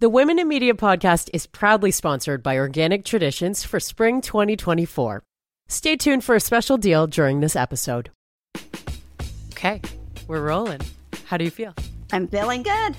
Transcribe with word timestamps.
The 0.00 0.08
Women 0.08 0.38
in 0.38 0.48
Media 0.48 0.72
podcast 0.72 1.28
is 1.34 1.46
proudly 1.46 1.90
sponsored 1.90 2.42
by 2.42 2.56
Organic 2.56 3.04
Traditions 3.04 3.64
for 3.64 3.78
spring 3.78 4.22
2024. 4.22 5.22
Stay 5.68 5.94
tuned 5.94 6.24
for 6.24 6.34
a 6.34 6.40
special 6.40 6.78
deal 6.78 7.06
during 7.06 7.40
this 7.40 7.54
episode. 7.54 8.10
Okay, 9.50 9.82
we're 10.26 10.40
rolling. 10.40 10.80
How 11.26 11.36
do 11.36 11.44
you 11.44 11.50
feel? 11.50 11.74
I'm 12.14 12.28
feeling 12.28 12.62
good. 12.62 12.96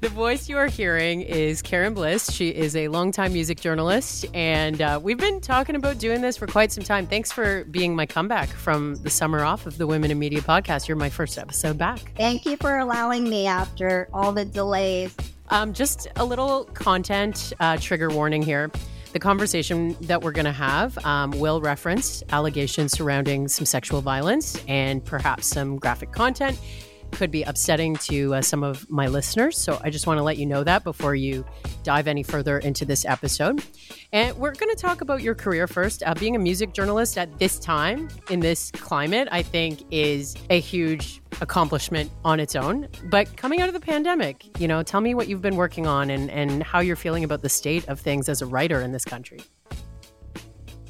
The 0.00 0.08
voice 0.08 0.48
you 0.48 0.56
are 0.56 0.68
hearing 0.68 1.20
is 1.20 1.60
Karen 1.60 1.92
Bliss. 1.92 2.32
She 2.32 2.48
is 2.48 2.74
a 2.76 2.88
longtime 2.88 3.34
music 3.34 3.60
journalist, 3.60 4.24
and 4.32 4.80
uh, 4.80 4.98
we've 5.02 5.18
been 5.18 5.38
talking 5.38 5.76
about 5.76 5.98
doing 5.98 6.22
this 6.22 6.38
for 6.38 6.46
quite 6.46 6.72
some 6.72 6.82
time. 6.82 7.06
Thanks 7.06 7.30
for 7.30 7.64
being 7.64 7.94
my 7.94 8.06
comeback 8.06 8.48
from 8.48 8.94
the 9.02 9.10
summer 9.10 9.44
off 9.44 9.66
of 9.66 9.76
the 9.76 9.86
Women 9.86 10.10
in 10.10 10.18
Media 10.18 10.40
podcast. 10.40 10.88
You're 10.88 10.96
my 10.96 11.10
first 11.10 11.36
episode 11.36 11.76
back. 11.76 12.10
Thank 12.16 12.46
you 12.46 12.56
for 12.56 12.78
allowing 12.78 13.28
me 13.28 13.46
after 13.46 14.08
all 14.14 14.32
the 14.32 14.46
delays. 14.46 15.14
Um, 15.52 15.74
just 15.74 16.08
a 16.16 16.24
little 16.24 16.64
content 16.72 17.52
uh, 17.60 17.76
trigger 17.76 18.08
warning 18.08 18.40
here. 18.40 18.70
The 19.12 19.18
conversation 19.18 19.94
that 20.00 20.22
we're 20.22 20.32
going 20.32 20.46
to 20.46 20.50
have 20.50 20.96
um, 21.04 21.32
will 21.32 21.60
reference 21.60 22.22
allegations 22.30 22.92
surrounding 22.92 23.48
some 23.48 23.66
sexual 23.66 24.00
violence 24.00 24.58
and 24.66 25.04
perhaps 25.04 25.46
some 25.48 25.76
graphic 25.76 26.10
content. 26.10 26.58
Could 27.12 27.30
be 27.30 27.42
upsetting 27.42 27.96
to 27.96 28.34
uh, 28.34 28.42
some 28.42 28.62
of 28.64 28.90
my 28.90 29.06
listeners. 29.06 29.56
So 29.56 29.80
I 29.84 29.90
just 29.90 30.06
want 30.06 30.18
to 30.18 30.22
let 30.22 30.38
you 30.38 30.46
know 30.46 30.64
that 30.64 30.82
before 30.82 31.14
you 31.14 31.44
dive 31.82 32.08
any 32.08 32.22
further 32.22 32.58
into 32.58 32.84
this 32.84 33.04
episode. 33.04 33.64
And 34.12 34.36
we're 34.36 34.54
going 34.54 34.74
to 34.74 34.80
talk 34.80 35.00
about 35.00 35.22
your 35.22 35.34
career 35.34 35.66
first. 35.66 36.02
Uh, 36.04 36.14
being 36.14 36.36
a 36.36 36.38
music 36.38 36.72
journalist 36.72 37.18
at 37.18 37.38
this 37.38 37.58
time, 37.58 38.08
in 38.30 38.40
this 38.40 38.70
climate, 38.72 39.28
I 39.30 39.42
think 39.42 39.82
is 39.90 40.36
a 40.50 40.60
huge 40.60 41.22
accomplishment 41.40 42.10
on 42.24 42.40
its 42.40 42.56
own. 42.56 42.88
But 43.04 43.36
coming 43.36 43.60
out 43.60 43.68
of 43.68 43.74
the 43.74 43.80
pandemic, 43.80 44.58
you 44.60 44.68
know, 44.68 44.82
tell 44.82 45.00
me 45.00 45.14
what 45.14 45.28
you've 45.28 45.42
been 45.42 45.56
working 45.56 45.86
on 45.86 46.10
and, 46.10 46.30
and 46.30 46.62
how 46.62 46.80
you're 46.80 46.96
feeling 46.96 47.24
about 47.24 47.42
the 47.42 47.48
state 47.48 47.88
of 47.88 48.00
things 48.00 48.28
as 48.28 48.42
a 48.42 48.46
writer 48.46 48.80
in 48.80 48.92
this 48.92 49.04
country. 49.04 49.40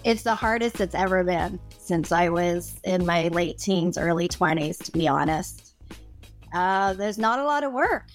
It's 0.05 0.23
the 0.23 0.35
hardest 0.35 0.81
it's 0.81 0.97
ever 0.97 1.23
been 1.23 1.61
since 1.79 2.11
I 2.11 2.29
was 2.29 2.81
in 2.83 3.07
my 3.07 3.29
late 3.29 3.59
teens, 3.59 3.97
early 3.97 4.29
20s, 4.29 4.83
to 4.85 4.93
be 4.93 5.07
honest. 5.07 5.72
Uh, 6.53 6.95
there's 6.95 7.19
not 7.19 7.39
a 7.39 7.45
lot 7.45 7.65
of 7.65 7.73
work. 7.73 8.07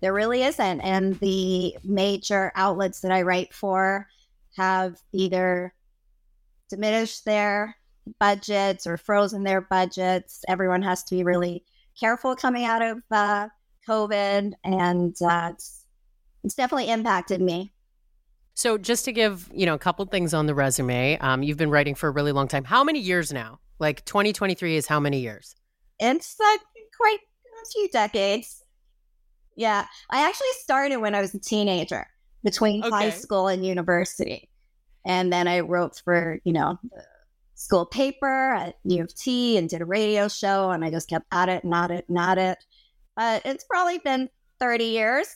There 0.00 0.12
really 0.12 0.42
isn't. 0.42 0.80
And 0.80 1.18
the 1.20 1.76
major 1.84 2.52
outlets 2.54 3.00
that 3.00 3.12
I 3.12 3.22
write 3.22 3.54
for 3.54 4.08
have 4.56 4.96
either 5.12 5.74
diminished 6.68 7.24
their 7.24 7.76
budgets 8.18 8.86
or 8.86 8.96
frozen 8.96 9.44
their 9.44 9.60
budgets. 9.60 10.44
Everyone 10.48 10.82
has 10.82 11.02
to 11.04 11.14
be 11.14 11.24
really 11.24 11.64
careful 11.98 12.36
coming 12.36 12.64
out 12.64 12.82
of 12.82 13.02
uh, 13.10 13.48
COVID, 13.88 14.52
and 14.64 15.16
uh, 15.22 15.50
it's, 15.54 15.84
it's 16.44 16.54
definitely 16.54 16.90
impacted 16.90 17.40
me. 17.40 17.72
So, 18.54 18.78
just 18.78 19.04
to 19.04 19.12
give 19.12 19.50
you 19.52 19.66
know 19.66 19.74
a 19.74 19.78
couple 19.78 20.04
things 20.06 20.32
on 20.32 20.46
the 20.46 20.54
resume, 20.54 21.18
um, 21.18 21.42
you've 21.42 21.58
been 21.58 21.70
writing 21.70 21.94
for 21.94 22.08
a 22.08 22.10
really 22.10 22.32
long 22.32 22.48
time. 22.48 22.64
How 22.64 22.82
many 22.82 23.00
years 23.00 23.32
now? 23.32 23.60
Like 23.78 24.04
2023 24.06 24.76
is 24.76 24.86
how 24.86 24.98
many 24.98 25.20
years? 25.20 25.54
It's 25.98 26.36
uh, 26.40 26.56
quite 26.96 27.18
a 27.62 27.70
few 27.72 27.88
decades. 27.88 28.62
Yeah, 29.56 29.86
I 30.10 30.28
actually 30.28 30.52
started 30.58 30.98
when 30.98 31.14
I 31.14 31.20
was 31.20 31.34
a 31.34 31.40
teenager, 31.40 32.06
between 32.44 32.84
okay. 32.84 32.90
high 32.90 33.10
school 33.10 33.48
and 33.48 33.64
university, 33.64 34.48
and 35.04 35.32
then 35.32 35.48
I 35.48 35.60
wrote 35.60 36.00
for 36.04 36.40
you 36.44 36.52
know 36.52 36.78
school 37.54 37.86
paper 37.86 38.52
at 38.52 38.76
U 38.84 39.02
of 39.02 39.14
T 39.14 39.56
and 39.56 39.68
did 39.68 39.80
a 39.80 39.86
radio 39.86 40.28
show, 40.28 40.70
and 40.70 40.84
I 40.84 40.90
just 40.90 41.08
kept 41.08 41.26
at 41.32 41.48
it, 41.48 41.64
not 41.64 41.90
it, 41.90 42.04
not 42.08 42.38
it. 42.38 42.58
But 43.16 43.42
it's 43.46 43.64
probably 43.64 43.98
been 43.98 44.28
30 44.60 44.84
years, 44.84 45.26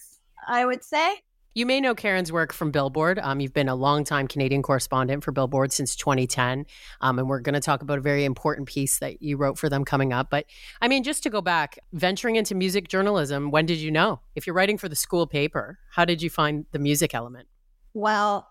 I 0.47 0.67
would 0.67 0.85
say. 0.85 1.15
You 1.53 1.67
may 1.67 1.81
know 1.81 1.97
Karen's 1.97 2.31
work 2.31 2.53
from 2.53 2.71
Billboard. 2.71 3.19
Um, 3.19 3.41
you've 3.41 3.53
been 3.53 3.69
a 3.69 3.75
longtime 3.75 4.29
Canadian 4.29 4.63
correspondent 4.63 5.25
for 5.25 5.33
Billboard 5.33 5.73
since 5.73 5.97
2010. 5.97 6.65
Um, 7.01 7.19
and 7.19 7.29
we're 7.29 7.41
going 7.41 7.55
to 7.55 7.61
talk 7.61 7.83
about 7.83 7.99
a 7.99 8.01
very 8.01 8.25
important 8.25 8.69
piece 8.69 9.01
that 9.01 9.21
you 9.21 9.37
wrote 9.37 9.59
for 9.59 9.69
them 9.69 9.85
coming 9.85 10.13
up. 10.13 10.31
But 10.31 10.47
I 10.81 10.87
mean, 10.87 11.03
just 11.03 11.25
to 11.25 11.31
go 11.31 11.41
back, 11.41 11.77
venturing 11.93 12.37
into 12.37 12.55
music 12.55 12.87
journalism, 12.87 13.51
when 13.51 13.67
did 13.67 13.79
you 13.79 13.91
know? 13.91 14.21
If 14.37 14.47
you're 14.47 14.55
writing 14.55 14.79
for 14.79 14.89
the 14.89 14.95
school 14.95 15.27
paper, 15.27 15.81
how 15.91 16.05
did 16.05 16.23
you 16.23 16.31
find 16.31 16.67
the 16.71 16.79
music 16.79 17.17
element? 17.17 17.49
Well, 17.95 18.47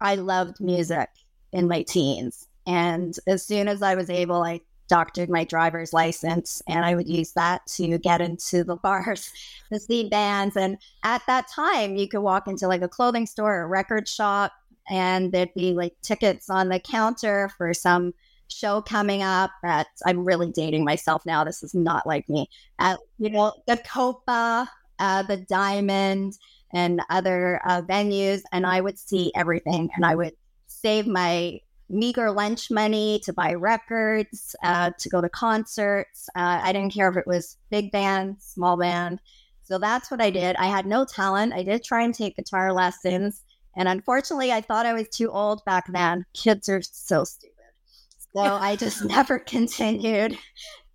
I 0.00 0.14
loved 0.14 0.60
music 0.60 1.08
in 1.52 1.66
my 1.66 1.82
teens. 1.82 2.46
And 2.64 3.16
as 3.26 3.44
soon 3.44 3.66
as 3.66 3.82
I 3.82 3.96
was 3.96 4.08
able, 4.08 4.44
I 4.44 4.60
doctored 4.88 5.28
my 5.28 5.44
driver's 5.44 5.92
license 5.92 6.62
and 6.68 6.84
I 6.84 6.94
would 6.94 7.08
use 7.08 7.32
that 7.32 7.66
to 7.74 7.98
get 7.98 8.20
into 8.20 8.64
the 8.64 8.76
bars 8.76 9.30
the 9.70 9.80
see 9.80 10.08
bands. 10.08 10.56
And 10.56 10.78
at 11.04 11.22
that 11.26 11.48
time, 11.48 11.96
you 11.96 12.08
could 12.08 12.20
walk 12.20 12.48
into 12.48 12.68
like 12.68 12.82
a 12.82 12.88
clothing 12.88 13.26
store 13.26 13.56
or 13.56 13.62
a 13.62 13.68
record 13.68 14.08
shop 14.08 14.52
and 14.88 15.32
there'd 15.32 15.54
be 15.54 15.72
like 15.72 15.94
tickets 16.02 16.48
on 16.48 16.68
the 16.68 16.78
counter 16.78 17.50
for 17.56 17.74
some 17.74 18.14
show 18.48 18.80
coming 18.80 19.22
up 19.22 19.50
at 19.64 19.88
I'm 20.06 20.24
really 20.24 20.52
dating 20.52 20.84
myself 20.84 21.26
now. 21.26 21.42
This 21.44 21.62
is 21.62 21.74
not 21.74 22.06
like 22.06 22.28
me. 22.28 22.48
At 22.78 22.98
you 23.18 23.30
know, 23.30 23.52
the 23.66 23.76
Copa, 23.78 24.70
uh, 24.98 25.22
the 25.24 25.38
Diamond, 25.38 26.38
and 26.72 27.00
other 27.10 27.60
uh, 27.64 27.82
venues, 27.82 28.42
and 28.52 28.66
I 28.66 28.80
would 28.80 28.98
see 28.98 29.32
everything 29.34 29.88
and 29.96 30.04
I 30.04 30.14
would 30.14 30.34
save 30.66 31.06
my 31.06 31.60
meager 31.88 32.30
lunch 32.30 32.70
money 32.70 33.20
to 33.24 33.32
buy 33.32 33.54
records, 33.54 34.56
uh, 34.62 34.90
to 34.98 35.08
go 35.08 35.20
to 35.20 35.28
concerts. 35.28 36.28
Uh, 36.34 36.60
I 36.62 36.72
didn't 36.72 36.92
care 36.92 37.08
if 37.08 37.16
it 37.16 37.26
was 37.26 37.56
big 37.70 37.92
band, 37.92 38.36
small 38.40 38.76
band. 38.76 39.20
So 39.62 39.78
that's 39.78 40.10
what 40.10 40.20
I 40.20 40.30
did. 40.30 40.56
I 40.56 40.66
had 40.66 40.86
no 40.86 41.04
talent. 41.04 41.52
I 41.52 41.62
did 41.62 41.82
try 41.82 42.02
and 42.02 42.14
take 42.14 42.36
guitar 42.36 42.72
lessons. 42.72 43.42
And 43.76 43.88
unfortunately, 43.88 44.52
I 44.52 44.60
thought 44.60 44.86
I 44.86 44.92
was 44.92 45.08
too 45.08 45.30
old 45.30 45.64
back 45.64 45.84
then. 45.92 46.24
Kids 46.34 46.68
are 46.68 46.82
so 46.82 47.24
stupid. 47.24 47.52
So 48.34 48.40
I 48.42 48.76
just 48.76 49.04
never 49.04 49.38
continued. 49.54 50.38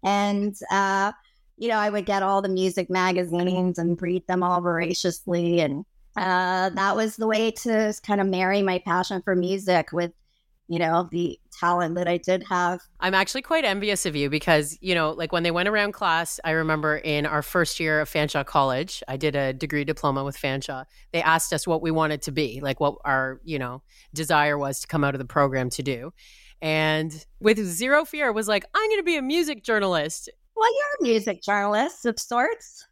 And, 0.04 0.56
uh, 0.72 1.12
you 1.58 1.68
know, 1.68 1.78
I 1.78 1.90
would 1.90 2.06
get 2.06 2.24
all 2.24 2.42
the 2.42 2.50
music 2.50 2.90
magazines 2.90 3.78
and 3.78 4.02
read 4.02 4.26
them 4.28 4.42
all 4.42 4.62
voraciously. 4.62 5.60
And 5.60 5.86
uh, 6.16 6.70
that 6.70 6.96
was 6.96 7.18
the 7.18 7.28
way 7.28 7.52
to 7.52 7.94
kind 8.06 8.20
of 8.20 8.28
marry 8.28 8.62
my 8.62 8.80
passion 8.80 9.22
for 9.22 9.36
music 9.36 9.92
with 9.92 10.12
you 10.72 10.80
know, 10.80 11.10
the 11.12 11.38
talent 11.60 11.96
that 11.96 12.08
I 12.08 12.16
did 12.16 12.46
have. 12.48 12.80
I'm 13.02 13.14
actually 13.14 13.42
quite 13.42 13.66
envious 13.66 14.06
of 14.06 14.16
you 14.16 14.30
because, 14.30 14.78
you 14.80 14.96
know, 14.96 15.12
like 15.12 15.34
when 15.34 15.44
they 15.44 15.52
went 15.52 15.68
around 15.68 15.92
class, 15.92 16.40
I 16.46 16.52
remember 16.52 16.96
in 16.96 17.26
our 17.26 17.42
first 17.42 17.78
year 17.78 18.00
of 18.00 18.10
Fanshawe 18.10 18.46
College, 18.46 19.04
I 19.06 19.18
did 19.18 19.36
a 19.36 19.52
degree 19.52 19.84
diploma 19.84 20.24
with 20.24 20.38
Fanshawe. 20.38 20.86
They 21.12 21.22
asked 21.22 21.52
us 21.52 21.68
what 21.68 21.82
we 21.82 21.92
wanted 21.92 22.22
to 22.22 22.32
be, 22.32 22.62
like 22.62 22.80
what 22.80 22.96
our, 23.04 23.42
you 23.44 23.60
know, 23.60 23.84
desire 24.14 24.58
was 24.58 24.80
to 24.80 24.88
come 24.88 25.04
out 25.04 25.14
of 25.14 25.20
the 25.20 25.26
program 25.26 25.70
to 25.72 25.84
do. 25.84 26.14
And 26.62 27.26
with 27.42 27.60
zero 27.60 28.06
fear, 28.06 28.32
was 28.32 28.48
like, 28.48 28.64
I'm 28.74 28.90
going 28.90 29.02
to 29.02 29.04
be 29.04 29.18
a 29.18 29.22
music 29.22 29.66
journalist. 29.66 30.30
Well, 30.56 30.74
you're 30.74 31.10
a 31.10 31.12
music 31.12 31.42
journalist 31.42 32.06
of 32.06 32.18
sorts 32.18 32.86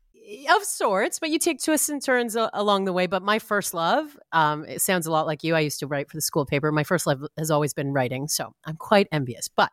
of 0.49 0.63
sorts, 0.63 1.19
but 1.19 1.29
you 1.29 1.39
take 1.39 1.61
twists 1.61 1.89
and 1.89 2.03
turns 2.03 2.35
a- 2.35 2.49
along 2.53 2.85
the 2.85 2.93
way. 2.93 3.07
But 3.07 3.23
my 3.23 3.39
first 3.39 3.73
love, 3.73 4.17
um, 4.31 4.65
it 4.65 4.81
sounds 4.81 5.07
a 5.07 5.11
lot 5.11 5.25
like 5.25 5.43
you. 5.43 5.55
I 5.55 5.61
used 5.61 5.79
to 5.79 5.87
write 5.87 6.09
for 6.09 6.17
the 6.17 6.21
school 6.21 6.45
paper. 6.45 6.71
My 6.71 6.83
first 6.83 7.07
love 7.07 7.23
has 7.37 7.49
always 7.51 7.73
been 7.73 7.91
writing, 7.93 8.27
so 8.27 8.53
I'm 8.65 8.77
quite 8.77 9.07
envious. 9.11 9.47
But 9.47 9.71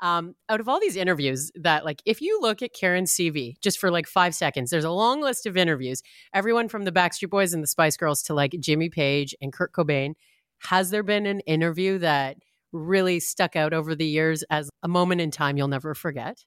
um, 0.00 0.34
out 0.48 0.60
of 0.60 0.68
all 0.68 0.80
these 0.80 0.96
interviews, 0.96 1.50
that 1.54 1.84
like 1.84 2.02
if 2.04 2.20
you 2.20 2.40
look 2.40 2.62
at 2.62 2.74
Karen's 2.74 3.12
CV 3.12 3.58
just 3.60 3.78
for 3.78 3.90
like 3.90 4.06
five 4.06 4.34
seconds, 4.34 4.70
there's 4.70 4.84
a 4.84 4.90
long 4.90 5.20
list 5.20 5.46
of 5.46 5.56
interviews. 5.56 6.02
Everyone 6.34 6.68
from 6.68 6.84
the 6.84 6.92
Backstreet 6.92 7.30
Boys 7.30 7.54
and 7.54 7.62
the 7.62 7.68
Spice 7.68 7.96
Girls 7.96 8.22
to 8.24 8.34
like 8.34 8.54
Jimmy 8.60 8.88
Page 8.88 9.34
and 9.40 9.52
Kurt 9.52 9.72
Cobain. 9.72 10.14
Has 10.58 10.90
there 10.90 11.02
been 11.02 11.26
an 11.26 11.40
interview 11.40 11.98
that 11.98 12.36
really 12.72 13.20
stuck 13.20 13.56
out 13.56 13.72
over 13.72 13.94
the 13.94 14.06
years 14.06 14.42
as 14.50 14.68
a 14.82 14.88
moment 14.88 15.20
in 15.20 15.30
time 15.30 15.56
you'll 15.56 15.68
never 15.68 15.94
forget? 15.94 16.44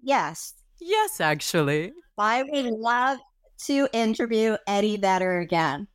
Yes. 0.00 0.54
Yes, 0.80 1.20
actually. 1.20 1.92
I 2.20 2.42
would 2.42 2.66
love 2.66 3.18
to 3.66 3.88
interview 3.92 4.56
Eddie 4.66 4.96
Vedder 4.96 5.40
again 5.40 5.88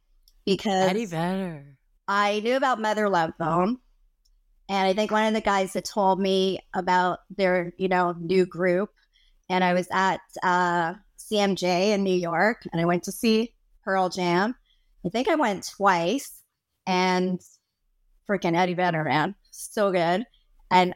because 0.45 0.89
Eddie 0.89 1.05
Vedder. 1.05 1.77
I 2.07 2.39
knew 2.41 2.55
about 2.55 2.81
Mother 2.81 3.09
Love 3.09 3.31
Bone. 3.39 3.77
And 4.67 4.87
I 4.87 4.93
think 4.93 5.11
one 5.11 5.27
of 5.27 5.33
the 5.33 5.41
guys 5.41 5.73
that 5.73 5.85
told 5.85 6.19
me 6.19 6.59
about 6.73 7.19
their, 7.35 7.73
you 7.77 7.87
know, 7.87 8.15
new 8.19 8.45
group. 8.45 8.89
And 9.49 9.63
I 9.63 9.73
was 9.73 9.87
at 9.91 10.21
uh, 10.41 10.95
CMJ 11.19 11.91
in 11.93 12.03
New 12.03 12.15
York 12.15 12.63
and 12.71 12.81
I 12.81 12.85
went 12.85 13.03
to 13.03 13.11
see 13.11 13.53
Pearl 13.83 14.09
Jam. 14.09 14.55
I 15.05 15.09
think 15.09 15.27
I 15.27 15.35
went 15.35 15.69
twice 15.75 16.41
and 16.87 17.39
freaking 18.27 18.57
Eddie 18.57 18.73
Vedder, 18.73 19.03
man. 19.03 19.35
So 19.51 19.91
good. 19.91 20.25
And 20.71 20.95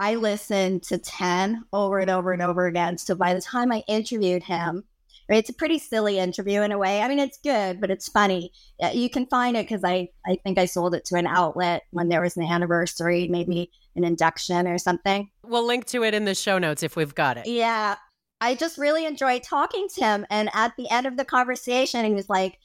I 0.00 0.14
listened 0.14 0.82
to 0.84 0.96
10 0.96 1.62
over 1.74 1.98
and 1.98 2.10
over 2.10 2.32
and 2.32 2.40
over 2.40 2.66
again. 2.66 2.96
So 2.96 3.14
by 3.14 3.34
the 3.34 3.42
time 3.42 3.70
I 3.70 3.84
interviewed 3.86 4.42
him, 4.42 4.84
it's 5.28 5.50
a 5.50 5.54
pretty 5.54 5.78
silly 5.78 6.18
interview 6.18 6.62
in 6.62 6.72
a 6.72 6.78
way. 6.78 7.02
I 7.02 7.08
mean, 7.08 7.18
it's 7.18 7.38
good, 7.38 7.82
but 7.82 7.90
it's 7.90 8.08
funny. 8.08 8.50
You 8.92 9.10
can 9.10 9.26
find 9.26 9.58
it 9.58 9.68
because 9.68 9.84
I, 9.84 10.08
I 10.26 10.38
think 10.42 10.58
I 10.58 10.64
sold 10.64 10.94
it 10.94 11.04
to 11.04 11.16
an 11.16 11.26
outlet 11.26 11.82
when 11.90 12.08
there 12.08 12.22
was 12.22 12.36
an 12.38 12.44
anniversary, 12.44 13.28
maybe 13.28 13.70
an 13.94 14.02
induction 14.02 14.66
or 14.66 14.78
something. 14.78 15.30
We'll 15.44 15.66
link 15.66 15.84
to 15.88 16.02
it 16.02 16.14
in 16.14 16.24
the 16.24 16.34
show 16.34 16.58
notes 16.58 16.82
if 16.82 16.96
we've 16.96 17.14
got 17.14 17.36
it. 17.36 17.46
Yeah. 17.46 17.96
I 18.40 18.54
just 18.54 18.78
really 18.78 19.04
enjoyed 19.04 19.42
talking 19.42 19.86
to 19.96 20.00
him. 20.00 20.26
And 20.30 20.48
at 20.54 20.72
the 20.78 20.90
end 20.90 21.06
of 21.06 21.18
the 21.18 21.26
conversation, 21.26 22.06
he 22.06 22.14
was 22.14 22.30
like, 22.30 22.58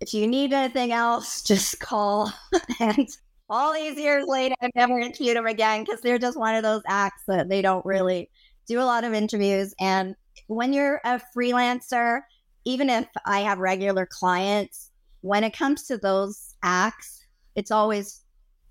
if 0.00 0.12
you 0.12 0.26
need 0.26 0.52
anything 0.52 0.90
else, 0.90 1.42
just 1.42 1.78
call. 1.78 2.32
and 2.80 3.08
all 3.52 3.74
these 3.74 3.98
years 3.98 4.24
later, 4.26 4.54
I've 4.62 4.74
never 4.74 4.98
interviewed 4.98 5.36
them 5.36 5.46
again 5.46 5.84
because 5.84 6.00
they're 6.00 6.18
just 6.18 6.38
one 6.38 6.54
of 6.54 6.62
those 6.62 6.80
acts 6.88 7.22
that 7.28 7.50
they 7.50 7.60
don't 7.60 7.84
really 7.84 8.30
do 8.66 8.80
a 8.80 8.84
lot 8.84 9.04
of 9.04 9.12
interviews. 9.12 9.74
And 9.78 10.16
when 10.46 10.72
you're 10.72 11.02
a 11.04 11.20
freelancer, 11.36 12.22
even 12.64 12.88
if 12.88 13.06
I 13.26 13.40
have 13.40 13.58
regular 13.58 14.08
clients, 14.10 14.90
when 15.20 15.44
it 15.44 15.54
comes 15.54 15.82
to 15.84 15.98
those 15.98 16.54
acts, 16.62 17.26
it's 17.54 17.70
always 17.70 18.22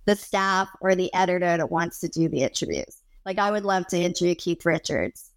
the 0.05 0.15
staff 0.15 0.67
or 0.81 0.95
the 0.95 1.13
editor 1.13 1.57
that 1.57 1.69
wants 1.69 1.99
to 1.99 2.07
do 2.07 2.27
the 2.27 2.41
interviews. 2.41 3.03
Like 3.23 3.37
I 3.37 3.51
would 3.51 3.65
love 3.65 3.85
to 3.87 3.99
interview 3.99 4.33
Keith 4.33 4.65
Richards. 4.65 5.29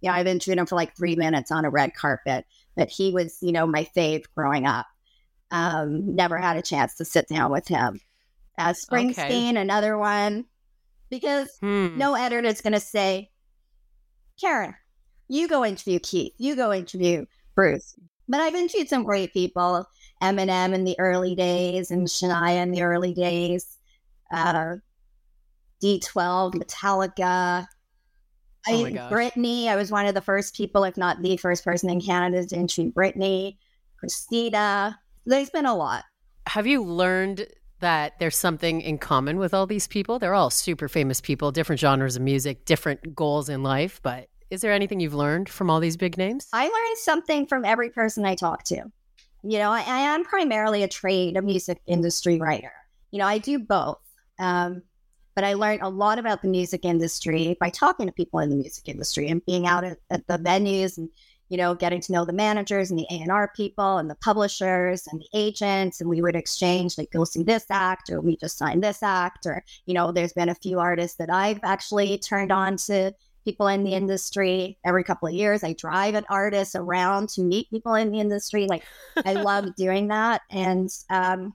Yeah, 0.00 0.14
I've 0.14 0.28
interviewed 0.28 0.58
him 0.58 0.66
for 0.66 0.76
like 0.76 0.96
three 0.96 1.16
minutes 1.16 1.50
on 1.50 1.64
a 1.64 1.70
red 1.70 1.96
carpet, 1.96 2.46
but 2.76 2.88
he 2.88 3.10
was, 3.10 3.38
you 3.42 3.50
know, 3.50 3.66
my 3.66 3.84
fave 3.96 4.26
growing 4.36 4.64
up. 4.64 4.86
Um, 5.50 6.14
never 6.14 6.38
had 6.38 6.56
a 6.56 6.62
chance 6.62 6.94
to 6.96 7.04
sit 7.04 7.28
down 7.28 7.50
with 7.50 7.66
him. 7.66 8.00
Uh, 8.58 8.72
Springsteen, 8.72 9.52
okay. 9.52 9.56
another 9.56 9.96
one, 9.96 10.44
because 11.10 11.48
hmm. 11.60 11.96
no 11.96 12.14
editor 12.14 12.46
is 12.46 12.60
going 12.60 12.74
to 12.74 12.80
say, 12.80 13.30
Karen, 14.40 14.74
you 15.28 15.48
go 15.48 15.64
interview 15.64 15.98
Keith, 15.98 16.34
you 16.38 16.54
go 16.56 16.72
interview 16.72 17.24
Bruce. 17.54 17.94
But 18.28 18.40
I've 18.40 18.54
interviewed 18.54 18.88
some 18.88 19.04
great 19.04 19.32
people, 19.32 19.86
Eminem 20.22 20.74
in 20.74 20.84
the 20.84 20.98
early 20.98 21.34
days 21.34 21.90
and 21.90 22.06
Shania 22.06 22.62
in 22.62 22.70
the 22.70 22.82
early 22.82 23.14
days, 23.14 23.78
uh, 24.32 24.76
D12, 25.82 26.54
Metallica. 26.54 27.66
Oh 28.68 28.86
I, 28.86 28.92
Britney, 28.92 29.66
I 29.66 29.76
was 29.76 29.90
one 29.90 30.06
of 30.06 30.14
the 30.14 30.20
first 30.20 30.56
people, 30.56 30.84
if 30.84 30.96
not 30.96 31.20
the 31.20 31.36
first 31.36 31.64
person 31.64 31.90
in 31.90 32.00
Canada 32.00 32.46
to 32.46 32.56
interview 32.56 32.92
Britney, 32.92 33.56
Christina. 33.98 34.98
There's 35.26 35.50
been 35.50 35.66
a 35.66 35.74
lot. 35.74 36.04
Have 36.46 36.66
you 36.66 36.84
learned 36.84 37.46
that 37.82 38.18
there's 38.18 38.36
something 38.36 38.80
in 38.80 38.98
common 38.98 39.38
with 39.38 39.52
all 39.52 39.66
these 39.66 39.86
people? 39.86 40.18
They're 40.18 40.34
all 40.34 40.50
super 40.50 40.88
famous 40.88 41.20
people, 41.20 41.52
different 41.52 41.78
genres 41.78 42.16
of 42.16 42.22
music, 42.22 42.64
different 42.64 43.14
goals 43.14 43.48
in 43.48 43.62
life, 43.62 44.00
but 44.02 44.28
is 44.50 44.60
there 44.60 44.72
anything 44.72 45.00
you've 45.00 45.14
learned 45.14 45.48
from 45.48 45.70
all 45.70 45.80
these 45.80 45.96
big 45.96 46.18
names? 46.18 46.48
I 46.52 46.64
learned 46.64 46.98
something 46.98 47.46
from 47.46 47.64
every 47.64 47.90
person 47.90 48.24
I 48.24 48.34
talk 48.34 48.64
to. 48.64 48.84
You 49.44 49.58
know, 49.58 49.70
I, 49.70 49.80
I 49.80 49.98
am 50.14 50.24
primarily 50.24 50.82
a 50.82 50.88
trade, 50.88 51.36
a 51.36 51.42
music 51.42 51.80
industry 51.86 52.38
writer. 52.38 52.72
You 53.10 53.18
know, 53.18 53.26
I 53.26 53.38
do 53.38 53.58
both. 53.58 54.00
Um, 54.38 54.82
but 55.34 55.44
I 55.44 55.54
learned 55.54 55.80
a 55.80 55.88
lot 55.88 56.18
about 56.18 56.42
the 56.42 56.48
music 56.48 56.84
industry 56.84 57.56
by 57.58 57.70
talking 57.70 58.06
to 58.06 58.12
people 58.12 58.40
in 58.40 58.50
the 58.50 58.56
music 58.56 58.88
industry 58.88 59.28
and 59.28 59.44
being 59.46 59.66
out 59.66 59.84
at, 59.84 59.98
at 60.10 60.26
the 60.26 60.36
venues 60.36 60.98
and 60.98 61.08
you 61.52 61.58
know 61.58 61.74
getting 61.74 62.00
to 62.00 62.12
know 62.12 62.24
the 62.24 62.32
managers 62.32 62.90
and 62.90 62.98
the 62.98 63.06
A&R 63.10 63.52
people 63.54 63.98
and 63.98 64.08
the 64.08 64.14
publishers 64.14 65.06
and 65.06 65.20
the 65.20 65.28
agents 65.34 66.00
and 66.00 66.08
we 66.08 66.22
would 66.22 66.34
exchange 66.34 66.96
like 66.96 67.10
go 67.10 67.24
see 67.24 67.42
this 67.42 67.66
act 67.68 68.08
or 68.08 68.22
we 68.22 68.38
just 68.38 68.56
signed 68.56 68.82
this 68.82 69.02
act 69.02 69.44
or 69.44 69.62
you 69.84 69.92
know 69.92 70.10
there's 70.10 70.32
been 70.32 70.48
a 70.48 70.54
few 70.54 70.80
artists 70.80 71.18
that 71.18 71.28
I've 71.28 71.60
actually 71.62 72.16
turned 72.16 72.50
on 72.50 72.78
to 72.88 73.12
people 73.44 73.66
in 73.66 73.84
the 73.84 73.92
industry 73.92 74.78
every 74.84 75.04
couple 75.04 75.28
of 75.28 75.34
years. 75.34 75.62
I 75.62 75.74
drive 75.74 76.14
an 76.14 76.24
artist 76.30 76.74
around 76.74 77.28
to 77.30 77.42
meet 77.42 77.68
people 77.70 77.94
in 77.96 78.10
the 78.10 78.20
industry. 78.20 78.66
Like 78.66 78.84
I 79.26 79.34
love 79.34 79.74
doing 79.76 80.08
that. 80.08 80.42
And 80.50 80.88
um, 81.10 81.52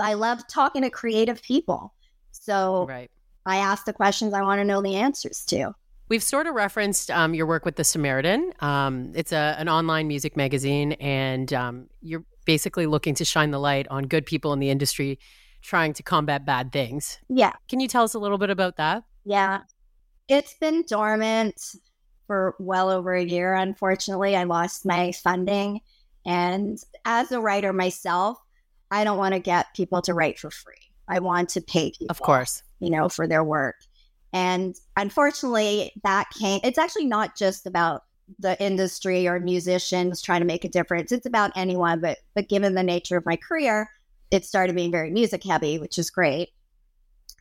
I 0.00 0.14
love 0.14 0.48
talking 0.48 0.82
to 0.82 0.90
creative 0.90 1.42
people. 1.42 1.92
So 2.32 2.86
right. 2.88 3.10
I 3.44 3.58
ask 3.58 3.84
the 3.84 3.92
questions 3.92 4.34
I 4.34 4.42
want 4.42 4.58
to 4.60 4.64
know 4.64 4.82
the 4.82 4.96
answers 4.96 5.44
to. 5.46 5.74
We've 6.08 6.22
sort 6.22 6.46
of 6.46 6.54
referenced 6.54 7.10
um, 7.10 7.34
your 7.34 7.46
work 7.46 7.64
with 7.64 7.76
The 7.76 7.84
Samaritan. 7.84 8.52
Um, 8.60 9.12
it's 9.14 9.32
a, 9.32 9.56
an 9.58 9.68
online 9.68 10.06
music 10.06 10.36
magazine, 10.36 10.92
and 10.92 11.52
um, 11.52 11.88
you're 12.00 12.24
basically 12.44 12.86
looking 12.86 13.14
to 13.16 13.24
shine 13.24 13.50
the 13.50 13.58
light 13.58 13.88
on 13.88 14.04
good 14.04 14.24
people 14.24 14.52
in 14.52 14.60
the 14.60 14.70
industry 14.70 15.18
trying 15.62 15.92
to 15.94 16.02
combat 16.02 16.46
bad 16.46 16.70
things. 16.70 17.18
Yeah. 17.28 17.52
Can 17.68 17.80
you 17.80 17.88
tell 17.88 18.04
us 18.04 18.14
a 18.14 18.20
little 18.20 18.38
bit 18.38 18.50
about 18.50 18.76
that? 18.76 19.02
Yeah. 19.24 19.62
It's 20.28 20.54
been 20.54 20.84
dormant 20.88 21.60
for 22.28 22.54
well 22.60 22.88
over 22.90 23.14
a 23.14 23.24
year. 23.24 23.54
Unfortunately, 23.54 24.36
I 24.36 24.44
lost 24.44 24.86
my 24.86 25.10
funding. 25.12 25.80
And 26.24 26.78
as 27.04 27.32
a 27.32 27.40
writer 27.40 27.72
myself, 27.72 28.38
I 28.90 29.02
don't 29.02 29.18
want 29.18 29.34
to 29.34 29.40
get 29.40 29.74
people 29.74 30.02
to 30.02 30.14
write 30.14 30.38
for 30.38 30.50
free. 30.50 30.74
I 31.08 31.18
want 31.18 31.50
to 31.50 31.60
pay 31.60 31.90
people, 31.90 32.08
of 32.10 32.20
course, 32.20 32.62
you 32.80 32.90
know, 32.90 33.08
for 33.08 33.26
their 33.26 33.44
work. 33.44 33.76
And 34.36 34.76
unfortunately, 34.98 35.92
that 36.04 36.28
came, 36.38 36.60
it's 36.62 36.76
actually 36.76 37.06
not 37.06 37.38
just 37.38 37.64
about 37.64 38.02
the 38.38 38.62
industry 38.62 39.26
or 39.26 39.40
musicians 39.40 40.20
trying 40.20 40.40
to 40.40 40.46
make 40.46 40.62
a 40.62 40.68
difference. 40.68 41.10
It's 41.10 41.24
about 41.24 41.52
anyone, 41.56 42.02
but 42.02 42.18
but 42.34 42.50
given 42.50 42.74
the 42.74 42.82
nature 42.82 43.16
of 43.16 43.24
my 43.24 43.36
career, 43.36 43.88
it 44.30 44.44
started 44.44 44.76
being 44.76 44.90
very 44.90 45.10
music 45.10 45.42
heavy, 45.42 45.78
which 45.78 45.96
is 45.96 46.10
great. 46.10 46.50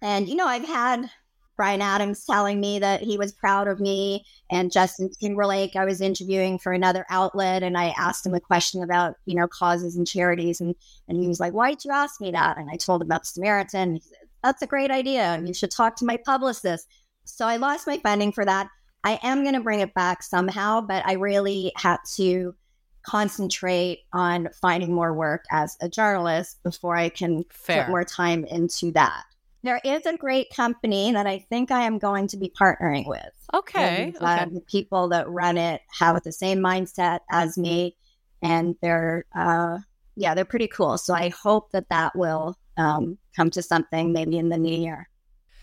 And 0.01 0.30
you 0.30 0.36
know, 0.36 0.47
I've 0.47 0.65
had 0.65 1.09
Bryan 1.57 1.81
Adams 1.81 2.24
telling 2.24 2.62
me 2.62 2.80
that 2.80 3.01
he 3.01 3.18
was 3.18 3.33
proud 3.33 3.68
of 3.68 3.81
me 3.81 4.24
and 4.50 4.71
Justin 4.71 5.09
Timberlake 5.19 5.75
I 5.75 5.83
was 5.83 6.00
interviewing 6.00 6.59
for 6.59 6.71
another 6.71 7.06
outlet 7.09 7.62
and 7.62 7.77
I 7.77 7.94
asked 7.98 8.25
him 8.25 8.36
a 8.36 8.39
question 8.39 8.81
about, 8.81 9.15
you 9.25 9.36
know, 9.36 9.50
causes 9.50 9.98
and 9.98 10.07
charities 10.07 10.62
and 10.62 10.74
and 11.09 11.21
he 11.21 11.27
was 11.27 11.41
like, 11.41 11.51
Why 11.51 11.71
did 11.71 11.83
you 11.83 11.91
ask 11.91 12.21
me 12.21 12.31
that? 12.31 12.57
And 12.57 12.69
I 12.71 12.77
told 12.77 13.01
him 13.01 13.07
about 13.07 13.27
Samaritan. 13.27 13.95
He 13.95 14.01
said, 14.01 14.25
That's 14.45 14.62
a 14.62 14.68
great 14.68 14.92
idea. 14.92 15.42
You 15.44 15.53
should 15.53 15.71
talk 15.71 15.95
to 15.97 16.06
my 16.06 16.18
publicist. 16.18 16.88
So 17.25 17.47
I 17.47 17.57
lost 17.57 17.88
my 17.88 17.97
funding 17.97 18.31
for 18.31 18.45
that. 18.45 18.68
I 19.03 19.19
am 19.24 19.44
gonna 19.44 19.62
bring 19.62 19.80
it 19.80 19.94
back 19.94 20.21
somehow, 20.21 20.81
but 20.81 21.06
I 21.06 21.13
really 21.13 21.71
had 21.75 21.97
to 22.15 22.56
concentrate 23.01 24.00
on 24.13 24.50
finding 24.62 24.94
more 24.94 25.13
work 25.13 25.45
as 25.51 25.77
a 25.81 25.89
journalist 25.89 26.62
before 26.63 26.95
I 26.95 27.09
can 27.09 27.44
Fair. 27.50 27.83
put 27.83 27.92
more 27.92 28.03
time 28.03 28.45
into 28.45 28.92
that 28.92 29.24
there 29.65 29.81
is 29.83 30.06
a 30.06 30.15
great 30.15 30.50
company 30.56 31.12
that 31.12 31.25
I 31.25 31.39
think 31.39 31.71
I 31.71 31.81
am 31.81 31.98
going 31.98 32.27
to 32.27 32.38
be 32.38 32.50
partnering 32.50 33.07
with. 33.07 33.31
Okay. 33.53 34.13
And, 34.15 34.18
uh, 34.21 34.45
The 34.45 34.62
people 34.62 35.09
that 35.09 35.27
run 35.27 35.57
it 35.57 35.81
have 36.00 36.21
the 36.24 36.31
same 36.31 36.59
mindset 36.59 37.21
as 37.31 37.57
me, 37.57 37.98
and 38.41 38.75
they're 38.81 39.25
uh, 39.36 39.80
yeah, 40.15 40.36
they're 40.36 40.45
pretty 40.45 40.68
cool. 40.68 40.98
So 40.98 41.13
I 41.13 41.30
hope 41.30 41.71
that 41.71 41.89
that 41.89 42.15
will 42.15 42.56
um, 42.77 43.18
come 43.36 43.50
to 43.51 43.62
something 43.62 44.13
maybe 44.13 44.38
in 44.38 44.50
the 44.50 44.57
new 44.57 44.75
year. 44.75 45.10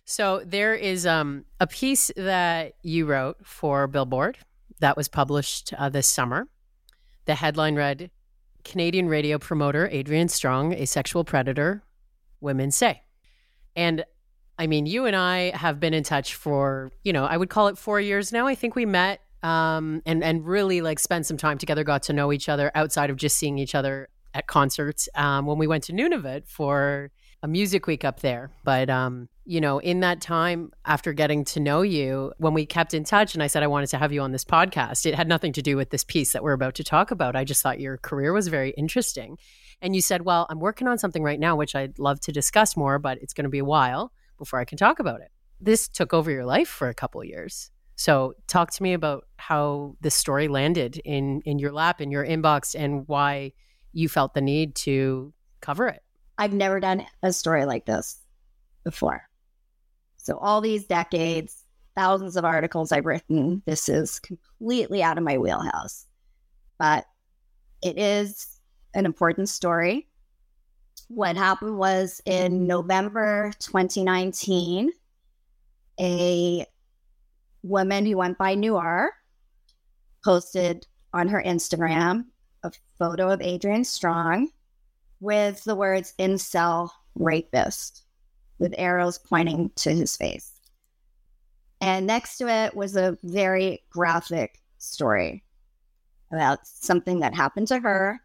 So 0.05 0.43
there 0.45 0.75
is 0.75 1.07
um, 1.07 1.45
a 1.61 1.67
piece 1.67 2.11
that 2.17 2.75
you 2.83 3.07
wrote 3.07 3.47
for 3.47 3.87
Billboard 3.87 4.39
that 4.81 4.97
was 4.97 5.09
published 5.09 5.73
uh, 5.79 5.89
this 5.89 6.09
summer. 6.09 6.49
The 7.25 7.37
headline 7.37 7.77
read 7.77 8.11
Canadian 8.65 9.09
radio 9.09 9.39
promoter 9.39 9.89
Adrian 9.91 10.29
Strong, 10.29 10.75
a 10.75 10.87
sexual 10.87 11.25
predator, 11.25 11.83
women 12.41 12.71
say. 12.71 13.03
And 13.77 14.05
I 14.59 14.67
mean, 14.67 14.87
you 14.87 15.07
and 15.07 15.17
I 15.17 15.57
have 15.57 15.81
been 15.81 15.95
in 15.95 16.03
touch 16.03 16.35
for, 16.35 16.93
you 17.05 17.13
know, 17.13 17.25
I 17.25 17.37
would 17.37 17.49
call 17.49 17.69
it 17.69 17.79
four 17.79 18.01
years 18.01 18.33
now. 18.33 18.47
I 18.47 18.55
think 18.55 18.75
we 18.75 18.85
met 18.85 19.21
um, 19.43 20.03
and 20.07 20.23
and 20.23 20.47
really 20.47 20.81
like 20.83 20.99
spent 20.99 21.27
some 21.27 21.37
time 21.37 21.59
together, 21.59 21.85
got 21.85 22.05
to 22.05 22.13
know 22.13 22.33
each 22.33 22.49
other 22.49 22.71
outside 22.75 23.11
of 23.11 23.17
just 23.17 23.37
seeing 23.39 23.59
each 23.59 23.75
other 23.75 24.09
at 24.35 24.47
concerts 24.47 25.09
um, 25.15 25.47
when 25.47 25.59
we 25.59 25.67
went 25.67 25.85
to 25.85 25.93
Nunavut 25.93 26.49
for 26.49 27.11
a 27.43 27.49
music 27.49 27.87
week 27.87 28.05
up 28.05 28.21
there. 28.21 28.51
But 28.65 28.89
um, 28.89 29.29
you 29.45 29.61
know, 29.61 29.79
in 29.79 30.01
that 30.01 30.21
time 30.21 30.73
after 30.85 31.13
getting 31.13 31.45
to 31.47 31.61
know 31.61 31.83
you, 31.83 32.33
when 32.39 32.55
we 32.55 32.65
kept 32.65 32.95
in 32.95 33.05
touch, 33.05 33.35
and 33.35 33.43
I 33.43 33.49
said 33.49 33.63
I 33.63 33.67
wanted 33.67 33.89
to 33.89 33.99
have 33.99 34.13
you 34.13 34.21
on 34.21 34.33
this 34.33 34.45
podcast, 34.45 35.05
it 35.07 35.15
had 35.15 35.29
nothing 35.29 35.53
to 35.55 35.63
do 35.63 35.77
with 35.77 35.91
this 35.91 36.05
piece 36.05 36.33
that 36.33 36.43
we're 36.43 36.53
about 36.53 36.77
to 36.77 36.85
talk 36.85 37.11
about. 37.11 37.35
I 37.35 37.45
just 37.45 37.63
thought 37.63 37.81
your 37.81 37.97
career 37.99 38.33
was 38.33 38.49
very 38.49 38.71
interesting. 38.71 39.39
And 39.81 39.97
you 39.97 40.01
said, 40.01 40.23
Well, 40.23 40.47
I'm 40.49 40.61
working 40.61 40.87
on 40.87 40.99
something 40.99 41.23
right 41.23 41.41
now, 41.41 41.57
which 41.57 41.75
I'd 41.75 41.99
love 41.99 42.21
to 42.21 42.33
discuss 42.33 42.77
more, 42.77 42.99
but 42.99 43.19
it's 43.21 43.35
going 43.35 43.45
to 43.45 43.51
be 43.51 43.59
a 43.59 43.65
while 43.65 44.13
before 44.39 44.61
I 44.61 44.65
can 44.65 44.79
talk 44.79 45.01
about 45.01 45.21
it. 45.21 45.31
This 45.61 45.89
took 45.89 46.15
over 46.15 46.31
your 46.31 46.45
life 46.45 46.69
for 46.69 46.89
a 46.89 46.95
couple 46.95 47.23
years. 47.25 47.71
So 47.97 48.35
talk 48.47 48.71
to 48.73 48.83
me 48.83 48.95
about 48.95 49.27
how 49.37 49.97
this 50.01 50.15
story 50.15 50.49
landed 50.49 51.01
in 51.05 51.43
in 51.45 51.59
your 51.59 51.73
lap, 51.73 52.01
in 52.01 52.11
your 52.11 52.25
inbox, 52.25 52.75
and 52.79 53.07
why 53.09 53.53
you 53.93 54.09
felt 54.09 54.35
the 54.35 54.41
need 54.41 54.75
to 54.75 55.33
cover 55.61 55.89
it. 55.89 56.03
I've 56.39 56.53
never 56.53 56.81
done 56.81 57.07
a 57.23 57.33
story 57.33 57.65
like 57.65 57.87
this 57.87 58.19
before. 58.85 59.23
So 60.17 60.39
all 60.39 60.61
these 60.61 60.87
decades, 60.87 61.65
thousands 61.95 62.37
of 62.37 62.45
articles 62.45 62.93
I've 62.93 63.07
written, 63.07 63.63
this 63.67 63.89
is 63.89 64.19
completely 64.19 65.03
out 65.03 65.19
of 65.19 65.25
my 65.25 65.39
wheelhouse. 65.39 66.07
But 66.79 67.07
it 67.83 67.99
is 67.99 68.61
an 68.95 69.07
important 69.07 69.49
story. 69.49 70.09
What 71.09 71.37
happened 71.37 71.77
was 71.77 72.21
in 72.25 72.67
November 72.67 73.53
2019, 73.59 74.91
a 76.01 76.67
woman 77.63 78.07
who 78.07 78.17
went 78.17 78.39
by 78.39 78.55
Noire 78.55 79.13
posted 80.25 80.87
on 81.13 81.29
her 81.29 81.43
Instagram 81.45 82.25
a 82.63 82.73
photo 82.99 83.31
of 83.31 83.41
Adrian 83.41 83.85
Strong 83.85 84.49
with 85.21 85.63
the 85.65 85.75
words 85.75 86.15
incel 86.19 86.91
rapist 87.15 88.05
with 88.59 88.75
arrows 88.79 89.19
pointing 89.19 89.71
to 89.77 89.91
his 89.91 90.17
face. 90.17 90.53
And 91.81 92.07
next 92.07 92.39
to 92.39 92.49
it 92.49 92.77
was 92.77 92.97
a 92.97 93.19
very 93.23 93.83
graphic 93.91 94.61
story 94.79 95.43
about 96.31 96.67
something 96.67 97.21
that 97.21 97.35
happened 97.35 97.69
to 97.69 97.81
her 97.81 98.21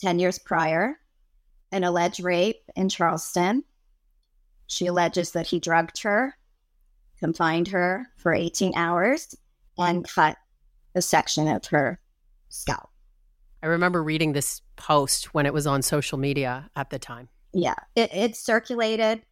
10 0.00 0.18
years 0.18 0.38
prior 0.38 0.98
an 1.72 1.84
alleged 1.84 2.20
rape 2.20 2.62
in 2.76 2.88
Charleston. 2.88 3.64
She 4.66 4.86
alleges 4.86 5.32
that 5.32 5.46
he 5.46 5.58
drugged 5.58 6.02
her, 6.02 6.36
confined 7.18 7.68
her 7.68 8.06
for 8.18 8.32
18 8.32 8.74
hours, 8.76 9.34
and 9.78 10.06
cut 10.06 10.36
a 10.94 11.00
section 11.00 11.48
of 11.48 11.64
her 11.66 11.98
scalp. 12.50 12.91
I 13.62 13.68
remember 13.68 14.02
reading 14.02 14.32
this 14.32 14.60
post 14.76 15.34
when 15.34 15.46
it 15.46 15.54
was 15.54 15.66
on 15.66 15.82
social 15.82 16.18
media 16.18 16.68
at 16.74 16.90
the 16.90 16.98
time. 16.98 17.28
Yeah, 17.54 17.74
it, 17.94 18.12
it 18.12 18.36
circulated. 18.36 19.22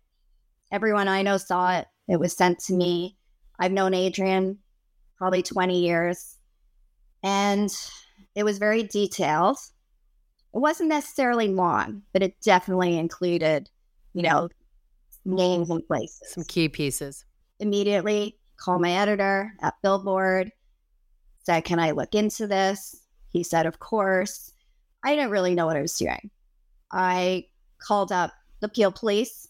Everyone 0.71 1.09
I 1.09 1.23
know 1.23 1.37
saw 1.37 1.79
it. 1.79 1.87
It 2.09 2.21
was 2.21 2.33
sent 2.33 2.61
to 2.61 2.75
me. 2.75 3.17
I've 3.59 3.73
known 3.73 3.93
Adrian 3.93 4.59
probably 5.19 5.43
20 5.43 5.81
years, 5.81 6.37
and 7.23 7.71
it 8.35 8.45
was 8.45 8.59
very 8.59 8.85
detailed. 8.85 9.59
It 10.55 10.59
wasn't 10.59 10.89
necessarily 10.89 11.49
long, 11.49 12.03
but 12.13 12.23
it 12.23 12.41
definitely 12.41 12.99
included, 12.99 13.69
you 14.15 14.23
know, 14.23 14.49
names 15.25 15.71
and 15.71 15.87
places. 15.87 16.23
Some 16.27 16.45
key 16.45 16.69
pieces. 16.69 17.25
Immediately 17.59 18.39
call 18.57 18.79
my 18.79 18.93
editor 18.93 19.53
at 19.61 19.75
Billboard, 19.83 20.53
said, 21.45 21.65
Can 21.65 21.79
I 21.79 21.91
look 21.91 22.15
into 22.15 22.47
this? 22.47 22.97
He 23.31 23.43
said, 23.43 23.67
Of 23.67 23.79
course. 23.79 24.53
I 25.03 25.15
didn't 25.15 25.31
really 25.31 25.55
know 25.55 25.67
what 25.67 25.77
I 25.77 25.83
was 25.83 25.97
doing. 25.97 26.31
I 26.93 27.47
called 27.79 28.13
up 28.13 28.33
the 28.61 28.69
Peel 28.69 28.93
Police, 28.93 29.49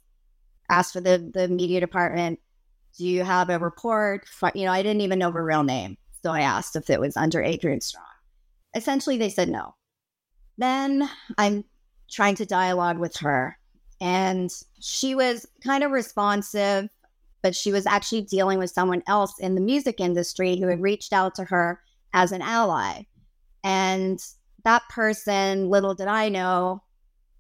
asked 0.71 0.93
for 0.93 1.01
the, 1.01 1.31
the 1.35 1.49
media 1.49 1.81
department, 1.81 2.39
Do 2.97 3.07
you 3.07 3.25
have 3.25 3.51
a 3.51 3.59
report? 3.59 4.27
You 4.55 4.67
know, 4.67 4.73
I 4.73 4.83
didn't 4.83 5.01
even 5.01 5.19
know 5.19 5.33
her 5.33 5.45
real 5.45 5.65
name. 5.65 5.97
So 6.23 6.31
I 6.31 6.41
asked 6.41 6.77
if 6.77 6.91
it 6.91 7.01
was 7.01 7.17
under 7.17 7.43
Adrian 7.43 7.81
Strong. 7.81 8.05
Essentially, 8.77 9.17
they 9.17 9.31
said 9.31 9.49
no. 9.49 9.75
Then 10.59 11.09
I'm 11.39 11.65
trying 12.11 12.35
to 12.37 12.47
dialogue 12.47 12.99
with 12.99 13.17
her, 13.17 13.59
and 14.01 14.51
she 14.81 15.15
was 15.15 15.47
kind 15.65 15.83
of 15.83 15.91
responsive, 15.91 16.91
but 17.43 17.57
she 17.57 17.73
was 17.73 17.87
actually 17.87 18.23
dealing 18.23 18.59
with 18.59 18.71
someone 18.71 19.03
else 19.07 19.39
in 19.41 19.55
the 19.55 19.61
music 19.61 19.99
industry 19.99 20.57
who 20.59 20.67
had 20.67 20.83
reached 20.83 21.13
out 21.13 21.35
to 21.37 21.45
her 21.45 21.81
as 22.13 22.33
an 22.33 22.43
ally. 22.43 23.03
And 23.65 24.19
that 24.65 24.83
person, 24.91 25.69
little 25.69 25.95
did 25.95 26.09
I 26.09 26.29
know, 26.29 26.83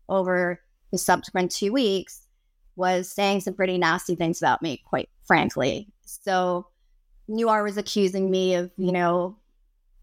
over 0.08 0.60
the 0.90 0.98
subsequent 0.98 1.50
two 1.50 1.72
weeks, 1.72 2.26
was 2.76 3.12
saying 3.12 3.40
some 3.40 3.54
pretty 3.54 3.78
nasty 3.78 4.14
things 4.14 4.40
about 4.40 4.62
me, 4.62 4.82
quite 4.86 5.08
frankly. 5.26 5.88
So 6.04 6.66
Noire 7.28 7.62
was 7.62 7.76
accusing 7.76 8.30
me 8.30 8.54
of, 8.54 8.70
you 8.76 8.92
know, 8.92 9.36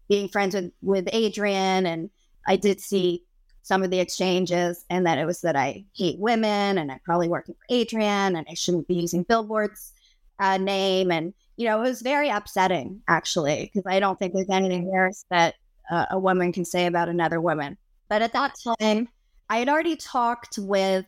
being 0.08 0.28
friends 0.28 0.54
with, 0.54 0.72
with 0.80 1.08
Adrian. 1.12 1.86
And 1.86 2.10
I 2.46 2.56
did 2.56 2.80
see 2.80 3.24
some 3.62 3.82
of 3.82 3.90
the 3.90 4.00
exchanges 4.00 4.84
and 4.88 5.06
that 5.06 5.18
it 5.18 5.26
was 5.26 5.42
that 5.42 5.56
I 5.56 5.84
hate 5.94 6.18
women 6.18 6.78
and 6.78 6.90
I'm 6.90 7.00
probably 7.04 7.28
working 7.28 7.54
for 7.54 7.74
Adrian 7.74 8.36
and 8.36 8.46
I 8.48 8.54
shouldn't 8.54 8.88
be 8.88 8.94
using 8.94 9.24
Billboard's 9.24 9.92
uh, 10.38 10.56
name. 10.56 11.10
And, 11.10 11.34
you 11.56 11.66
know, 11.66 11.78
it 11.82 11.88
was 11.88 12.00
very 12.00 12.30
upsetting 12.30 13.02
actually, 13.08 13.70
because 13.72 13.86
I 13.86 14.00
don't 14.00 14.18
think 14.18 14.32
there's 14.32 14.48
anything 14.48 14.84
worse 14.86 15.26
that 15.30 15.56
a 15.90 16.18
woman 16.18 16.52
can 16.52 16.64
say 16.64 16.86
about 16.86 17.08
another 17.08 17.40
woman. 17.40 17.76
But 18.08 18.22
at 18.22 18.32
that 18.32 18.54
time, 18.80 19.08
I 19.50 19.58
had 19.58 19.68
already 19.68 19.96
talked 19.96 20.58
with 20.58 21.06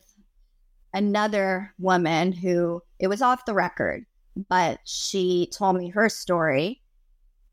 another 0.93 1.73
woman 1.79 2.31
who 2.31 2.81
it 2.99 3.07
was 3.07 3.21
off 3.21 3.45
the 3.45 3.53
record, 3.53 4.05
but 4.49 4.79
she 4.83 5.49
told 5.51 5.77
me 5.77 5.89
her 5.89 6.09
story. 6.09 6.81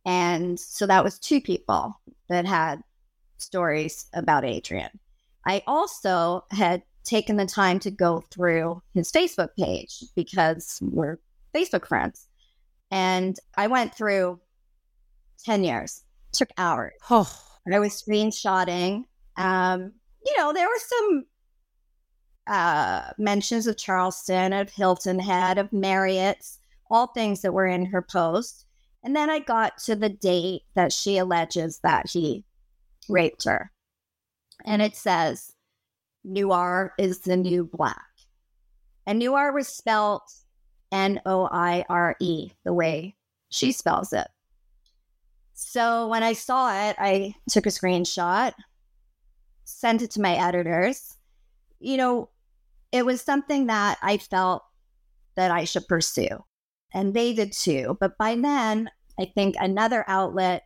And 0.05 0.59
so 0.59 0.87
that 0.87 1.05
was 1.05 1.19
two 1.19 1.41
people 1.41 1.99
that 2.29 2.47
had 2.47 2.83
stories 3.37 4.07
about 4.15 4.45
Adrian. 4.45 4.91
I 5.47 5.63
also 5.67 6.45
had 6.51 6.83
taken 7.05 7.37
the 7.37 7.47
time 7.47 7.79
to 7.81 7.91
go 7.91 8.23
through 8.31 8.83
his 8.95 9.11
Facebook 9.11 9.51
page 9.59 10.05
because 10.15 10.79
we're 10.83 11.19
Facebook 11.55 11.87
friends. 11.87 12.27
And 12.91 13.39
I 13.57 13.67
went 13.67 13.95
through 13.95 14.41
10 15.45 15.65
years 15.65 16.03
took 16.33 16.51
hours. 16.59 16.95
Oh. 17.11 17.31
And 17.67 17.75
I 17.75 17.79
was 17.79 18.03
screenshotting. 18.03 19.05
Um, 19.37 19.93
you 20.25 20.37
know, 20.37 20.53
there 20.53 20.67
were 20.67 20.79
some 20.79 21.25
uh, 22.47 23.11
mentions 23.19 23.67
of 23.67 23.77
Charleston, 23.77 24.53
of 24.53 24.71
Hilton 24.71 25.19
Head, 25.19 25.59
of 25.59 25.73
Marriott's, 25.73 26.61
all 26.91 27.09
things 27.09 27.43
that 27.43 27.53
were 27.53 27.67
in 27.67 27.87
her 27.87 28.03
post. 28.03 28.65
And 29.05 29.15
then 29.15 29.31
I 29.31 29.39
got 29.39 29.79
to 29.85 29.95
the 29.95 30.09
date 30.09 30.63
that 30.75 30.93
she 30.93 31.19
alleges 31.19 31.81
that 31.83 32.07
he 32.11 32.45
raped 33.09 33.45
her. 33.45 33.71
And 34.65 34.83
it 34.83 34.97
says, 34.97 35.53
Noire 36.25 36.95
is 36.99 37.21
the 37.21 37.37
new 37.37 37.65
black. 37.65 38.03
And 39.07 39.19
Noire 39.19 39.53
was 39.53 39.69
spelled 39.69 40.23
N 40.91 41.21
O 41.27 41.49
I 41.51 41.85
R 41.89 42.17
E, 42.21 42.51
the 42.65 42.73
way 42.73 43.17
she 43.51 43.73
spells 43.73 44.13
it. 44.13 44.27
So 45.61 46.07
when 46.07 46.23
I 46.23 46.35
saw 46.35 46.89
it, 46.89 46.95
I 47.01 47.35
took 47.51 47.67
a 47.67 47.71
screenshot, 47.71 48.53
sent 49.65 50.03
it 50.03 50.13
to 50.13 50.21
my 50.21 50.35
editors. 50.35 51.17
You 51.81 51.97
know, 51.97 52.29
it 52.93 53.05
was 53.05 53.21
something 53.21 53.67
that 53.67 53.99
I 54.01 54.19
felt 54.19 54.63
that 55.35 55.51
I 55.51 55.65
should 55.65 55.89
pursue. 55.89 56.45
And 56.95 57.13
they 57.13 57.33
did 57.33 57.53
too. 57.53 57.97
But 57.99 58.17
by 58.17 58.37
then, 58.37 58.89
I 59.19 59.25
think 59.35 59.57
another 59.59 60.05
outlet 60.07 60.63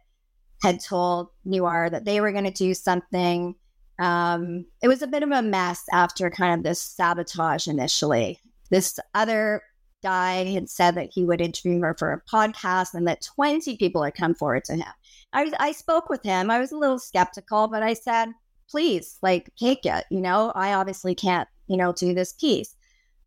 had 0.63 0.85
told 0.85 1.29
Noire 1.47 1.89
that 1.89 2.05
they 2.05 2.21
were 2.21 2.33
going 2.33 2.45
to 2.45 2.51
do 2.51 2.75
something. 2.75 3.55
Um, 3.99 4.67
it 4.83 4.89
was 4.89 5.01
a 5.01 5.07
bit 5.07 5.23
of 5.23 5.31
a 5.31 5.41
mess 5.41 5.85
after 5.91 6.29
kind 6.29 6.55
of 6.59 6.65
this 6.65 6.83
sabotage 6.83 7.67
initially. 7.67 8.41
This 8.69 8.99
other 9.15 9.63
guy 10.03 10.45
had 10.45 10.69
said 10.69 10.95
that 10.95 11.11
he 11.13 11.25
would 11.25 11.41
interview 11.41 11.81
her 11.81 11.95
for 11.99 12.13
a 12.13 12.23
podcast 12.31 12.95
and 12.95 13.07
that 13.07 13.23
20 13.23 13.77
people 13.77 14.03
had 14.03 14.15
come 14.15 14.35
forward 14.35 14.65
to 14.65 14.77
him. 14.77 14.93
I, 15.33 15.53
I 15.59 15.73
spoke 15.73 16.09
with 16.09 16.23
him. 16.23 16.51
I 16.51 16.59
was 16.59 16.73
a 16.73 16.79
little 16.79 16.99
skeptical, 16.99 17.69
but 17.69 17.83
I 17.83 17.95
said, 17.95 18.29
please, 18.71 19.19
like, 19.23 19.51
take 19.59 19.87
it. 19.87 20.05
You 20.11 20.21
know, 20.21 20.53
I 20.55 20.75
obviously 20.75 21.15
can't, 21.15 21.49
you 21.69 21.77
know, 21.77 21.93
do 21.93 22.15
this 22.15 22.33
piece. 22.33 22.75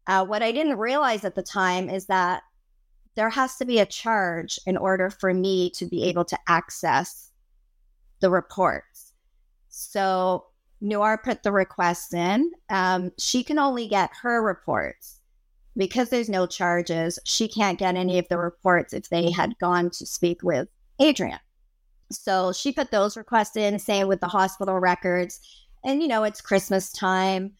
Uh, 0.07 0.25
what 0.25 0.43
I 0.43 0.51
didn't 0.51 0.77
realize 0.77 1.25
at 1.25 1.35
the 1.35 1.43
time 1.43 1.89
is 1.89 2.05
that 2.07 2.43
there 3.15 3.29
has 3.29 3.55
to 3.57 3.65
be 3.65 3.79
a 3.79 3.85
charge 3.85 4.59
in 4.65 4.77
order 4.77 5.09
for 5.09 5.33
me 5.33 5.69
to 5.71 5.85
be 5.85 6.03
able 6.03 6.25
to 6.25 6.37
access 6.47 7.31
the 8.19 8.29
reports. 8.29 9.13
So 9.69 10.45
Noire 10.81 11.17
put 11.17 11.43
the 11.43 11.51
request 11.51 12.13
in. 12.13 12.51
Um, 12.69 13.11
she 13.17 13.43
can 13.43 13.57
only 13.57 13.87
get 13.87 14.11
her 14.21 14.43
reports 14.43 15.14
because 15.77 16.09
there's 16.09 16.29
no 16.29 16.47
charges, 16.47 17.19
she 17.25 17.47
can't 17.47 17.79
get 17.79 17.95
any 17.95 18.17
of 18.17 18.27
the 18.29 18.37
reports 18.37 18.93
if 18.93 19.09
they 19.09 19.31
had 19.31 19.57
gone 19.59 19.89
to 19.91 20.05
speak 20.05 20.41
with 20.43 20.67
Adrian. 20.99 21.39
So 22.11 22.53
she 22.53 22.71
put 22.71 22.91
those 22.91 23.17
requests 23.17 23.57
in, 23.57 23.79
same 23.79 24.07
with 24.07 24.21
the 24.21 24.27
hospital 24.27 24.79
records. 24.79 25.39
And, 25.83 26.01
you 26.01 26.07
know, 26.07 26.23
it's 26.23 26.41
Christmas 26.41 26.91
time. 26.91 27.53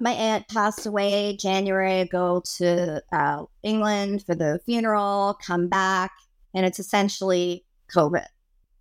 My 0.00 0.12
aunt 0.12 0.48
passed 0.48 0.86
away 0.86 1.36
January. 1.36 2.00
I 2.00 2.04
go 2.04 2.42
to 2.56 3.02
uh, 3.12 3.44
England 3.62 4.24
for 4.24 4.34
the 4.34 4.60
funeral, 4.64 5.38
come 5.44 5.68
back, 5.68 6.12
and 6.54 6.64
it's 6.64 6.78
essentially 6.78 7.64
COVID. 7.94 8.26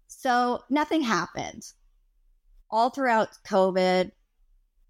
So 0.08 0.62
nothing 0.70 1.02
happened. 1.02 1.64
All 2.70 2.90
throughout 2.90 3.30
COVID, 3.48 4.12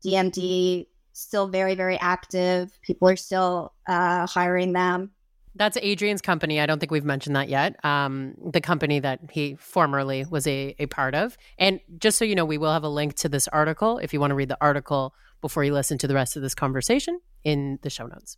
DMD 0.06 0.88
still 1.18 1.48
very, 1.48 1.76
very 1.76 1.98
active. 1.98 2.78
People 2.82 3.10
are 3.10 3.16
still 3.16 3.74
uh, 3.88 4.28
hiring 4.28 4.74
them. 4.74 5.12
That's 5.56 5.78
Adrian's 5.82 6.22
company. 6.22 6.60
I 6.60 6.68
don't 6.68 6.80
think 6.80 6.92
we've 6.92 7.04
mentioned 7.04 7.36
that 7.36 7.50
yet. 7.50 7.84
Um, 7.84 8.36
the 8.52 8.62
company 8.62 9.00
that 9.00 9.20
he 9.32 9.56
formerly 9.56 10.26
was 10.30 10.46
a, 10.46 10.76
a 10.78 10.86
part 10.86 11.16
of. 11.16 11.36
And 11.58 11.80
just 11.98 12.20
so 12.20 12.26
you 12.26 12.36
know, 12.36 12.46
we 12.46 12.60
will 12.60 12.72
have 12.72 12.84
a 12.84 12.90
link 12.90 13.16
to 13.16 13.30
this 13.30 13.48
article 13.48 13.98
if 13.98 14.14
you 14.14 14.20
want 14.20 14.32
to 14.32 14.36
read 14.36 14.50
the 14.50 14.58
article 14.62 15.16
before 15.42 15.64
you 15.64 15.74
listen 15.74 15.98
to 16.00 16.08
the 16.08 16.14
rest 16.14 16.36
of 16.36 16.44
this 16.44 16.54
conversation 16.54 17.20
in 17.44 17.80
the 17.82 17.90
show 17.90 18.06
notes. 18.06 18.38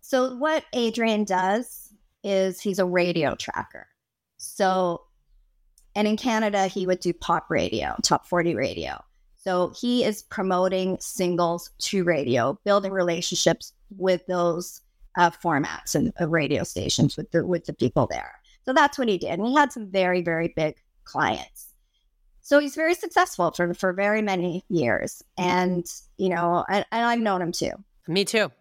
So, 0.00 0.34
what 0.36 0.64
Adrian 0.72 1.24
does 1.24 1.92
is 2.24 2.60
he's 2.60 2.78
a 2.78 2.86
radio 2.86 3.34
tracker. 3.34 3.86
So, 4.38 5.02
and 5.94 6.08
in 6.08 6.16
Canada, 6.16 6.66
he 6.66 6.86
would 6.86 7.00
do 7.00 7.12
pop 7.12 7.50
radio, 7.50 7.96
top 8.02 8.26
40 8.26 8.54
radio. 8.54 9.02
So 9.42 9.72
he 9.74 10.04
is 10.04 10.22
promoting 10.22 10.98
singles 11.00 11.70
to 11.78 12.04
radio, 12.04 12.58
building 12.64 12.92
relationships 12.92 13.72
with 13.96 14.26
those 14.26 14.82
uh, 15.16 15.30
formats 15.30 15.94
and 15.94 16.12
uh, 16.20 16.28
radio 16.28 16.62
stations 16.62 17.16
with 17.16 17.30
the 17.30 17.46
with 17.46 17.64
the 17.64 17.72
people 17.72 18.06
there. 18.06 18.34
So 18.66 18.74
that's 18.74 18.98
what 18.98 19.08
he 19.08 19.16
did, 19.16 19.38
and 19.38 19.46
he 19.46 19.54
had 19.54 19.72
some 19.72 19.90
very 19.90 20.20
very 20.20 20.52
big 20.54 20.76
clients. 21.04 21.68
So 22.42 22.58
he's 22.58 22.74
very 22.74 22.94
successful 22.94 23.50
for 23.52 23.72
for 23.72 23.94
very 23.94 24.20
many 24.20 24.62
years, 24.68 25.22
and 25.38 25.86
you 26.18 26.28
know, 26.28 26.64
and, 26.68 26.84
and 26.92 27.06
I've 27.06 27.20
known 27.20 27.40
him 27.40 27.52
too. 27.52 27.72
Me 28.06 28.26
too. 28.26 28.52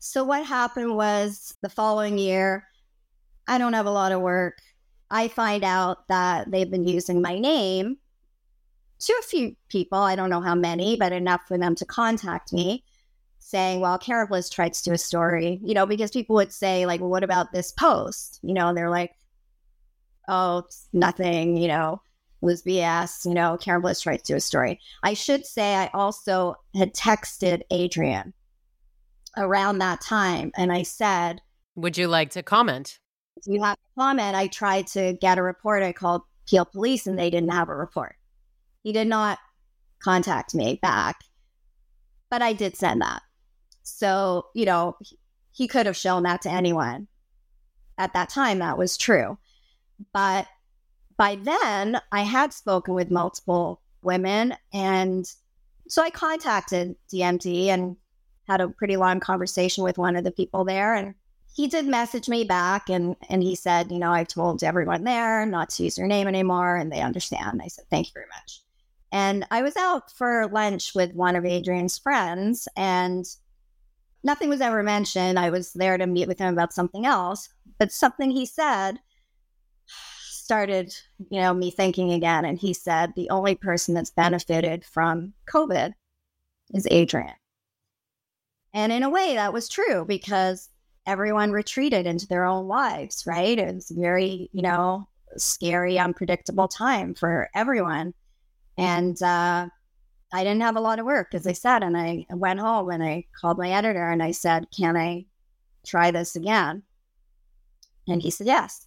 So 0.00 0.24
what 0.24 0.44
happened 0.44 0.96
was 0.96 1.56
the 1.62 1.68
following 1.68 2.18
year, 2.18 2.66
I 3.46 3.58
don't 3.58 3.72
have 3.72 3.86
a 3.86 3.90
lot 3.90 4.12
of 4.12 4.20
work. 4.20 4.58
I 5.08 5.28
find 5.28 5.62
out 5.62 6.08
that 6.08 6.50
they've 6.50 6.70
been 6.70 6.86
using 6.86 7.22
my 7.22 7.38
name 7.38 7.98
to 9.00 9.12
a 9.20 9.22
few 9.22 9.56
people. 9.68 9.98
I 9.98 10.16
don't 10.16 10.30
know 10.30 10.40
how 10.40 10.54
many, 10.54 10.96
but 10.96 11.12
enough 11.12 11.42
for 11.46 11.58
them 11.58 11.74
to 11.76 11.84
contact 11.84 12.52
me 12.52 12.84
saying, 13.38 13.80
well, 13.80 13.98
Karen 13.98 14.26
Bliss 14.26 14.50
tried 14.50 14.72
to 14.74 14.82
do 14.82 14.92
a 14.92 14.98
story, 14.98 15.60
you 15.62 15.72
know, 15.72 15.86
because 15.86 16.10
people 16.10 16.34
would 16.34 16.52
say, 16.52 16.84
like, 16.84 17.00
well, 17.00 17.10
what 17.10 17.22
about 17.22 17.52
this 17.52 17.70
post? 17.70 18.40
You 18.42 18.54
know, 18.54 18.68
and 18.68 18.76
they're 18.76 18.90
like, 18.90 19.12
oh, 20.28 20.64
nothing, 20.92 21.56
you 21.56 21.68
know, 21.68 22.02
was 22.40 22.62
BS, 22.62 23.24
you 23.24 23.34
know, 23.34 23.56
Karen 23.56 23.82
Bliss 23.82 24.00
tried 24.00 24.18
to 24.18 24.32
do 24.32 24.36
a 24.36 24.40
story. 24.40 24.80
I 25.02 25.14
should 25.14 25.46
say 25.46 25.76
I 25.76 25.90
also 25.94 26.56
had 26.74 26.94
texted 26.94 27.62
Adrian 27.70 28.32
around 29.36 29.78
that 29.78 30.00
time 30.00 30.50
and 30.56 30.72
I 30.72 30.82
said, 30.82 31.40
Would 31.76 31.96
you 31.96 32.08
like 32.08 32.30
to 32.30 32.42
comment? 32.42 32.98
If 33.36 33.46
you 33.46 33.62
have 33.62 33.76
a 33.76 34.00
comment, 34.00 34.34
I 34.34 34.46
tried 34.48 34.86
to 34.88 35.12
get 35.20 35.38
a 35.38 35.42
report. 35.42 35.82
I 35.82 35.92
called 35.92 36.22
Peel 36.48 36.64
Police 36.64 37.06
and 37.06 37.18
they 37.18 37.30
didn't 37.30 37.50
have 37.50 37.68
a 37.68 37.76
report. 37.76 38.16
He 38.86 38.92
did 38.92 39.08
not 39.08 39.40
contact 39.98 40.54
me 40.54 40.78
back, 40.80 41.24
but 42.30 42.40
I 42.40 42.52
did 42.52 42.76
send 42.76 43.02
that. 43.02 43.20
So, 43.82 44.46
you 44.54 44.64
know, 44.64 44.96
he 45.50 45.66
could 45.66 45.86
have 45.86 45.96
shown 45.96 46.22
that 46.22 46.42
to 46.42 46.52
anyone. 46.52 47.08
At 47.98 48.12
that 48.12 48.28
time, 48.28 48.60
that 48.60 48.78
was 48.78 48.96
true. 48.96 49.38
But 50.12 50.46
by 51.16 51.34
then, 51.34 52.00
I 52.12 52.20
had 52.20 52.52
spoken 52.52 52.94
with 52.94 53.10
multiple 53.10 53.82
women. 54.02 54.54
And 54.72 55.28
so 55.88 56.00
I 56.00 56.10
contacted 56.10 56.94
DMD 57.12 57.66
and 57.66 57.96
had 58.46 58.60
a 58.60 58.68
pretty 58.68 58.96
long 58.96 59.18
conversation 59.18 59.82
with 59.82 59.98
one 59.98 60.14
of 60.14 60.22
the 60.22 60.30
people 60.30 60.64
there. 60.64 60.94
And 60.94 61.16
he 61.56 61.66
did 61.66 61.86
message 61.88 62.28
me 62.28 62.44
back 62.44 62.88
and, 62.88 63.16
and 63.28 63.42
he 63.42 63.56
said, 63.56 63.90
you 63.90 63.98
know, 63.98 64.12
I've 64.12 64.28
told 64.28 64.62
everyone 64.62 65.02
there 65.02 65.44
not 65.44 65.70
to 65.70 65.82
use 65.82 65.98
your 65.98 66.06
name 66.06 66.28
anymore 66.28 66.76
and 66.76 66.92
they 66.92 67.00
understand. 67.00 67.62
I 67.64 67.66
said, 67.66 67.86
thank 67.90 68.06
you 68.06 68.12
very 68.14 68.26
much. 68.28 68.62
And 69.12 69.46
I 69.50 69.62
was 69.62 69.76
out 69.76 70.10
for 70.10 70.48
lunch 70.48 70.94
with 70.94 71.14
one 71.14 71.36
of 71.36 71.44
Adrian's 71.44 71.98
friends 71.98 72.68
and 72.76 73.24
nothing 74.24 74.48
was 74.48 74.60
ever 74.60 74.82
mentioned. 74.82 75.38
I 75.38 75.50
was 75.50 75.72
there 75.72 75.96
to 75.96 76.06
meet 76.06 76.28
with 76.28 76.38
him 76.38 76.52
about 76.52 76.72
something 76.72 77.06
else, 77.06 77.48
but 77.78 77.92
something 77.92 78.30
he 78.30 78.46
said 78.46 78.98
started, 79.86 80.94
you 81.30 81.40
know, 81.40 81.54
me 81.54 81.70
thinking 81.70 82.12
again. 82.12 82.44
And 82.44 82.58
he 82.58 82.72
said 82.72 83.12
the 83.14 83.30
only 83.30 83.54
person 83.54 83.94
that's 83.94 84.10
benefited 84.10 84.84
from 84.84 85.32
COVID 85.52 85.92
is 86.74 86.86
Adrian. 86.90 87.34
And 88.72 88.92
in 88.92 89.02
a 89.02 89.10
way, 89.10 89.34
that 89.34 89.52
was 89.52 89.68
true 89.68 90.04
because 90.04 90.68
everyone 91.06 91.50
retreated 91.50 92.06
into 92.06 92.26
their 92.26 92.44
own 92.44 92.68
lives, 92.68 93.24
right? 93.26 93.58
It 93.58 93.74
was 93.74 93.90
very, 93.90 94.50
you 94.52 94.62
know, 94.62 95.08
scary, 95.36 95.98
unpredictable 95.98 96.68
time 96.68 97.14
for 97.14 97.48
everyone. 97.54 98.12
And 98.78 99.20
uh, 99.22 99.68
I 100.32 100.44
didn't 100.44 100.62
have 100.62 100.76
a 100.76 100.80
lot 100.80 100.98
of 100.98 101.06
work, 101.06 101.34
as 101.34 101.46
I 101.46 101.52
said. 101.52 101.82
And 101.82 101.96
I 101.96 102.26
went 102.30 102.60
home 102.60 102.90
and 102.90 103.02
I 103.02 103.26
called 103.40 103.58
my 103.58 103.70
editor 103.70 104.10
and 104.10 104.22
I 104.22 104.32
said, 104.32 104.66
Can 104.76 104.96
I 104.96 105.26
try 105.86 106.10
this 106.10 106.36
again? 106.36 106.82
And 108.08 108.22
he 108.22 108.30
said, 108.30 108.46
Yes. 108.46 108.86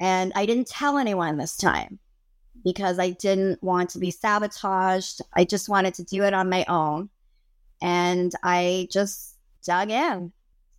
And 0.00 0.32
I 0.34 0.46
didn't 0.46 0.68
tell 0.68 0.98
anyone 0.98 1.36
this 1.36 1.56
time 1.56 1.98
because 2.64 2.98
I 2.98 3.10
didn't 3.10 3.62
want 3.62 3.90
to 3.90 3.98
be 3.98 4.10
sabotaged. 4.10 5.22
I 5.32 5.44
just 5.44 5.68
wanted 5.68 5.94
to 5.94 6.04
do 6.04 6.22
it 6.24 6.34
on 6.34 6.50
my 6.50 6.64
own. 6.68 7.08
And 7.80 8.32
I 8.42 8.88
just 8.90 9.36
dug 9.64 9.90
in. 9.90 10.32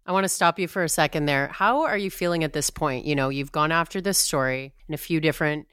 I 0.05 0.11
want 0.11 0.23
to 0.23 0.29
stop 0.29 0.57
you 0.57 0.67
for 0.67 0.83
a 0.83 0.89
second 0.89 1.25
there. 1.25 1.49
How 1.49 1.81
are 1.81 1.97
you 1.97 2.09
feeling 2.09 2.43
at 2.43 2.53
this 2.53 2.69
point? 2.69 3.05
You 3.05 3.15
know, 3.15 3.29
you've 3.29 3.51
gone 3.51 3.71
after 3.71 3.99
this 3.99 4.17
story 4.17 4.73
in 4.87 4.93
a 4.93 4.97
few 4.97 5.19
different 5.19 5.67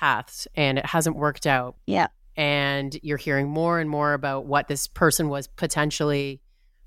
paths 0.00 0.48
and 0.54 0.78
it 0.78 0.86
hasn't 0.86 1.16
worked 1.16 1.46
out. 1.46 1.76
Yeah 1.86 2.08
and 2.36 2.98
you're 3.02 3.18
hearing 3.18 3.50
more 3.50 3.80
and 3.80 3.90
more 3.90 4.14
about 4.14 4.46
what 4.46 4.66
this 4.66 4.86
person 4.86 5.28
was 5.28 5.46
potentially 5.46 6.40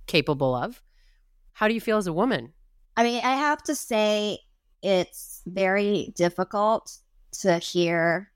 capable 0.08 0.56
of. 0.56 0.82
How 1.52 1.68
do 1.68 1.76
you 1.76 1.82
feel 1.82 1.98
as 1.98 2.08
a 2.08 2.14
woman? 2.14 2.54
I 2.98 3.04
mean, 3.04 3.22
I 3.24 3.36
have 3.36 3.62
to 3.64 3.76
say 3.76 4.40
it's 4.82 5.44
very 5.46 6.12
difficult 6.16 6.98
to 7.42 7.60
hear 7.60 8.32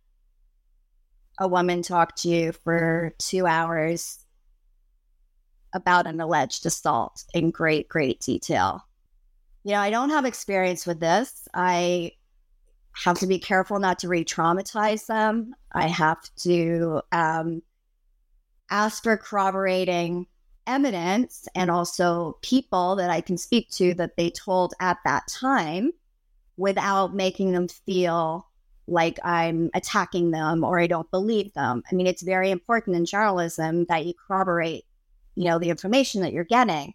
a 1.40 1.48
woman 1.48 1.82
talk 1.82 2.16
to 2.18 2.30
you 2.30 2.52
for 2.52 3.14
two 3.18 3.48
hours 3.48 4.20
about 5.74 6.06
an 6.06 6.22
alleged 6.22 6.68
assault 6.68 7.24
in 7.34 7.50
great, 7.50 7.90
great 7.90 8.20
detail. 8.20 8.88
You 9.64 9.74
know, 9.74 9.80
I 9.80 9.90
don't 9.90 10.12
have 10.12 10.26
experience 10.26 10.86
with 10.86 11.00
this. 11.00 11.48
I 11.54 12.12
have 13.04 13.20
to 13.20 13.28
be 13.28 13.40
careful 13.40 13.80
not 13.80 14.00
to 14.00 14.08
re 14.08 14.26
traumatize 14.26 15.06
them. 15.06 15.54
I 15.72 15.88
have 15.88 16.18
to 16.38 17.02
um, 17.12 17.62
ask 18.70 19.04
for 19.04 19.18
corroborating 19.18 20.26
evidence 20.66 21.48
and 21.56 21.72
also 21.72 22.38
people 22.42 22.96
that 22.98 23.10
I 23.10 23.22
can 23.22 23.38
speak 23.38 23.70
to 23.72 23.94
that 23.96 24.18
they 24.18 24.30
told 24.30 24.74
at 24.80 24.98
that 25.06 25.28
time 25.28 25.92
without 26.58 27.16
making 27.16 27.52
them 27.52 27.68
feel 27.68 28.48
like 28.88 29.20
I'm 29.24 29.70
attacking 29.74 30.32
them 30.32 30.64
or 30.64 30.80
I 30.80 30.88
don't 30.88 31.10
believe 31.12 31.54
them. 31.54 31.84
I 31.90 31.96
mean, 31.96 32.08
it's 32.08 32.24
very 32.24 32.52
important 32.52 32.96
in 32.96 33.06
journalism 33.06 33.86
that 33.86 34.06
you 34.06 34.14
corroborate, 34.28 34.86
you 35.36 35.46
know, 35.46 35.60
the 35.60 35.70
information 35.70 36.22
that 36.22 36.34
you're 36.34 36.44
getting 36.44 36.94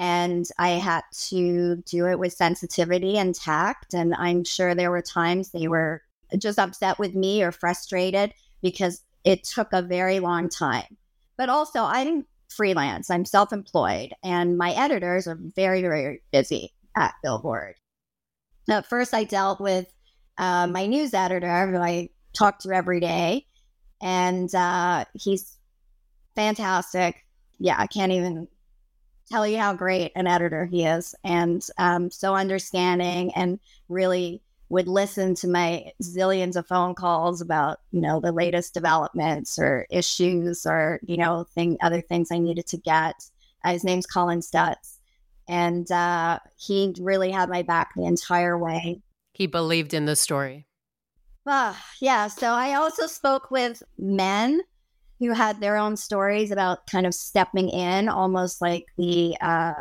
and 0.00 0.48
I 0.58 0.70
had 0.70 1.02
to 1.28 1.76
do 1.84 2.06
it 2.06 2.18
with 2.18 2.32
sensitivity 2.32 3.18
and 3.18 3.34
tact. 3.34 3.92
And 3.92 4.14
I'm 4.14 4.44
sure 4.44 4.74
there 4.74 4.90
were 4.90 5.02
times 5.02 5.50
they 5.50 5.68
were 5.68 6.02
just 6.38 6.58
upset 6.58 6.98
with 6.98 7.14
me 7.14 7.42
or 7.42 7.52
frustrated 7.52 8.32
because 8.62 9.02
it 9.24 9.44
took 9.44 9.74
a 9.74 9.82
very 9.82 10.18
long 10.18 10.48
time. 10.48 10.96
But 11.36 11.50
also, 11.50 11.82
I'm 11.82 12.24
freelance, 12.48 13.10
I'm 13.10 13.26
self 13.26 13.52
employed, 13.52 14.14
and 14.24 14.56
my 14.56 14.72
editors 14.72 15.26
are 15.26 15.38
very, 15.38 15.82
very 15.82 16.22
busy 16.32 16.72
at 16.96 17.12
Billboard. 17.22 17.74
At 18.70 18.86
first, 18.86 19.12
I 19.12 19.24
dealt 19.24 19.60
with 19.60 19.86
uh, 20.38 20.66
my 20.66 20.86
news 20.86 21.12
editor, 21.12 21.70
who 21.70 21.76
I 21.76 22.08
talk 22.32 22.58
to 22.60 22.72
every 22.72 23.00
day, 23.00 23.46
and 24.00 24.54
uh, 24.54 25.04
he's 25.12 25.58
fantastic. 26.34 27.26
Yeah, 27.58 27.76
I 27.78 27.86
can't 27.86 28.12
even 28.12 28.48
tell 29.30 29.46
you 29.46 29.58
how 29.58 29.72
great 29.72 30.12
an 30.16 30.26
editor 30.26 30.66
he 30.66 30.84
is 30.84 31.14
and 31.24 31.66
um, 31.78 32.10
so 32.10 32.34
understanding 32.34 33.32
and 33.34 33.60
really 33.88 34.42
would 34.70 34.88
listen 34.88 35.34
to 35.34 35.48
my 35.48 35.92
zillions 36.02 36.56
of 36.56 36.66
phone 36.66 36.94
calls 36.94 37.40
about 37.40 37.80
you 37.92 38.00
know 38.00 38.20
the 38.20 38.32
latest 38.32 38.74
developments 38.74 39.58
or 39.58 39.86
issues 39.90 40.66
or 40.66 41.00
you 41.02 41.16
know 41.16 41.44
thing 41.54 41.76
other 41.82 42.00
things 42.00 42.28
i 42.32 42.38
needed 42.38 42.66
to 42.66 42.76
get. 42.78 43.14
Uh, 43.64 43.72
his 43.72 43.84
name's 43.84 44.06
colin 44.06 44.40
stutz 44.40 44.98
and 45.48 45.90
uh, 45.90 46.38
he 46.56 46.94
really 47.00 47.30
had 47.30 47.48
my 47.48 47.62
back 47.62 47.90
the 47.96 48.04
entire 48.04 48.56
way. 48.56 49.02
He 49.32 49.48
believed 49.48 49.92
in 49.92 50.06
the 50.06 50.14
story. 50.14 50.66
Uh, 51.46 51.74
yeah 52.00 52.28
so 52.28 52.52
i 52.52 52.74
also 52.74 53.06
spoke 53.06 53.50
with 53.50 53.82
men 53.98 54.60
who 55.20 55.32
had 55.32 55.60
their 55.60 55.76
own 55.76 55.96
stories 55.96 56.50
about 56.50 56.86
kind 56.86 57.06
of 57.06 57.14
stepping 57.14 57.68
in, 57.68 58.08
almost 58.08 58.60
like 58.60 58.86
the 58.96 59.36
uh, 59.40 59.74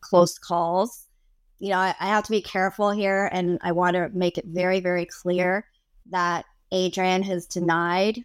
close 0.00 0.38
calls. 0.38 1.06
You 1.60 1.70
know, 1.70 1.78
I, 1.78 1.94
I 2.00 2.08
have 2.08 2.24
to 2.24 2.30
be 2.30 2.42
careful 2.42 2.90
here, 2.90 3.30
and 3.32 3.58
I 3.62 3.72
want 3.72 3.94
to 3.94 4.10
make 4.12 4.36
it 4.36 4.44
very, 4.46 4.80
very 4.80 5.06
clear 5.06 5.64
that 6.10 6.44
Adrian 6.72 7.22
has 7.22 7.46
denied 7.46 8.24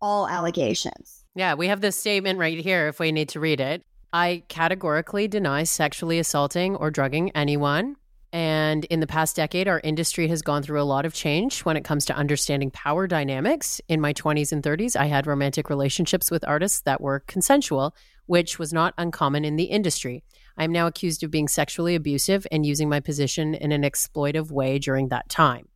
all 0.00 0.28
allegations. 0.28 1.24
Yeah, 1.34 1.54
we 1.54 1.66
have 1.66 1.80
this 1.80 1.96
statement 1.96 2.38
right 2.38 2.58
here 2.58 2.86
if 2.86 3.00
we 3.00 3.10
need 3.10 3.28
to 3.30 3.40
read 3.40 3.60
it. 3.60 3.84
I 4.12 4.44
categorically 4.48 5.28
deny 5.28 5.64
sexually 5.64 6.18
assaulting 6.18 6.76
or 6.76 6.90
drugging 6.90 7.30
anyone. 7.34 7.96
And 8.32 8.84
in 8.86 9.00
the 9.00 9.06
past 9.06 9.36
decade, 9.36 9.68
our 9.68 9.80
industry 9.82 10.28
has 10.28 10.42
gone 10.42 10.62
through 10.62 10.80
a 10.80 10.84
lot 10.84 11.06
of 11.06 11.14
change 11.14 11.60
when 11.60 11.76
it 11.76 11.84
comes 11.84 12.04
to 12.06 12.16
understanding 12.16 12.70
power 12.70 13.06
dynamics. 13.06 13.80
In 13.88 14.00
my 14.00 14.12
20s 14.12 14.52
and 14.52 14.62
30s, 14.62 14.96
I 14.96 15.06
had 15.06 15.26
romantic 15.26 15.70
relationships 15.70 16.30
with 16.30 16.46
artists 16.46 16.82
that 16.82 17.00
were 17.00 17.20
consensual, 17.20 17.94
which 18.26 18.58
was 18.58 18.72
not 18.72 18.92
uncommon 18.98 19.46
in 19.46 19.56
the 19.56 19.64
industry. 19.64 20.22
I 20.58 20.64
am 20.64 20.72
now 20.72 20.86
accused 20.86 21.22
of 21.22 21.30
being 21.30 21.48
sexually 21.48 21.94
abusive 21.94 22.46
and 22.52 22.66
using 22.66 22.88
my 22.88 23.00
position 23.00 23.54
in 23.54 23.72
an 23.72 23.82
exploitive 23.82 24.50
way 24.50 24.78
during 24.78 25.08
that 25.08 25.30
time. 25.30 25.68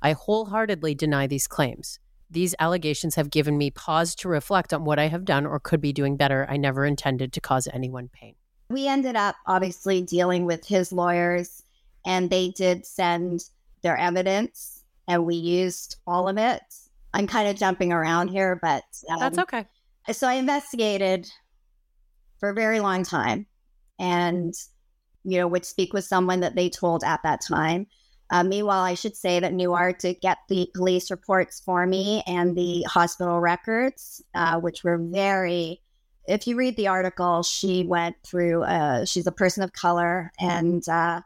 I 0.00 0.12
wholeheartedly 0.12 0.94
deny 0.94 1.26
these 1.26 1.46
claims. 1.46 1.98
These 2.30 2.54
allegations 2.58 3.16
have 3.16 3.30
given 3.30 3.58
me 3.58 3.70
pause 3.70 4.14
to 4.16 4.28
reflect 4.28 4.72
on 4.72 4.84
what 4.84 4.98
I 4.98 5.08
have 5.08 5.24
done 5.24 5.44
or 5.44 5.58
could 5.58 5.80
be 5.80 5.92
doing 5.92 6.16
better. 6.16 6.46
I 6.48 6.56
never 6.56 6.86
intended 6.86 7.32
to 7.34 7.40
cause 7.40 7.68
anyone 7.72 8.08
pain. 8.08 8.34
We 8.70 8.86
ended 8.86 9.16
up 9.16 9.36
obviously 9.46 10.02
dealing 10.02 10.44
with 10.44 10.66
his 10.66 10.92
lawyers 10.92 11.64
and 12.08 12.30
they 12.30 12.48
did 12.48 12.86
send 12.86 13.44
their 13.82 13.96
evidence 13.96 14.82
and 15.06 15.26
we 15.26 15.34
used 15.36 15.96
all 16.06 16.26
of 16.26 16.38
it. 16.38 16.62
I'm 17.12 17.26
kind 17.26 17.48
of 17.48 17.56
jumping 17.56 17.92
around 17.92 18.28
here, 18.28 18.58
but 18.60 18.82
um, 19.10 19.20
that's 19.20 19.38
okay. 19.38 19.66
So 20.12 20.26
I 20.26 20.34
investigated 20.34 21.30
for 22.40 22.48
a 22.48 22.54
very 22.54 22.80
long 22.80 23.04
time 23.04 23.46
and, 23.98 24.54
you 25.22 25.38
know, 25.38 25.46
would 25.46 25.66
speak 25.66 25.92
with 25.92 26.04
someone 26.04 26.40
that 26.40 26.54
they 26.54 26.70
told 26.70 27.04
at 27.04 27.22
that 27.24 27.42
time. 27.46 27.86
Uh, 28.30 28.42
meanwhile, 28.42 28.82
I 28.82 28.94
should 28.94 29.16
say 29.16 29.38
that 29.40 29.52
Noire 29.52 29.92
did 29.92 30.20
get 30.22 30.38
the 30.48 30.70
police 30.74 31.10
reports 31.10 31.60
for 31.60 31.86
me 31.86 32.22
and 32.26 32.56
the 32.56 32.84
hospital 32.84 33.38
records, 33.38 34.22
uh, 34.34 34.58
which 34.60 34.82
were 34.82 34.98
very. 34.98 35.82
If 36.26 36.46
you 36.46 36.56
read 36.56 36.76
the 36.76 36.88
article, 36.88 37.42
she 37.42 37.84
went 37.84 38.16
through. 38.22 38.64
Uh, 38.64 39.04
she's 39.06 39.26
a 39.26 39.32
person 39.32 39.62
of 39.62 39.72
color, 39.72 40.30
and 40.38 40.86
uh, 40.86 41.22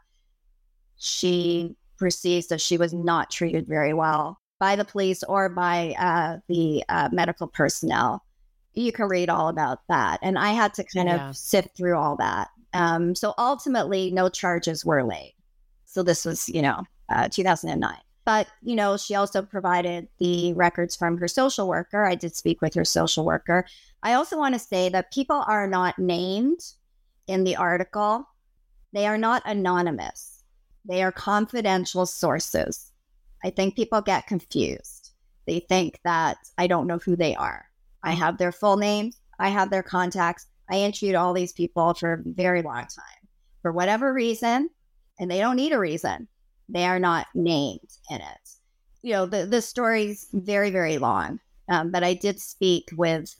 she 1.03 1.75
perceives 1.97 2.47
that 2.47 2.61
she 2.61 2.77
was 2.77 2.93
not 2.93 3.29
treated 3.29 3.67
very 3.67 3.93
well 3.93 4.39
by 4.59 4.75
the 4.75 4.85
police 4.85 5.21
or 5.23 5.49
by 5.49 5.93
uh, 5.99 6.37
the 6.47 6.83
uh, 6.87 7.09
medical 7.11 7.47
personnel. 7.47 8.23
You 8.73 8.91
can 8.93 9.07
read 9.07 9.29
all 9.29 9.49
about 9.49 9.79
that, 9.89 10.19
and 10.21 10.39
I 10.39 10.51
had 10.51 10.73
to 10.75 10.83
kind 10.83 11.09
yeah. 11.09 11.29
of 11.29 11.35
sift 11.37 11.75
through 11.75 11.97
all 11.97 12.15
that. 12.17 12.49
Um, 12.73 13.13
so 13.15 13.33
ultimately, 13.37 14.11
no 14.11 14.29
charges 14.29 14.85
were 14.85 15.03
laid. 15.03 15.33
So 15.85 16.01
this 16.01 16.23
was, 16.23 16.47
you 16.47 16.61
know, 16.61 16.83
uh, 17.09 17.27
2009. 17.27 17.95
But, 18.25 18.47
you 18.61 18.75
know, 18.75 18.95
she 18.95 19.15
also 19.15 19.41
provided 19.41 20.07
the 20.19 20.53
records 20.53 20.95
from 20.95 21.17
her 21.17 21.27
social 21.27 21.67
worker. 21.67 22.05
I 22.05 22.15
did 22.15 22.35
speak 22.35 22.61
with 22.61 22.73
her 22.75 22.85
social 22.85 23.25
worker. 23.25 23.65
I 24.01 24.13
also 24.13 24.37
want 24.37 24.55
to 24.55 24.59
say 24.59 24.87
that 24.89 25.11
people 25.11 25.43
are 25.45 25.67
not 25.67 25.99
named 25.99 26.61
in 27.27 27.43
the 27.43 27.57
article, 27.57 28.25
they 28.93 29.05
are 29.05 29.17
not 29.17 29.43
anonymous, 29.45 30.32
they 30.85 31.01
are 31.03 31.11
confidential 31.11 32.05
sources. 32.05 32.91
I 33.43 33.49
think 33.49 33.75
people 33.75 34.01
get 34.01 34.27
confused. 34.27 35.11
They 35.45 35.59
think 35.59 35.99
that 36.03 36.37
I 36.57 36.67
don't 36.67 36.87
know 36.87 36.99
who 36.99 37.15
they 37.15 37.35
are. 37.35 37.65
I 38.03 38.11
have 38.11 38.37
their 38.37 38.51
full 38.51 38.77
names, 38.77 39.17
I 39.39 39.49
have 39.49 39.69
their 39.69 39.83
contacts. 39.83 40.47
I 40.69 40.77
interviewed 40.79 41.15
all 41.15 41.33
these 41.33 41.51
people 41.51 41.93
for 41.93 42.13
a 42.13 42.23
very 42.25 42.61
long 42.61 42.83
time. 42.83 43.27
For 43.61 43.71
whatever 43.71 44.13
reason, 44.13 44.69
and 45.19 45.29
they 45.29 45.39
don't 45.39 45.57
need 45.57 45.73
a 45.73 45.79
reason, 45.79 46.27
they 46.69 46.85
are 46.85 46.99
not 46.99 47.27
named 47.35 47.89
in 48.09 48.17
it. 48.17 48.49
You 49.01 49.13
know, 49.13 49.25
the, 49.25 49.45
the 49.45 49.61
story's 49.61 50.27
very, 50.33 50.69
very 50.69 50.97
long, 50.97 51.39
um, 51.69 51.91
but 51.91 52.03
I 52.03 52.13
did 52.13 52.39
speak 52.39 52.89
with 52.93 53.35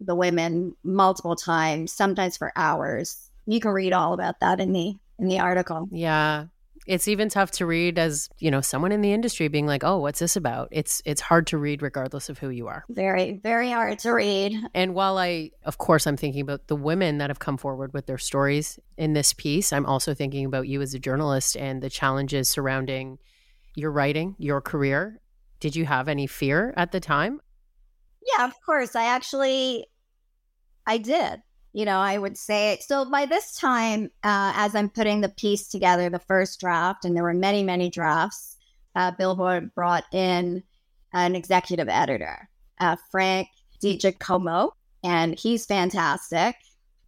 the 0.00 0.14
women 0.14 0.74
multiple 0.82 1.36
times, 1.36 1.92
sometimes 1.92 2.36
for 2.36 2.52
hours. 2.56 3.30
You 3.46 3.60
can 3.60 3.72
read 3.72 3.92
all 3.92 4.14
about 4.14 4.40
that 4.40 4.60
in 4.60 4.72
the 4.72 4.94
in 5.18 5.28
the 5.28 5.40
article. 5.40 5.88
Yeah 5.92 6.46
it's 6.86 7.06
even 7.06 7.28
tough 7.28 7.52
to 7.52 7.66
read 7.66 7.98
as 7.98 8.28
you 8.38 8.50
know 8.50 8.60
someone 8.60 8.92
in 8.92 9.02
the 9.02 9.12
industry 9.12 9.48
being 9.48 9.66
like 9.66 9.84
oh 9.84 9.98
what's 9.98 10.18
this 10.18 10.36
about? 10.36 10.68
It's 10.72 11.00
it's 11.04 11.20
hard 11.20 11.46
to 11.48 11.58
read 11.58 11.82
regardless 11.82 12.28
of 12.28 12.38
who 12.38 12.50
you 12.50 12.66
are. 12.68 12.84
Very 12.88 13.40
very 13.42 13.70
hard 13.70 13.98
to 14.00 14.10
read. 14.10 14.54
And 14.74 14.94
while 14.94 15.18
i 15.18 15.50
of 15.64 15.78
course 15.78 16.06
i'm 16.06 16.16
thinking 16.16 16.40
about 16.40 16.66
the 16.66 16.76
women 16.76 17.18
that 17.18 17.30
have 17.30 17.38
come 17.38 17.56
forward 17.56 17.92
with 17.92 18.06
their 18.06 18.18
stories 18.18 18.78
in 18.96 19.12
this 19.12 19.32
piece 19.32 19.72
i'm 19.72 19.86
also 19.86 20.14
thinking 20.14 20.44
about 20.44 20.68
you 20.68 20.80
as 20.82 20.94
a 20.94 20.98
journalist 20.98 21.56
and 21.56 21.82
the 21.82 21.90
challenges 21.90 22.48
surrounding 22.48 23.18
your 23.74 23.90
writing 23.90 24.34
your 24.38 24.60
career. 24.60 25.20
Did 25.60 25.76
you 25.76 25.84
have 25.84 26.08
any 26.08 26.26
fear 26.26 26.74
at 26.76 26.90
the 26.90 27.00
time? 27.00 27.40
Yeah 28.36 28.44
of 28.44 28.54
course. 28.64 28.96
I 28.96 29.04
actually 29.04 29.86
i 30.86 30.98
did 30.98 31.42
you 31.72 31.84
know, 31.84 31.98
I 31.98 32.18
would 32.18 32.36
say. 32.36 32.78
So 32.80 33.04
by 33.04 33.26
this 33.26 33.54
time, 33.54 34.10
uh, 34.22 34.52
as 34.54 34.74
I'm 34.74 34.90
putting 34.90 35.20
the 35.20 35.28
piece 35.28 35.68
together, 35.68 36.10
the 36.10 36.18
first 36.18 36.60
draft, 36.60 37.04
and 37.04 37.16
there 37.16 37.22
were 37.22 37.34
many, 37.34 37.62
many 37.62 37.88
drafts, 37.90 38.56
uh, 38.94 39.10
Billboard 39.12 39.74
brought 39.74 40.04
in 40.12 40.62
an 41.12 41.34
executive 41.34 41.88
editor, 41.88 42.48
uh, 42.78 42.96
Frank 43.10 43.48
DiGiacomo, 43.82 44.72
and 45.02 45.38
he's 45.38 45.66
fantastic. 45.66 46.56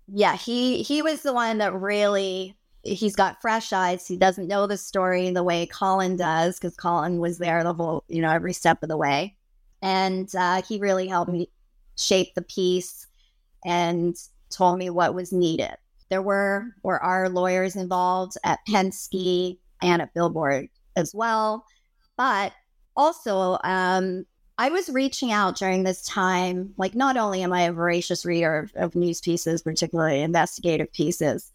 Yeah, 0.08 0.36
he 0.36 0.82
he 0.82 1.02
was 1.02 1.22
the 1.22 1.32
one 1.32 1.58
that 1.58 1.74
really 1.74 2.56
he's 2.82 3.16
got 3.16 3.40
fresh 3.40 3.72
eyes. 3.72 4.06
He 4.06 4.16
doesn't 4.16 4.48
know 4.48 4.66
the 4.66 4.76
story 4.76 5.30
the 5.30 5.42
way 5.42 5.66
Colin 5.66 6.16
does 6.16 6.58
because 6.58 6.76
Colin 6.76 7.18
was 7.18 7.38
there 7.38 7.62
the 7.64 7.72
whole, 7.72 8.04
you 8.08 8.20
know, 8.20 8.30
every 8.30 8.52
step 8.52 8.82
of 8.82 8.88
the 8.88 8.96
way, 8.96 9.34
and 9.82 10.34
uh, 10.34 10.62
he 10.62 10.78
really 10.78 11.06
helped 11.08 11.32
me 11.32 11.48
shape 11.96 12.34
the 12.34 12.42
piece 12.42 13.06
and 13.64 14.16
told 14.54 14.78
me 14.78 14.90
what 14.90 15.14
was 15.14 15.32
needed. 15.32 15.76
There 16.10 16.22
were 16.22 16.66
or 16.82 17.02
are 17.02 17.28
lawyers 17.28 17.76
involved 17.76 18.36
at 18.44 18.60
Penske 18.68 19.58
and 19.82 20.02
at 20.02 20.14
Billboard 20.14 20.68
as 20.96 21.14
well. 21.14 21.64
But 22.16 22.52
also, 22.96 23.58
um, 23.64 24.24
I 24.56 24.70
was 24.70 24.88
reaching 24.88 25.32
out 25.32 25.56
during 25.56 25.82
this 25.82 26.02
time. 26.02 26.74
Like, 26.76 26.94
not 26.94 27.16
only 27.16 27.42
am 27.42 27.52
I 27.52 27.62
a 27.62 27.72
voracious 27.72 28.24
reader 28.24 28.58
of, 28.58 28.72
of 28.76 28.94
news 28.94 29.20
pieces, 29.20 29.62
particularly 29.62 30.20
investigative 30.20 30.92
pieces, 30.92 31.50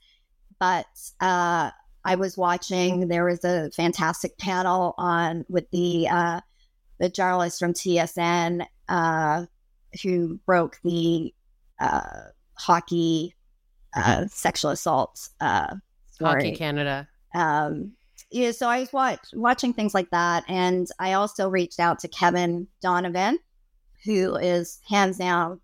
but 0.60 0.88
uh, 1.22 1.72
I 2.04 2.16
was 2.16 2.38
watching. 2.38 3.08
There 3.08 3.26
was 3.26 3.44
a 3.46 3.72
fantastic 3.72 4.38
panel 4.38 4.96
on 4.98 5.46
with 5.48 5.70
the 5.72 6.10
uh, 6.10 6.42
the 7.00 7.10
journalist 7.10 7.60
from 7.60 7.74
TSN 7.74 8.66
uh, 8.90 9.46
who 10.04 10.40
broke 10.46 10.80
the 10.84 11.34
uh, 11.80 12.22
hockey 12.60 13.34
uh, 13.96 14.28
sexual 14.28 14.72
assault 14.72 15.30
uh, 15.42 15.76
story. 16.12 16.32
Hockey 16.32 16.56
Canada. 16.56 17.08
Um, 17.34 17.94
yeah, 18.32 18.52
so 18.52 18.68
I 18.68 18.82
was 18.82 18.94
watch, 18.94 19.20
watching 19.34 19.74
things 19.74 19.94
like 19.94 20.10
that, 20.12 20.44
and 20.48 20.88
I 21.00 21.14
also 21.14 21.50
reached 21.50 21.80
out 21.80 22.00
to 22.00 22.08
Kevin 22.08 22.68
Donovan, 22.82 23.40
who 24.06 24.36
is 24.36 24.80
hands 24.88 25.18
down 25.18 25.60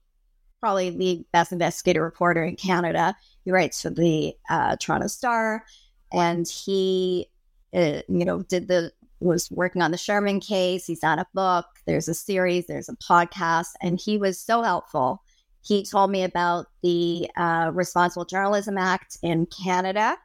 probably 0.59 0.89
the 0.89 1.25
best 1.31 1.51
investigative 1.51 2.01
reporter 2.01 2.43
in 2.43 2.55
Canada. 2.55 3.15
He 3.43 3.51
writes 3.51 3.81
for 3.81 3.91
the 3.91 4.33
uh, 4.49 4.77
Toronto 4.77 5.07
Star, 5.07 5.63
and 6.11 6.47
he, 6.47 7.27
uh, 7.73 8.01
you 8.07 8.25
know, 8.25 8.41
did 8.43 8.67
the 8.67 8.91
was 9.19 9.49
working 9.51 9.81
on 9.81 9.91
the 9.91 9.97
Sherman 9.97 10.39
case. 10.39 10.85
He's 10.87 11.03
on 11.03 11.19
a 11.19 11.27
book. 11.33 11.65
There's 11.85 12.07
a 12.07 12.13
series. 12.13 12.65
There's 12.65 12.89
a 12.89 12.95
podcast, 12.95 13.73
and 13.81 13.99
he 13.99 14.17
was 14.17 14.39
so 14.39 14.63
helpful 14.63 15.21
he 15.65 15.83
told 15.83 16.11
me 16.11 16.23
about 16.23 16.67
the 16.83 17.29
uh, 17.35 17.71
Responsible 17.73 18.25
Journalism 18.25 18.77
Act 18.77 19.17
in 19.23 19.47
Canada. 19.47 20.15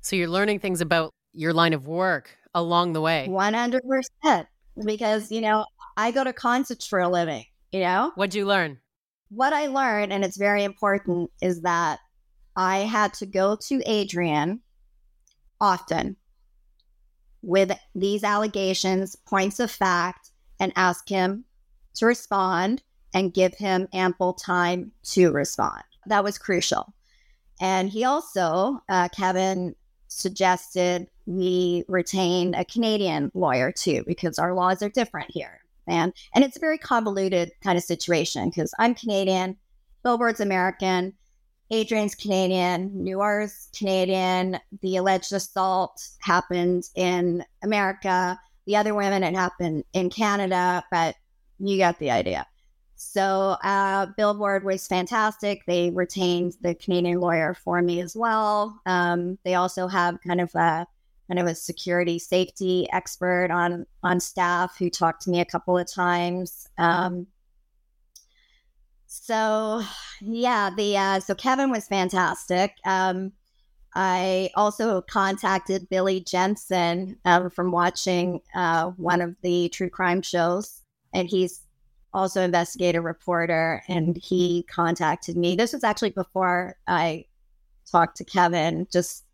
So 0.00 0.16
you're 0.16 0.28
learning 0.28 0.60
things 0.60 0.80
about 0.80 1.12
your 1.32 1.52
line 1.52 1.74
of 1.74 1.86
work 1.86 2.30
along 2.54 2.94
the 2.94 3.00
way. 3.00 3.26
100%. 3.28 4.46
Because, 4.84 5.30
you 5.30 5.42
know, 5.42 5.66
I 5.98 6.10
go 6.10 6.24
to 6.24 6.32
concerts 6.32 6.86
for 6.86 7.00
a 7.00 7.08
living, 7.08 7.44
you 7.70 7.80
know? 7.80 8.12
What'd 8.14 8.34
you 8.34 8.46
learn? 8.46 8.78
What 9.28 9.52
I 9.52 9.66
learned, 9.66 10.10
and 10.10 10.24
it's 10.24 10.38
very 10.38 10.64
important, 10.64 11.30
is 11.42 11.60
that 11.62 11.98
I 12.56 12.78
had 12.78 13.12
to 13.14 13.26
go 13.26 13.56
to 13.68 13.82
Adrian 13.84 14.60
often 15.60 16.16
with 17.42 17.72
these 17.94 18.24
allegations, 18.24 19.16
points 19.16 19.60
of 19.60 19.70
fact, 19.70 20.30
and 20.58 20.72
ask 20.76 21.06
him 21.08 21.44
to 21.96 22.06
respond 22.06 22.82
and 23.14 23.34
give 23.34 23.54
him 23.54 23.88
ample 23.92 24.32
time 24.32 24.92
to 25.02 25.30
respond. 25.32 25.82
That 26.06 26.24
was 26.24 26.38
crucial. 26.38 26.92
And 27.60 27.88
he 27.88 28.04
also, 28.04 28.80
uh, 28.88 29.08
Kevin 29.08 29.74
suggested 30.08 31.06
we 31.26 31.84
retain 31.88 32.54
a 32.54 32.64
Canadian 32.64 33.30
lawyer 33.34 33.72
too, 33.72 34.02
because 34.06 34.38
our 34.38 34.54
laws 34.54 34.82
are 34.82 34.88
different 34.88 35.30
here. 35.30 35.60
And, 35.86 36.12
and 36.34 36.44
it's 36.44 36.56
a 36.56 36.60
very 36.60 36.78
convoluted 36.78 37.52
kind 37.62 37.76
of 37.76 37.84
situation 37.84 38.48
because 38.48 38.72
I'm 38.78 38.94
Canadian, 38.94 39.56
Billboard's 40.02 40.40
American, 40.40 41.14
Adrian's 41.70 42.14
Canadian, 42.14 43.04
Noire's 43.04 43.68
Canadian. 43.76 44.58
The 44.82 44.96
alleged 44.96 45.32
assault 45.32 46.06
happened 46.20 46.84
in 46.94 47.44
America. 47.62 48.38
The 48.66 48.76
other 48.76 48.94
women, 48.94 49.22
it 49.22 49.34
happened 49.34 49.84
in 49.92 50.10
Canada, 50.10 50.84
but 50.90 51.16
you 51.58 51.78
got 51.78 51.98
the 51.98 52.10
idea. 52.10 52.46
So 53.04 53.56
uh, 53.62 54.06
Billboard 54.16 54.64
was 54.64 54.86
fantastic. 54.86 55.64
They 55.66 55.90
retained 55.90 56.56
the 56.62 56.74
Canadian 56.74 57.20
lawyer 57.20 57.52
for 57.52 57.82
me 57.82 58.00
as 58.00 58.16
well. 58.16 58.80
Um, 58.86 59.38
they 59.44 59.54
also 59.54 59.88
have 59.88 60.20
kind 60.26 60.40
of 60.40 60.54
a 60.54 60.86
kind 61.28 61.38
of 61.38 61.46
a 61.46 61.54
security 61.54 62.18
safety 62.18 62.88
expert 62.92 63.50
on 63.50 63.86
on 64.02 64.20
staff 64.20 64.76
who 64.78 64.88
talked 64.88 65.22
to 65.22 65.30
me 65.30 65.40
a 65.40 65.44
couple 65.44 65.76
of 65.76 65.92
times. 65.92 66.68
Um, 66.78 67.26
so 69.06 69.82
yeah, 70.20 70.70
the 70.74 70.96
uh, 70.96 71.20
so 71.20 71.34
Kevin 71.34 71.70
was 71.70 71.88
fantastic. 71.88 72.76
Um, 72.86 73.32
I 73.94 74.48
also 74.54 75.02
contacted 75.02 75.88
Billy 75.90 76.20
Jensen 76.20 77.18
um, 77.24 77.50
from 77.50 77.72
watching 77.72 78.40
uh, 78.54 78.90
one 78.92 79.20
of 79.20 79.34
the 79.42 79.68
true 79.70 79.90
crime 79.90 80.22
shows, 80.22 80.82
and 81.12 81.28
he's 81.28 81.62
also 82.14 82.42
investigative 82.42 83.04
reporter, 83.04 83.82
and 83.88 84.16
he 84.16 84.64
contacted 84.64 85.36
me. 85.36 85.56
This 85.56 85.72
was 85.72 85.84
actually 85.84 86.10
before 86.10 86.76
I 86.86 87.26
talked 87.90 88.16
to 88.18 88.24
Kevin. 88.24 88.86
Just 88.92 89.24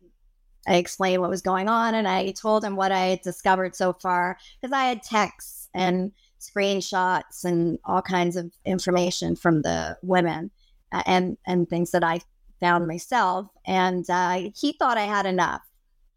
I 0.67 0.75
explained 0.75 1.21
what 1.21 1.29
was 1.29 1.41
going 1.41 1.67
on, 1.67 1.95
and 1.95 2.07
I 2.07 2.31
told 2.31 2.63
him 2.63 2.75
what 2.75 2.91
I 2.91 3.07
had 3.07 3.21
discovered 3.21 3.75
so 3.75 3.93
far 3.93 4.37
because 4.61 4.73
I 4.73 4.85
had 4.85 5.03
texts 5.03 5.69
and 5.73 6.11
screenshots 6.39 7.43
and 7.43 7.77
all 7.85 8.01
kinds 8.01 8.35
of 8.35 8.51
information 8.65 9.35
from 9.35 9.61
the 9.61 9.97
women 10.01 10.51
uh, 10.91 11.03
and 11.05 11.37
and 11.45 11.69
things 11.69 11.91
that 11.91 12.03
I 12.03 12.21
found 12.59 12.87
myself. 12.87 13.47
And 13.65 14.09
uh, 14.09 14.49
he 14.55 14.73
thought 14.73 14.97
I 14.97 15.03
had 15.03 15.25
enough. 15.25 15.61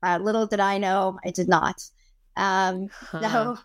Uh, 0.03 0.19
little 0.21 0.47
did 0.47 0.61
I 0.61 0.79
know, 0.79 1.19
I 1.25 1.31
did 1.31 1.49
not. 1.49 1.83
Um, 2.37 2.89
huh. 2.93 3.21
So, 3.21 3.59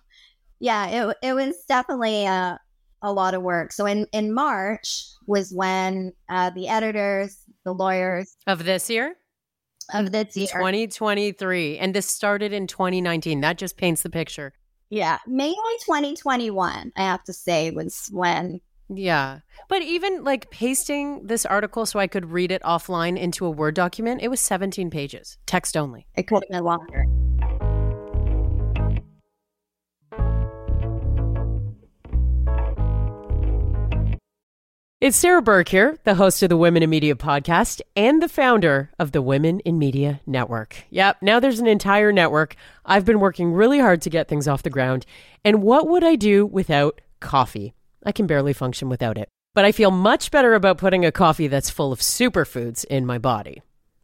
yeah, 0.60 0.88
it, 0.88 1.18
it 1.24 1.34
was 1.34 1.64
definitely 1.68 2.26
a, 2.26 2.60
a 3.02 3.12
lot 3.12 3.34
of 3.34 3.42
work. 3.42 3.72
So 3.72 3.86
in, 3.86 4.08
in 4.12 4.34
March 4.34 5.06
was 5.26 5.52
when 5.52 6.14
uh, 6.30 6.50
the 6.52 6.68
editors, 6.68 7.38
the 7.64 7.74
lawyers 7.74 8.36
of 8.48 8.66
this 8.66 8.90
year, 8.90 9.16
of 9.94 10.12
this 10.12 10.36
year, 10.36 10.48
2023, 10.48 11.78
and 11.78 11.94
this 11.94 12.10
started 12.10 12.54
in 12.54 12.68
2019. 12.68 13.42
That 13.42 13.58
just 13.58 13.78
paints 13.78 14.02
the 14.02 14.10
picture. 14.10 14.54
Yeah, 14.90 15.18
mainly 15.28 15.56
2021. 15.86 16.94
I 16.96 17.02
have 17.02 17.24
to 17.26 17.34
say 17.34 17.72
was 17.72 18.10
when 18.12 18.62
yeah. 18.90 19.40
But 19.68 19.82
even 19.82 20.24
like 20.24 20.50
pasting 20.50 21.28
this 21.28 21.46
article 21.46 21.86
so 21.86 22.00
I 22.00 22.08
could 22.08 22.32
read 22.32 22.52
it 22.52 22.62
offline 22.64 23.18
into 23.18 23.46
a 23.46 23.52
Word 23.52 23.76
document, 23.76 24.22
it 24.22 24.30
was 24.30 24.40
17 24.40 24.90
pages, 24.90 25.38
text 25.46 25.76
only. 25.76 26.08
It 26.16 26.28
could 26.28 26.44
have 26.44 26.50
been 26.50 26.64
longer. 26.64 27.06
It's 35.00 35.16
Sarah 35.16 35.44
Burke 35.44 35.70
here, 35.70 36.00
the 36.06 36.16
host 36.16 36.42
of 36.42 36.50
the 36.50 36.58
Women 36.58 36.82
in 36.82 36.90
Media 36.90 37.14
podcast 37.14 37.82
and 37.96 38.20
the 38.20 38.28
founder 38.28 38.90
of 38.98 39.12
the 39.12 39.22
Women 39.22 39.60
in 39.60 39.78
Media 39.78 40.22
Network. 40.26 40.86
Yep, 40.90 41.18
now 41.22 41.40
there's 41.40 41.60
an 41.60 41.68
entire 41.68 42.12
network. 42.12 42.56
I've 42.84 43.06
been 43.06 43.20
working 43.20 43.54
really 43.54 43.78
hard 43.78 44.02
to 44.02 44.10
get 44.10 44.28
things 44.28 44.48
off 44.48 44.64
the 44.64 44.72
ground. 44.72 45.06
And 45.46 45.62
what 45.62 45.88
would 45.88 46.04
I 46.04 46.16
do 46.16 46.48
without 46.48 47.00
coffee? 47.20 47.76
I 48.08 48.12
can 48.12 48.26
barely 48.26 48.54
function 48.54 48.90
without 48.90 49.20
it. 49.20 49.30
But 49.54 49.66
I 49.66 49.72
feel 49.72 49.92
much 49.92 50.32
better 50.32 50.56
about 50.56 50.80
putting 50.80 51.06
a 51.06 51.12
coffee 51.12 51.46
that's 51.46 51.70
full 51.70 51.92
of 51.92 52.00
superfoods 52.00 52.84
in 52.86 53.06
my 53.06 53.20
body. 53.20 53.62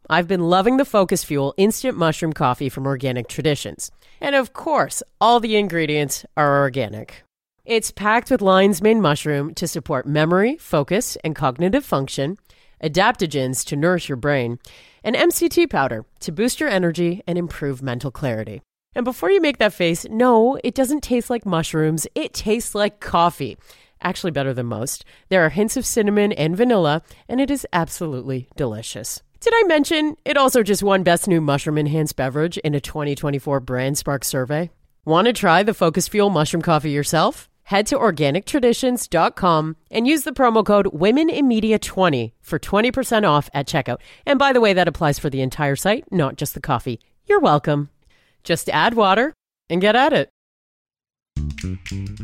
I've 0.08 0.28
been 0.28 0.42
loving 0.48 0.76
the 0.76 0.84
Focus 0.84 1.24
Fuel 1.24 1.54
instant 1.56 1.98
mushroom 1.98 2.32
coffee 2.32 2.68
from 2.68 2.86
Organic 2.86 3.26
Traditions. 3.26 3.90
And 4.20 4.36
of 4.36 4.52
course, 4.52 5.02
all 5.20 5.40
the 5.40 5.56
ingredients 5.56 6.24
are 6.36 6.60
organic. 6.60 7.23
It's 7.66 7.90
packed 7.90 8.30
with 8.30 8.42
lion's 8.42 8.82
mane 8.82 9.00
mushroom 9.00 9.54
to 9.54 9.66
support 9.66 10.06
memory, 10.06 10.58
focus, 10.58 11.16
and 11.24 11.34
cognitive 11.34 11.82
function, 11.82 12.36
adaptogens 12.82 13.64
to 13.64 13.74
nourish 13.74 14.06
your 14.06 14.16
brain, 14.16 14.58
and 15.02 15.16
MCT 15.16 15.70
powder 15.70 16.04
to 16.20 16.30
boost 16.30 16.60
your 16.60 16.68
energy 16.68 17.22
and 17.26 17.38
improve 17.38 17.80
mental 17.80 18.10
clarity. 18.10 18.60
And 18.94 19.02
before 19.02 19.30
you 19.30 19.40
make 19.40 19.56
that 19.58 19.72
face, 19.72 20.04
no, 20.10 20.58
it 20.62 20.74
doesn't 20.74 21.02
taste 21.02 21.30
like 21.30 21.46
mushrooms. 21.46 22.06
It 22.14 22.34
tastes 22.34 22.74
like 22.74 23.00
coffee 23.00 23.56
actually 24.02 24.32
better 24.32 24.52
than 24.52 24.66
most. 24.66 25.06
There 25.30 25.42
are 25.46 25.48
hints 25.48 25.78
of 25.78 25.86
cinnamon 25.86 26.32
and 26.32 26.54
vanilla, 26.54 27.00
and 27.30 27.40
it 27.40 27.50
is 27.50 27.66
absolutely 27.72 28.46
delicious. 28.56 29.22
Did 29.40 29.54
I 29.56 29.62
mention 29.66 30.16
it 30.26 30.36
also 30.36 30.62
just 30.62 30.82
won 30.82 31.02
Best 31.02 31.26
New 31.26 31.40
Mushroom 31.40 31.78
Enhanced 31.78 32.16
Beverage 32.16 32.58
in 32.58 32.74
a 32.74 32.80
2024 32.80 33.62
BrandSpark 33.62 34.22
survey? 34.22 34.70
Want 35.06 35.28
to 35.28 35.32
try 35.32 35.62
the 35.62 35.72
Focus 35.72 36.08
Fuel 36.08 36.28
mushroom 36.28 36.60
coffee 36.60 36.90
yourself? 36.90 37.48
Head 37.64 37.86
to 37.86 37.96
organictraditions.com 37.96 39.76
and 39.90 40.06
use 40.06 40.22
the 40.22 40.32
promo 40.32 40.64
code 40.64 40.86
WomenInMedia20 40.86 42.32
for 42.42 42.58
20% 42.58 43.28
off 43.28 43.48
at 43.54 43.66
checkout. 43.66 43.98
And 44.26 44.38
by 44.38 44.52
the 44.52 44.60
way, 44.60 44.74
that 44.74 44.88
applies 44.88 45.18
for 45.18 45.30
the 45.30 45.40
entire 45.40 45.76
site, 45.76 46.04
not 46.12 46.36
just 46.36 46.52
the 46.52 46.60
coffee. 46.60 47.00
You're 47.26 47.40
welcome. 47.40 47.88
Just 48.42 48.68
add 48.68 48.94
water 48.94 49.32
and 49.70 49.80
get 49.80 49.96
at 49.96 50.12
it. 50.12 50.28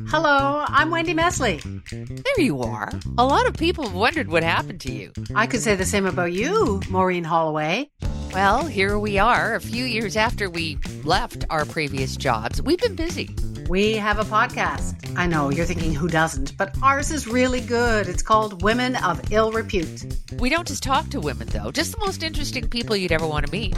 Hello, 0.08 0.64
I'm 0.68 0.90
Wendy 0.90 1.14
Mesley. 1.14 1.60
There 1.90 2.40
you 2.44 2.60
are. 2.60 2.92
A 3.16 3.24
lot 3.24 3.46
of 3.46 3.54
people 3.54 3.84
have 3.84 3.94
wondered 3.94 4.28
what 4.28 4.42
happened 4.42 4.82
to 4.82 4.92
you. 4.92 5.12
I 5.34 5.46
could 5.46 5.60
say 5.60 5.74
the 5.74 5.86
same 5.86 6.04
about 6.04 6.32
you, 6.32 6.82
Maureen 6.90 7.24
Holloway. 7.24 7.88
Well, 8.32 8.64
here 8.64 8.96
we 8.96 9.18
are, 9.18 9.56
a 9.56 9.60
few 9.60 9.84
years 9.84 10.16
after 10.16 10.48
we 10.48 10.78
left 11.02 11.44
our 11.50 11.64
previous 11.64 12.16
jobs. 12.16 12.62
We've 12.62 12.78
been 12.78 12.94
busy. 12.94 13.34
We 13.68 13.94
have 13.94 14.20
a 14.20 14.24
podcast. 14.24 15.16
I 15.16 15.26
know 15.26 15.50
you're 15.50 15.66
thinking 15.66 15.92
who 15.92 16.06
doesn't, 16.06 16.56
but 16.56 16.76
ours 16.80 17.10
is 17.10 17.26
really 17.26 17.60
good. 17.60 18.08
It's 18.08 18.22
called 18.22 18.62
Women 18.62 18.94
of 18.96 19.32
Ill 19.32 19.50
Repute. 19.50 20.16
We 20.38 20.48
don't 20.48 20.66
just 20.66 20.84
talk 20.84 21.08
to 21.10 21.20
women, 21.20 21.48
though, 21.48 21.72
just 21.72 21.90
the 21.90 21.98
most 21.98 22.22
interesting 22.22 22.68
people 22.68 22.94
you'd 22.94 23.10
ever 23.10 23.26
want 23.26 23.46
to 23.46 23.52
meet 23.52 23.76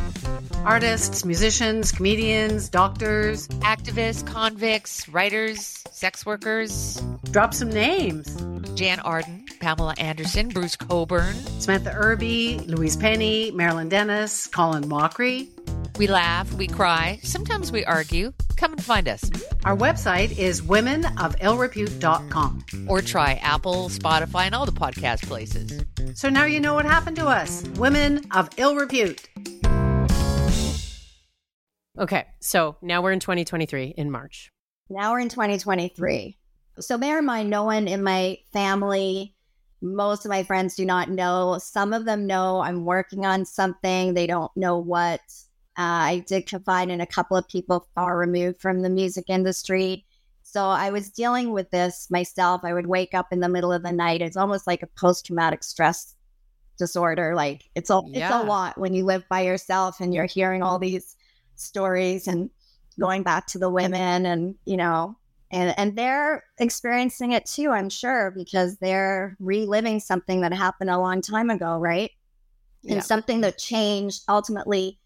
artists, 0.65 1.25
musicians, 1.25 1.91
comedians, 1.91 2.69
doctors, 2.69 3.49
activists, 3.49 4.25
convicts, 4.27 5.09
writers, 5.09 5.83
sex 5.91 6.25
workers. 6.25 7.03
Drop 7.31 7.55
some 7.55 7.71
names 7.71 8.37
Jann 8.75 9.01
Arden, 9.01 9.45
Pamela 9.61 9.95
Anderson, 9.99 10.49
Bruce 10.49 10.77
Cockburn, 10.77 11.35
Samantha 11.61 11.93
Irby, 11.93 12.61
Louise 12.67 12.97
Penny, 12.97 13.51
Marilyn 13.51 13.89
Denis, 14.43 14.55
Colin 14.55 14.85
Mochrie. 14.85 15.49
We 15.99 16.07
laugh, 16.07 16.51
we 16.55 16.67
cry, 16.67 17.21
sometimes 17.23 17.71
we 17.71 17.85
argue. 17.85 18.33
Come 18.57 18.73
and 18.73 18.83
find 18.83 19.07
us. 19.09 19.31
Our 19.65 19.77
website 19.77 20.39
is 20.39 20.63
womenofillrepute.com. 20.63 22.65
Or 22.89 23.03
try 23.03 23.35
Apple, 23.35 23.89
Spotify, 23.89 24.47
and 24.47 24.55
all 24.55 24.67
the 24.67 24.73
podcast 24.73 25.27
places. 25.27 25.85
So 26.15 26.29
now 26.29 26.45
you 26.45 26.61
know 26.61 26.75
what 26.75 26.85
happened 26.85 27.17
to 27.17 27.27
us 27.27 27.65
women 27.77 28.25
of 28.33 28.49
ill 28.57 28.77
repute. 28.77 29.29
Okay, 31.99 32.27
so 32.41 32.77
now 32.81 33.03
we're 33.03 33.13
in 33.13 33.21
2023 33.21 33.95
in 33.97 34.11
March. 34.11 34.51
Now 34.89 35.13
we're 35.13 35.21
in 35.21 35.29
2023. 35.29 36.39
So 36.79 36.97
bear 36.97 37.19
in 37.19 37.27
mind, 37.27 37.51
no 37.51 37.65
one 37.65 37.87
in 37.87 38.03
my 38.03 38.39
family, 38.53 39.35
most 39.83 40.25
of 40.25 40.31
my 40.31 40.43
friends 40.45 40.77
do 40.77 40.87
not 40.87 41.11
know. 41.11 41.59
Some 41.61 41.93
of 41.93 42.05
them 42.05 42.27
know 42.27 42.61
I'm 42.61 42.85
working 42.85 43.27
on 43.27 43.45
something. 43.45 44.15
They 44.15 44.27
don't 44.27 44.55
know 44.57 44.79
what. 44.79 45.21
Uh, 45.79 46.05
I 46.15 46.25
did 46.27 46.47
confide 46.47 46.91
in 46.91 47.01
a 47.01 47.07
couple 47.07 47.37
of 47.37 47.49
people 47.49 47.89
far 47.95 48.17
removed 48.17 48.61
from 48.61 48.83
the 48.83 48.91
music 48.91 49.25
industry. 49.29 50.05
So 50.43 50.67
I 50.67 50.91
was 50.91 51.09
dealing 51.09 51.53
with 51.53 51.71
this 51.71 52.09
myself. 52.11 52.61
I 52.63 52.75
would 52.75 52.87
wake 52.87 53.15
up 53.15 53.29
in 53.33 53.41
the 53.41 53.49
middle 53.49 53.73
of 53.73 53.83
the 53.83 53.93
night. 53.93 54.21
It's 54.21 54.37
almost 54.37 54.67
like 54.67 54.83
a 54.83 54.87
post 54.87 55.27
traumatic 55.27 55.65
stress 55.65 56.15
disorder. 56.79 57.35
Like 57.35 57.65
it's 57.75 57.91
a 57.91 58.03
yeah. 58.07 58.27
it's 58.27 58.45
a 58.45 58.47
lot 58.47 58.79
when 58.79 58.93
you 58.93 59.05
live 59.05 59.25
by 59.29 59.41
yourself 59.41 60.01
and 60.01 60.13
you're 60.13 60.27
hearing 60.27 60.63
all 60.63 60.79
these 60.79 61.17
stories 61.55 62.29
and 62.29 62.51
going 63.01 63.23
back 63.23 63.47
to 63.47 63.59
the 63.59 63.71
women 63.71 64.27
and 64.27 64.55
you 64.65 64.77
know 64.77 65.17
and 65.53 65.75
and 65.77 65.97
they're 65.97 66.43
experiencing 66.59 67.33
it 67.33 67.47
too. 67.47 67.71
I'm 67.71 67.91
sure 67.91 68.31
because 68.31 68.79
they're 68.79 69.37
reliving 69.39 70.01
something 70.01 70.41
that 70.41 70.53
happened 70.53 70.91
a 70.91 70.99
long 70.99 71.21
time 71.21 71.51
ago, 71.51 71.79
right? 71.79 72.11
And 72.85 72.97
yeah. 72.97 73.01
something 73.01 73.43
that 73.43 73.59
changed 73.59 74.23
ultimately 74.29 74.99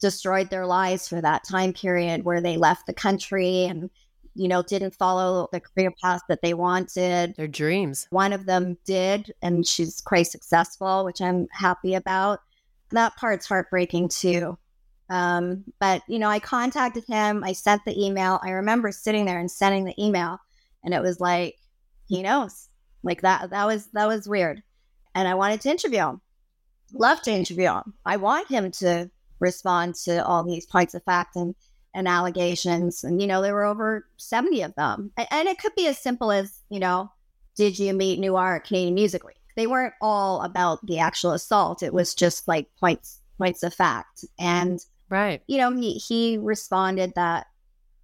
destroyed 0.00 0.50
their 0.50 0.66
lives 0.66 1.08
for 1.08 1.20
that 1.20 1.44
time 1.44 1.72
period 1.72 2.24
where 2.24 2.40
they 2.40 2.56
left 2.56 2.86
the 2.86 2.92
country 2.92 3.64
and 3.64 3.88
you 4.34 4.48
know 4.48 4.62
didn't 4.62 4.94
follow 4.94 5.48
the 5.52 5.60
career 5.60 5.92
path 6.02 6.20
that 6.28 6.42
they 6.42 6.54
wanted 6.54 7.34
their 7.36 7.46
dreams 7.46 8.08
one 8.10 8.32
of 8.32 8.46
them 8.46 8.76
did 8.84 9.32
and 9.42 9.66
she's 9.66 10.00
quite 10.00 10.26
successful 10.26 11.04
which 11.04 11.20
i'm 11.20 11.46
happy 11.52 11.94
about 11.94 12.40
that 12.90 13.14
part's 13.16 13.46
heartbreaking 13.46 14.08
too 14.08 14.58
um, 15.12 15.64
but 15.78 16.02
you 16.08 16.18
know 16.18 16.28
i 16.28 16.38
contacted 16.38 17.04
him 17.06 17.44
i 17.44 17.52
sent 17.52 17.84
the 17.84 18.04
email 18.04 18.40
i 18.44 18.50
remember 18.50 18.90
sitting 18.90 19.24
there 19.24 19.38
and 19.38 19.50
sending 19.50 19.84
the 19.84 19.94
email 20.02 20.38
and 20.84 20.94
it 20.94 21.02
was 21.02 21.20
like 21.20 21.56
he 22.08 22.22
knows 22.22 22.68
like 23.02 23.22
that 23.22 23.50
that 23.50 23.66
was 23.66 23.86
that 23.92 24.08
was 24.08 24.28
weird 24.28 24.62
and 25.14 25.28
i 25.28 25.34
wanted 25.34 25.60
to 25.60 25.70
interview 25.70 25.98
him 25.98 26.20
love 26.94 27.20
to 27.22 27.30
interview 27.30 27.68
him 27.68 27.94
i 28.04 28.16
want 28.16 28.48
him 28.48 28.70
to 28.70 29.10
respond 29.42 29.96
to 29.96 30.24
all 30.24 30.44
these 30.44 30.64
points 30.64 30.94
of 30.94 31.02
fact 31.02 31.36
and, 31.36 31.54
and 31.92 32.08
allegations. 32.08 33.04
And, 33.04 33.20
you 33.20 33.26
know, 33.26 33.42
there 33.42 33.52
were 33.52 33.64
over 33.64 34.06
70 34.16 34.62
of 34.62 34.74
them. 34.76 35.12
And, 35.18 35.48
it 35.48 35.58
could 35.58 35.74
be 35.74 35.88
as 35.88 35.98
simple 35.98 36.30
as, 36.32 36.60
you 36.70 36.80
know, 36.80 37.10
did 37.56 37.78
you 37.78 37.92
meet 37.92 38.20
Noire 38.20 38.56
at 38.56 38.64
Canadian 38.64 38.94
Music 38.94 39.24
Week? 39.24 39.36
They 39.56 39.66
weren't 39.66 39.92
all 40.00 40.40
about 40.40 40.86
the 40.86 41.00
actual 41.00 41.32
assault. 41.32 41.82
It 41.82 41.92
was 41.92 42.14
just 42.14 42.48
like 42.48 42.68
points 42.80 43.18
points 43.36 43.62
of 43.62 43.74
fact. 43.74 44.24
And 44.38 44.80
right, 45.12 45.42
you 45.46 45.58
know, 45.58 45.70
he 45.70 45.94
he 45.94 46.38
responded 46.38 47.12
that 47.14 47.46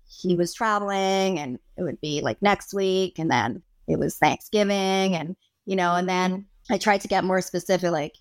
he 0.08 0.36
was 0.36 0.54
traveling 0.54 1.38
and 1.38 1.58
it 1.76 1.82
would 1.82 2.00
be 2.00 2.20
like 2.20 2.40
next 2.40 2.72
week 2.72 3.18
and 3.18 3.30
then 3.30 3.62
it 3.86 3.98
was 3.98 4.16
Thanksgiving 4.16 5.14
and 5.14 5.36
you 5.66 5.76
know, 5.76 5.94
and 5.94 6.08
then 6.08 6.32
mm-hmm. 6.32 6.74
I 6.74 6.78
tried 6.78 7.00
to 7.02 7.08
get 7.08 7.24
more 7.24 7.40
specific, 7.40 7.90
like 7.90 8.16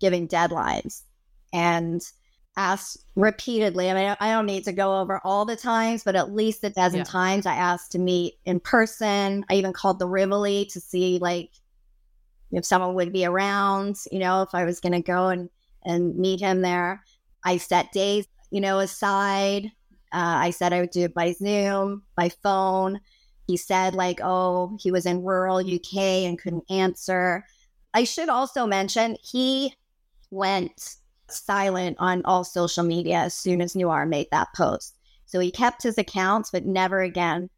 giving 0.00 0.28
deadlines. 0.28 1.02
And 1.52 2.02
asked 2.56 3.04
repeatedly. 3.16 3.90
I 3.90 3.94
mean, 3.94 4.16
I 4.20 4.32
don't 4.32 4.46
need 4.46 4.64
to 4.64 4.72
go 4.72 5.00
over 5.00 5.20
all 5.24 5.44
the 5.44 5.56
times, 5.56 6.04
but 6.04 6.16
at 6.16 6.32
least 6.32 6.64
a 6.64 6.70
dozen 6.70 6.98
yeah. 6.98 7.04
times 7.04 7.46
I 7.46 7.54
asked 7.54 7.92
to 7.92 7.98
meet 7.98 8.34
in 8.44 8.60
person. 8.60 9.44
I 9.50 9.54
even 9.54 9.72
called 9.72 9.98
the 9.98 10.06
Rivoli 10.06 10.66
to 10.66 10.80
see 10.80 11.18
like 11.18 11.50
if 12.52 12.64
someone 12.64 12.94
would 12.94 13.12
be 13.12 13.24
around, 13.24 13.96
you 14.12 14.18
know, 14.18 14.42
if 14.42 14.54
I 14.54 14.64
was 14.64 14.80
going 14.80 14.92
to 14.92 15.02
go 15.02 15.28
and, 15.28 15.50
and 15.84 16.16
meet 16.16 16.40
him 16.40 16.62
there. 16.62 17.02
I 17.44 17.58
set 17.58 17.92
days, 17.92 18.26
you 18.50 18.60
know, 18.60 18.78
aside. 18.78 19.66
Uh, 20.12 20.38
I 20.38 20.50
said 20.50 20.72
I 20.72 20.80
would 20.80 20.90
do 20.90 21.02
it 21.02 21.14
by 21.14 21.32
Zoom, 21.32 22.02
by 22.16 22.28
phone. 22.28 23.00
He 23.46 23.56
said, 23.56 23.94
like, 23.94 24.20
oh, 24.22 24.76
he 24.80 24.90
was 24.90 25.06
in 25.06 25.22
rural 25.22 25.58
UK 25.58 25.96
and 26.24 26.38
couldn't 26.38 26.70
answer. 26.70 27.44
I 27.92 28.04
should 28.04 28.28
also 28.28 28.66
mention 28.66 29.16
he 29.22 29.74
went 30.30 30.96
silent 31.28 31.96
on 32.00 32.22
all 32.24 32.44
social 32.44 32.84
media 32.84 33.18
as 33.18 33.34
soon 33.34 33.60
as 33.60 33.76
Noire 33.76 34.06
made 34.06 34.28
that 34.30 34.48
post. 34.54 34.96
So 35.26 35.40
he 35.40 35.50
kept 35.50 35.82
his 35.82 35.98
accounts, 35.98 36.50
but 36.50 36.64
never 36.64 37.00
again 37.00 37.50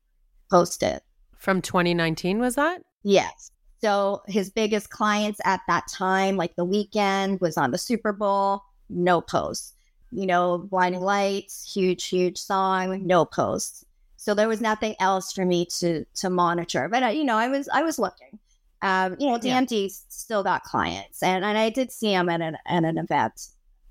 posted. 0.51 1.01
From 1.37 1.63
2019, 1.63 2.39
was 2.39 2.55
that? 2.55 2.83
Yes. 3.03 3.51
So 3.81 4.23
his 4.27 4.51
biggest 4.51 4.91
clients 4.91 5.41
at 5.45 5.61
that 5.69 5.85
time, 5.93 6.37
like 6.37 6.57
the 6.57 6.67
Weeknd, 6.67 7.41
was 7.41 7.57
on 7.57 7.71
the 7.71 7.79
Super 7.79 8.13
Bowl, 8.13 8.63
no 8.89 9.21
posts. 9.21 9.75
You 10.13 10.27
know, 10.27 10.59
Blinding 10.59 11.01
Lights, 11.01 11.73
huge, 11.73 12.07
huge 12.07 12.39
song, 12.39 13.07
no 13.07 13.25
posts. 13.25 13.85
So 14.17 14.35
there 14.35 14.49
was 14.49 14.61
nothing 14.61 14.97
else 14.99 15.33
for 15.33 15.45
me 15.45 15.67
to 15.79 16.05
to 16.17 16.31
monitor. 16.31 16.89
But 16.89 17.03
uh, 17.03 17.09
you 17.09 17.25
know, 17.25 17.37
I 17.37 17.49
was 17.49 17.69
I 17.69 17.83
was 17.83 17.99
looking. 17.99 18.39
Um, 18.83 19.17
you 19.19 19.31
know, 19.31 19.39
DMD 19.39 19.83
yeah. 19.83 19.89
still 20.09 20.43
got 20.43 20.65
clients, 20.65 21.23
and 21.23 21.45
and 21.45 21.57
I 21.57 21.71
did 21.71 21.93
see 21.93 22.13
him 22.13 22.29
at 22.29 22.41
an 22.41 22.57
at 22.67 22.85
an 22.85 22.99
event 22.99 23.49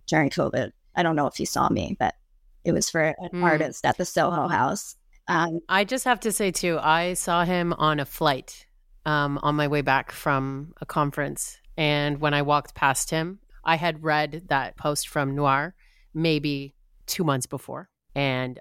during 0.08 0.30
COVID. 0.30 0.72
I 0.96 1.04
don't 1.04 1.16
know 1.16 1.28
if 1.28 1.36
he 1.36 1.46
saw 1.46 1.70
me, 1.70 1.96
but 2.00 2.16
it 2.64 2.72
was 2.72 2.90
for 2.90 3.02
an 3.02 3.30
mm. 3.34 3.44
artist 3.44 3.86
at 3.86 3.98
the 3.98 4.06
Soho 4.06 4.48
House. 4.48 4.96
Um, 5.28 5.62
I 5.70 5.86
just 5.86 6.06
have 6.06 6.20
to 6.22 6.32
say 6.32 6.52
too, 6.52 6.78
I 6.80 7.14
saw 7.14 7.46
him 7.46 7.74
on 7.74 8.00
a 8.00 8.06
flight 8.06 8.66
um, 9.06 9.40
on 9.42 9.56
my 9.56 9.68
way 9.68 9.82
back 9.82 10.12
from 10.12 10.74
a 10.82 10.86
conference, 10.86 11.58
and 11.78 12.20
when 12.20 12.34
I 12.34 12.42
walked 12.42 12.76
past 12.76 13.10
him, 13.10 13.40
I 13.64 13.78
had 13.78 14.04
read 14.04 14.44
that 14.50 14.78
post 14.78 15.08
from 15.08 15.36
Noire 15.36 15.76
maybe 16.16 16.74
two 17.06 17.24
months 17.24 17.46
before, 17.46 17.90
and 18.16 18.60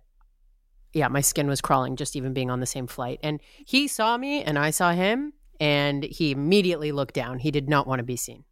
yeah, 0.92 1.08
my 1.08 1.20
skin 1.20 1.48
was 1.48 1.60
crawling 1.60 1.96
just 1.96 2.14
even 2.14 2.32
being 2.32 2.50
on 2.50 2.60
the 2.60 2.66
same 2.66 2.86
flight. 2.86 3.18
And 3.22 3.40
he 3.64 3.88
saw 3.88 4.16
me, 4.16 4.42
and 4.42 4.58
I 4.58 4.70
saw 4.70 4.92
him, 4.92 5.32
and 5.58 6.04
he 6.04 6.30
immediately 6.30 6.92
looked 6.92 7.14
down. 7.14 7.38
He 7.38 7.50
did 7.50 7.68
not 7.68 7.86
want 7.86 7.98
to 7.98 8.04
be 8.04 8.16
seen. 8.16 8.44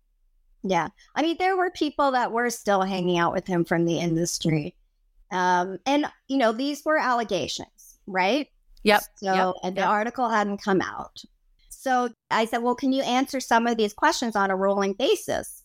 Yeah. 0.64 0.88
I 1.14 1.22
mean, 1.22 1.36
there 1.38 1.56
were 1.56 1.70
people 1.70 2.10
that 2.12 2.32
were 2.32 2.50
still 2.50 2.82
hanging 2.82 3.18
out 3.18 3.32
with 3.32 3.46
him 3.46 3.64
from 3.64 3.84
the 3.84 3.98
industry. 3.98 4.74
Um, 5.30 5.78
and, 5.86 6.06
you 6.28 6.36
know, 6.36 6.52
these 6.52 6.84
were 6.84 6.98
allegations, 6.98 7.98
right? 8.06 8.48
Yep. 8.82 9.02
So, 9.16 9.34
yep. 9.34 9.54
and 9.62 9.76
the 9.76 9.80
yep. 9.80 9.88
article 9.88 10.28
hadn't 10.28 10.62
come 10.62 10.80
out. 10.80 11.22
So 11.68 12.10
I 12.30 12.44
said, 12.44 12.58
well, 12.58 12.74
can 12.74 12.92
you 12.92 13.02
answer 13.02 13.40
some 13.40 13.66
of 13.66 13.76
these 13.76 13.92
questions 13.92 14.36
on 14.36 14.50
a 14.50 14.56
rolling 14.56 14.94
basis? 14.94 15.61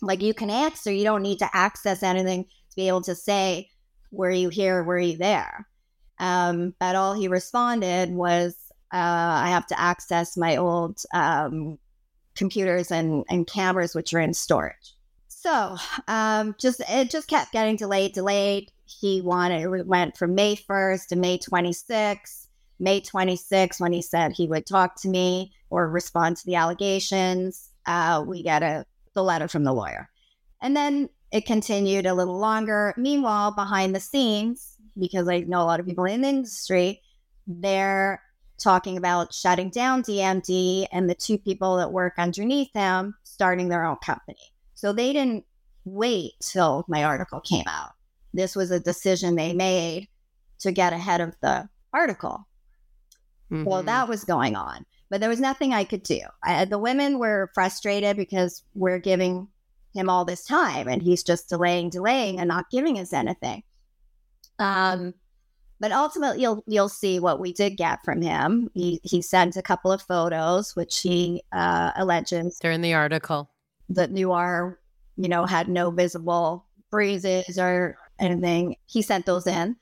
Like 0.00 0.22
you 0.22 0.34
can 0.34 0.50
answer, 0.50 0.92
you 0.92 1.04
don't 1.04 1.22
need 1.22 1.38
to 1.40 1.50
access 1.52 2.02
anything 2.02 2.44
to 2.44 2.76
be 2.76 2.88
able 2.88 3.02
to 3.02 3.14
say, 3.14 3.68
were 4.10 4.30
you 4.30 4.48
here? 4.48 4.82
Were 4.82 4.98
you 4.98 5.16
there? 5.16 5.66
Um, 6.18 6.74
but 6.78 6.96
all 6.96 7.14
he 7.14 7.28
responded 7.28 8.10
was, 8.10 8.56
uh, 8.92 8.96
I 8.96 9.48
have 9.50 9.66
to 9.66 9.80
access 9.80 10.36
my 10.36 10.56
old 10.56 11.02
um, 11.12 11.78
computers 12.34 12.90
and, 12.90 13.24
and 13.28 13.46
cameras, 13.46 13.94
which 13.94 14.14
are 14.14 14.20
in 14.20 14.34
storage. 14.34 14.94
So 15.26 15.76
um, 16.08 16.56
just 16.58 16.80
it 16.88 17.10
just 17.10 17.28
kept 17.28 17.52
getting 17.52 17.76
delayed, 17.76 18.12
delayed. 18.12 18.72
He 18.86 19.20
wanted 19.20 19.62
it 19.62 19.86
went 19.86 20.16
from 20.16 20.34
May 20.34 20.56
1st 20.56 21.08
to 21.08 21.16
May 21.16 21.38
26th. 21.38 22.46
May 22.80 23.00
26th, 23.00 23.80
when 23.80 23.92
he 23.92 24.02
said 24.02 24.32
he 24.32 24.46
would 24.46 24.66
talk 24.66 25.00
to 25.02 25.08
me 25.08 25.52
or 25.70 25.88
respond 25.88 26.36
to 26.38 26.46
the 26.46 26.54
allegations, 26.54 27.70
uh, 27.86 28.24
we 28.26 28.42
get 28.42 28.62
a 28.62 28.86
the 29.18 29.24
letter 29.24 29.48
from 29.48 29.64
the 29.64 29.72
lawyer, 29.72 30.08
and 30.62 30.76
then 30.76 31.08
it 31.32 31.44
continued 31.44 32.06
a 32.06 32.14
little 32.14 32.38
longer. 32.38 32.94
Meanwhile, 32.96 33.50
behind 33.50 33.94
the 33.94 34.00
scenes, 34.00 34.76
because 34.96 35.28
I 35.28 35.40
know 35.40 35.60
a 35.60 35.64
lot 35.64 35.80
of 35.80 35.86
people 35.86 36.04
in 36.04 36.22
the 36.22 36.28
industry, 36.28 37.02
they're 37.48 38.22
talking 38.58 38.96
about 38.96 39.34
shutting 39.34 39.70
down 39.70 40.02
DMD 40.02 40.86
and 40.92 41.10
the 41.10 41.14
two 41.14 41.36
people 41.36 41.76
that 41.78 41.92
work 41.92 42.14
underneath 42.18 42.72
them 42.72 43.16
starting 43.24 43.68
their 43.68 43.84
own 43.84 43.96
company. 43.96 44.38
So 44.74 44.92
they 44.92 45.12
didn't 45.12 45.44
wait 45.84 46.34
till 46.40 46.84
my 46.88 47.02
article 47.04 47.40
came 47.40 47.66
out. 47.66 47.90
This 48.32 48.54
was 48.54 48.70
a 48.70 48.80
decision 48.80 49.34
they 49.34 49.52
made 49.52 50.08
to 50.60 50.72
get 50.72 50.92
ahead 50.92 51.20
of 51.20 51.34
the 51.40 51.68
article. 51.92 52.46
Mm-hmm. 53.50 53.64
Well, 53.64 53.82
that 53.82 54.08
was 54.08 54.24
going 54.24 54.56
on, 54.56 54.84
but 55.10 55.20
there 55.20 55.30
was 55.30 55.40
nothing 55.40 55.72
I 55.72 55.84
could 55.84 56.02
do. 56.02 56.20
I, 56.42 56.64
the 56.64 56.78
women 56.78 57.18
were 57.18 57.50
frustrated 57.54 58.16
because 58.16 58.62
we're 58.74 58.98
giving 58.98 59.48
him 59.94 60.08
all 60.08 60.24
this 60.24 60.44
time 60.44 60.88
and 60.88 61.02
he's 61.02 61.22
just 61.22 61.48
delaying, 61.48 61.90
delaying, 61.90 62.38
and 62.38 62.48
not 62.48 62.70
giving 62.70 62.98
us 62.98 63.12
anything. 63.12 63.62
Um, 64.58 65.14
but 65.80 65.92
ultimately, 65.92 66.42
you'll 66.42 66.64
you'll 66.66 66.88
see 66.88 67.20
what 67.20 67.38
we 67.38 67.52
did 67.52 67.76
get 67.76 68.04
from 68.04 68.20
him. 68.20 68.68
He 68.74 69.00
he 69.04 69.22
sent 69.22 69.56
a 69.56 69.62
couple 69.62 69.92
of 69.92 70.02
photos, 70.02 70.74
which 70.74 70.98
he 71.00 71.42
uh, 71.52 71.92
alleges 71.94 72.58
they're 72.58 72.72
in 72.72 72.82
the 72.82 72.94
article 72.94 73.48
that 73.88 74.10
Noire, 74.10 74.78
you 75.16 75.28
know, 75.28 75.46
had 75.46 75.68
no 75.68 75.90
visible 75.90 76.66
bruises 76.90 77.58
or 77.58 77.96
anything. 78.18 78.76
He 78.86 79.02
sent 79.02 79.24
those 79.26 79.46
in, 79.46 79.76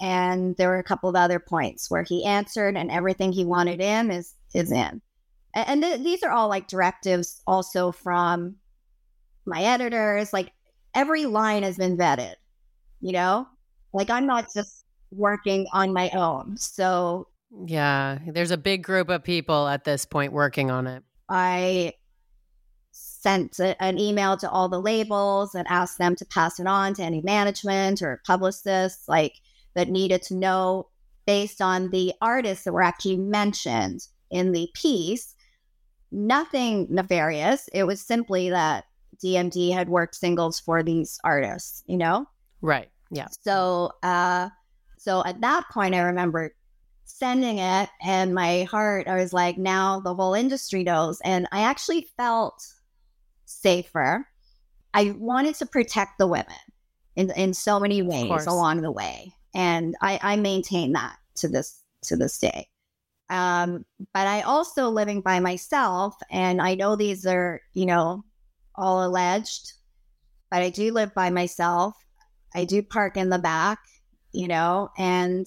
and 0.00 0.56
there 0.56 0.68
were 0.68 0.78
a 0.78 0.84
couple 0.84 1.08
of 1.08 1.16
other 1.16 1.38
points 1.38 1.90
where 1.90 2.02
he 2.02 2.24
answered, 2.24 2.76
and 2.76 2.90
everything 2.90 3.32
he 3.32 3.44
wanted 3.44 3.80
in 3.80 4.10
is 4.10 4.34
is 4.54 4.72
in. 4.72 5.00
And, 5.54 5.82
th- 5.82 6.02
these 6.02 6.22
are 6.22 6.30
all 6.30 6.48
like 6.48 6.68
directives, 6.68 7.40
also 7.46 7.90
from 7.90 8.56
my 9.46 9.62
editors. 9.62 10.32
Like 10.32 10.52
every 10.94 11.24
line 11.24 11.62
has 11.62 11.78
been 11.78 11.96
vetted. 11.96 12.34
You 13.00 13.12
know, 13.12 13.46
like 13.92 14.10
I'm 14.10 14.26
not 14.26 14.48
just 14.52 14.84
working 15.10 15.66
on 15.72 15.92
my 15.92 16.10
own. 16.10 16.56
So, 16.58 17.28
yeah, 17.66 18.18
there's 18.26 18.50
a 18.50 18.58
big 18.58 18.82
group 18.82 19.08
of 19.08 19.24
people 19.24 19.68
at 19.68 19.84
this 19.84 20.04
point 20.04 20.32
working 20.32 20.70
on 20.70 20.86
it. 20.86 21.02
I 21.28 21.94
sent 22.90 23.58
a, 23.58 23.80
an 23.82 23.98
email 23.98 24.36
to 24.38 24.50
all 24.50 24.68
the 24.68 24.80
labels 24.80 25.54
and 25.54 25.66
asked 25.68 25.98
them 25.98 26.16
to 26.16 26.24
pass 26.26 26.60
it 26.60 26.66
on 26.66 26.94
to 26.94 27.02
any 27.02 27.20
management 27.22 28.02
or 28.02 28.22
publicists 28.26 29.08
like 29.08 29.34
that 29.76 29.88
needed 29.88 30.22
to 30.22 30.34
know 30.34 30.88
based 31.26 31.62
on 31.62 31.90
the 31.90 32.12
artists 32.20 32.64
that 32.64 32.72
were 32.72 32.82
actually 32.82 33.18
mentioned 33.18 34.08
in 34.30 34.50
the 34.50 34.68
piece. 34.74 35.34
Nothing 36.10 36.86
nefarious. 36.90 37.68
It 37.72 37.84
was 37.84 38.00
simply 38.00 38.50
that 38.50 38.84
DMD 39.24 39.72
had 39.72 39.88
worked 39.88 40.16
singles 40.16 40.58
for 40.58 40.82
these 40.82 41.20
artists, 41.22 41.84
you 41.86 41.96
know? 41.96 42.26
Right. 42.60 42.88
Yeah. 43.10 43.28
So 43.42 43.92
uh 44.02 44.48
so 44.98 45.22
at 45.24 45.40
that 45.42 45.64
point, 45.70 45.94
I 45.94 46.00
remember 46.00 46.52
sending 47.04 47.58
it, 47.58 47.88
and 48.02 48.34
my 48.34 48.64
heart, 48.64 49.06
I 49.06 49.14
was 49.14 49.32
like, 49.32 49.56
now 49.56 50.00
the 50.00 50.14
whole 50.14 50.34
industry 50.34 50.82
knows. 50.82 51.20
And 51.24 51.46
I 51.52 51.60
actually 51.60 52.08
felt 52.16 52.66
safer. 53.44 54.26
I 54.94 55.12
wanted 55.12 55.54
to 55.56 55.66
protect 55.66 56.18
the 56.18 56.26
women 56.26 56.56
in, 57.14 57.30
in 57.36 57.54
so 57.54 57.78
many 57.78 58.02
ways 58.02 58.46
along 58.46 58.82
the 58.82 58.90
way. 58.90 59.35
And 59.56 59.96
I, 60.00 60.20
I 60.22 60.36
maintain 60.36 60.92
that 60.92 61.16
to 61.36 61.48
this 61.48 61.82
to 62.04 62.16
this 62.16 62.38
day. 62.38 62.68
Um, 63.28 63.84
but 64.14 64.28
I 64.28 64.42
also 64.42 64.88
living 64.88 65.20
by 65.20 65.40
myself, 65.40 66.14
and 66.30 66.62
I 66.62 66.76
know 66.76 66.94
these 66.94 67.26
are, 67.26 67.60
you 67.74 67.86
know, 67.86 68.24
all 68.76 69.04
alleged, 69.04 69.72
but 70.48 70.62
I 70.62 70.70
do 70.70 70.92
live 70.92 71.12
by 71.12 71.30
myself. 71.30 71.96
I 72.54 72.64
do 72.64 72.82
park 72.82 73.16
in 73.16 73.30
the 73.30 73.40
back 73.40 73.80
you 74.36 74.46
know? 74.46 74.90
And 74.98 75.46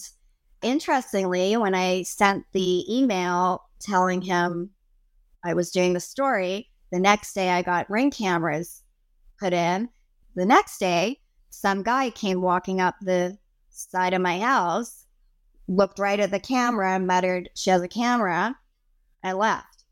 interestingly, 0.62 1.56
when 1.56 1.76
I 1.76 2.02
sent 2.04 2.44
the 2.52 2.84
email 2.94 3.64
telling 3.80 4.22
him 4.22 4.72
I 5.46 5.54
was 5.54 5.72
doing 5.72 5.94
the 5.94 6.00
story, 6.00 6.70
the 6.92 7.00
next 7.00 7.34
day 7.34 7.52
I 7.52 7.62
got 7.62 7.90
ring 7.90 8.10
cameras 8.10 8.82
put 9.40 9.54
in. 9.54 9.90
The 10.36 10.46
next 10.46 10.80
day, 10.80 11.20
some 11.52 11.84
guy 11.84 12.10
came 12.10 12.42
walking 12.42 12.82
up 12.82 12.96
the 13.02 13.38
side 13.80 14.14
of 14.14 14.22
my 14.22 14.40
house, 14.40 15.06
looked 15.68 16.00
right 16.00 16.20
at 16.20 16.32
the 16.32 16.40
camera, 16.40 16.96
and 16.96 17.08
muttered, 17.08 17.50
She 17.56 17.70
has 17.70 17.82
a 17.82 17.88
camera. 17.88 18.56
I 19.24 19.34
left. 19.34 19.84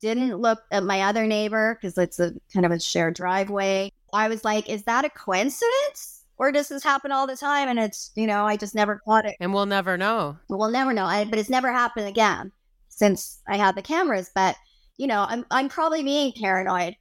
Didn't 0.00 0.36
look 0.36 0.60
at 0.70 0.84
my 0.84 1.02
other 1.02 1.26
neighbor 1.26 1.74
because 1.74 1.98
it's 1.98 2.20
a 2.20 2.32
kind 2.52 2.64
of 2.64 2.72
a 2.72 2.80
shared 2.80 3.14
driveway. 3.14 3.92
I 4.12 4.28
was 4.28 4.44
like, 4.44 4.68
Is 4.68 4.84
that 4.84 5.04
a 5.04 5.10
coincidence? 5.10 6.18
or 6.38 6.52
does 6.52 6.68
this 6.68 6.84
happen 6.84 7.12
all 7.12 7.26
the 7.26 7.36
time 7.36 7.68
and 7.68 7.78
it's 7.78 8.10
you 8.14 8.26
know 8.26 8.46
i 8.46 8.56
just 8.56 8.74
never 8.74 9.00
caught 9.04 9.26
it 9.26 9.36
and 9.40 9.52
we'll 9.52 9.66
never 9.66 9.98
know 9.98 10.36
we'll 10.48 10.70
never 10.70 10.92
know 10.92 11.04
I, 11.04 11.24
but 11.24 11.38
it's 11.38 11.50
never 11.50 11.70
happened 11.70 12.06
again 12.06 12.52
since 12.88 13.40
i 13.46 13.56
had 13.56 13.74
the 13.74 13.82
cameras 13.82 14.30
but 14.34 14.56
you 14.96 15.06
know 15.06 15.26
i'm, 15.28 15.44
I'm 15.50 15.68
probably 15.68 16.02
being 16.02 16.32
paranoid 16.32 16.96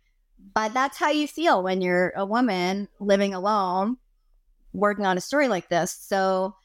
but 0.54 0.74
that's 0.74 0.98
how 0.98 1.10
you 1.10 1.28
feel 1.28 1.64
when 1.64 1.82
you're 1.82 2.14
a 2.16 2.26
woman 2.26 2.88
living 3.00 3.34
alone 3.34 3.98
working 4.78 5.06
on 5.06 5.18
a 5.18 5.22
story 5.22 5.48
like 5.48 5.70
this 5.70 5.92
so 5.92 6.56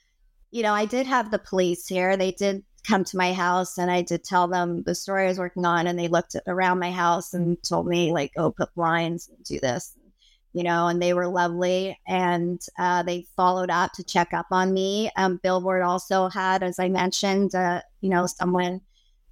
you 0.50 0.62
know 0.62 0.72
i 0.72 0.84
did 0.84 1.06
have 1.06 1.30
the 1.30 1.38
police 1.38 1.86
here 1.86 2.16
they 2.16 2.32
did 2.32 2.62
come 2.86 3.04
to 3.04 3.16
my 3.16 3.32
house 3.32 3.78
and 3.78 3.90
i 3.90 4.02
did 4.02 4.24
tell 4.24 4.48
them 4.48 4.82
the 4.84 4.94
story 4.94 5.24
i 5.24 5.28
was 5.28 5.38
working 5.38 5.64
on 5.64 5.86
and 5.86 5.98
they 5.98 6.08
looked 6.08 6.36
around 6.46 6.78
my 6.78 6.90
house 6.90 7.32
and 7.34 7.56
told 7.62 7.86
me 7.86 8.12
like 8.12 8.32
oh 8.36 8.50
put 8.50 8.74
blinds 8.74 9.30
do 9.44 9.58
this 9.60 9.96
you 10.52 10.62
know, 10.62 10.86
and 10.86 11.00
they 11.00 11.14
were 11.14 11.28
lovely. 11.28 11.98
And 12.06 12.60
uh, 12.78 13.02
they 13.02 13.26
followed 13.36 13.70
up 13.70 13.92
to 13.94 14.04
check 14.04 14.34
up 14.34 14.46
on 14.50 14.72
me. 14.72 15.10
Um, 15.16 15.40
Billboard 15.42 15.82
also 15.82 16.28
had, 16.28 16.62
as 16.62 16.78
I 16.78 16.88
mentioned, 16.88 17.54
uh, 17.54 17.82
you 18.00 18.10
know, 18.10 18.26
someone 18.26 18.80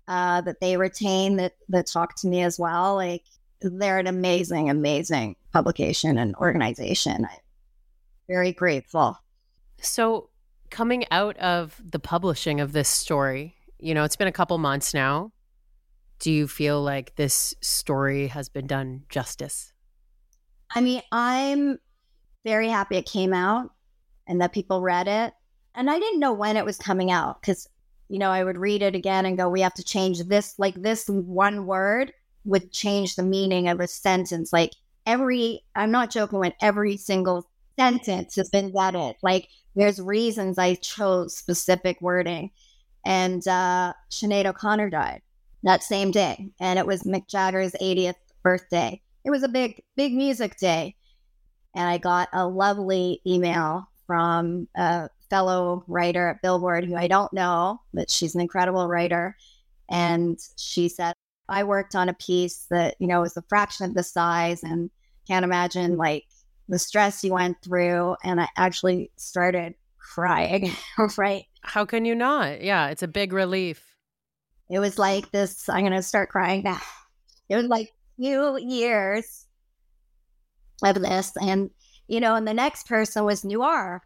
uh, 0.09 0.41
that 0.43 0.61
they 0.61 0.77
retain 0.77 1.37
that 1.37 1.53
that 1.69 1.87
talked 1.87 2.19
to 2.19 2.27
me 2.29 2.43
as 2.43 2.59
well. 2.59 2.95
Like 2.95 3.25
they're 3.61 3.99
an 3.99 4.07
amazing, 4.07 4.71
amazing 4.71 5.37
publication 5.53 6.17
and 6.17 6.35
organization. 6.37 7.27
I'm 7.27 7.39
very 8.31 8.53
grateful. 8.53 9.19
So 9.83 10.31
Coming 10.71 11.05
out 11.11 11.37
of 11.39 11.83
the 11.85 11.99
publishing 11.99 12.61
of 12.61 12.73
this 12.73 12.89
story, 12.89 13.57
you 13.81 13.93
know, 13.93 14.05
it's 14.05 14.15
been 14.15 14.29
a 14.29 14.33
couple 14.33 14.57
months 14.57 14.95
now. 14.95 15.33
Do 16.21 16.31
you 16.31 16.47
feel 16.47 16.81
like 16.81 17.17
this 17.17 17.55
story 17.61 18.29
has 18.29 18.49
been 18.49 18.69
done 18.69 19.03
justice? 19.09 19.73
I 20.73 20.81
mean, 20.81 21.03
I'm 21.11 21.79
very 22.45 22.69
happy 22.69 22.97
it 22.97 23.07
came 23.07 23.33
out 23.33 23.71
and 24.29 24.41
that 24.41 24.53
people 24.53 24.81
read 24.81 25.09
it. 25.09 25.35
And 25.75 25.91
I 25.91 25.99
didn't 25.99 26.21
know 26.21 26.33
when 26.33 26.57
it 26.57 26.65
was 26.65 26.79
coming 26.79 27.11
out 27.11 27.41
because, 27.41 27.69
you 28.09 28.21
know, 28.21 28.31
I 28.31 28.45
would 28.45 28.59
read 28.59 28.83
it 28.83 28.95
again 28.95 29.27
and 29.27 29.37
go, 29.37 29.49
we 29.49 29.63
have 29.63 29.75
to 29.75 29.85
change 29.85 30.23
this. 30.23 30.55
Like 30.57 30.77
this 30.77 31.09
one 31.09 31.67
word 31.67 32.13
would 32.45 32.71
change 32.71 33.17
the 33.17 33.25
meaning 33.25 33.67
of 33.67 33.81
a 33.81 33.89
sentence. 33.89 34.53
Like 34.53 34.71
every, 35.05 35.65
I'm 35.75 35.91
not 35.91 36.11
joking 36.11 36.39
when 36.39 36.55
every 36.61 36.97
single 36.97 37.50
sentence 37.81 38.37
has 38.37 38.51
been 38.51 38.73
vetted. 38.73 39.15
Like 39.23 39.49
there's 39.75 40.01
reasons 40.01 40.59
I 40.59 40.75
chose 40.75 41.37
specific 41.37 42.01
wording. 42.03 42.51
And 43.07 43.47
uh, 43.49 43.95
Sinead 44.11 44.45
O'Connor 44.45 44.91
died 44.91 45.23
that 45.63 45.83
same 45.83 46.11
day. 46.11 46.51
And 46.61 46.79
it 46.79 46.87
was 46.87 47.05
Mick 47.05 47.27
Jagger's 47.27 47.73
80th 47.81 48.15
birthday. 48.43 49.01
It 49.25 49.31
was 49.31 49.43
a 49.43 49.49
big, 49.49 49.83
big 49.97 50.15
music 50.15 50.57
day. 50.59 50.95
And 51.75 51.89
I 51.89 51.99
got 51.99 52.29
a 52.33 52.47
lovely 52.47 53.23
email 53.27 53.89
from 54.07 54.69
a 54.77 55.09
fellow 55.31 55.85
writer 55.87 56.29
at 56.29 56.43
Billboard 56.43 56.85
who 56.85 56.97
I 56.97 57.07
don't 57.07 57.33
know, 57.33 57.81
but 57.95 58.11
she's 58.11 58.35
an 58.35 58.41
incredible 58.41 58.89
writer. 58.89 59.37
And 59.89 60.39
she 60.57 60.89
said, 60.89 61.15
I 61.49 61.65
worked 61.65 61.95
on 61.95 62.09
a 62.09 62.15
piece 62.15 62.67
that, 62.71 62.97
you 62.99 63.07
know, 63.07 63.23
was 63.23 63.37
a 63.37 63.43
fraction 63.49 63.87
of 63.87 63.95
the 63.95 64.03
size 64.03 64.63
and 64.63 64.91
can't 65.27 65.45
imagine 65.45 65.97
like 65.97 66.25
the 66.71 66.79
stress 66.79 67.23
you 67.23 67.35
went 67.35 67.61
through. 67.63 68.17
And 68.25 68.41
I 68.41 68.49
actually 68.57 69.11
started 69.17 69.75
crying, 69.99 70.73
right? 71.19 71.45
How 71.63 71.85
can 71.85 72.05
you 72.05 72.15
not? 72.15 72.63
Yeah, 72.63 72.89
it's 72.89 73.03
a 73.03 73.09
big 73.09 73.33
relief. 73.33 73.85
It 74.71 74.79
was 74.79 74.99
like 74.99 75.31
this, 75.33 75.69
I'm 75.69 75.81
going 75.81 75.93
to 75.93 76.03
start 76.03 76.31
crying 76.31 76.63
now. 76.63 76.81
It 77.49 77.57
was 77.57 77.67
like 77.67 77.93
few 78.17 78.57
years 78.59 79.47
of 80.85 81.03
this. 81.03 81.33
And, 81.43 81.71
you 82.07 82.21
know, 82.21 82.37
and 82.37 82.47
the 82.47 82.55
next 82.55 82.87
person 82.87 83.25
was 83.25 83.45
Noire. 83.45 84.03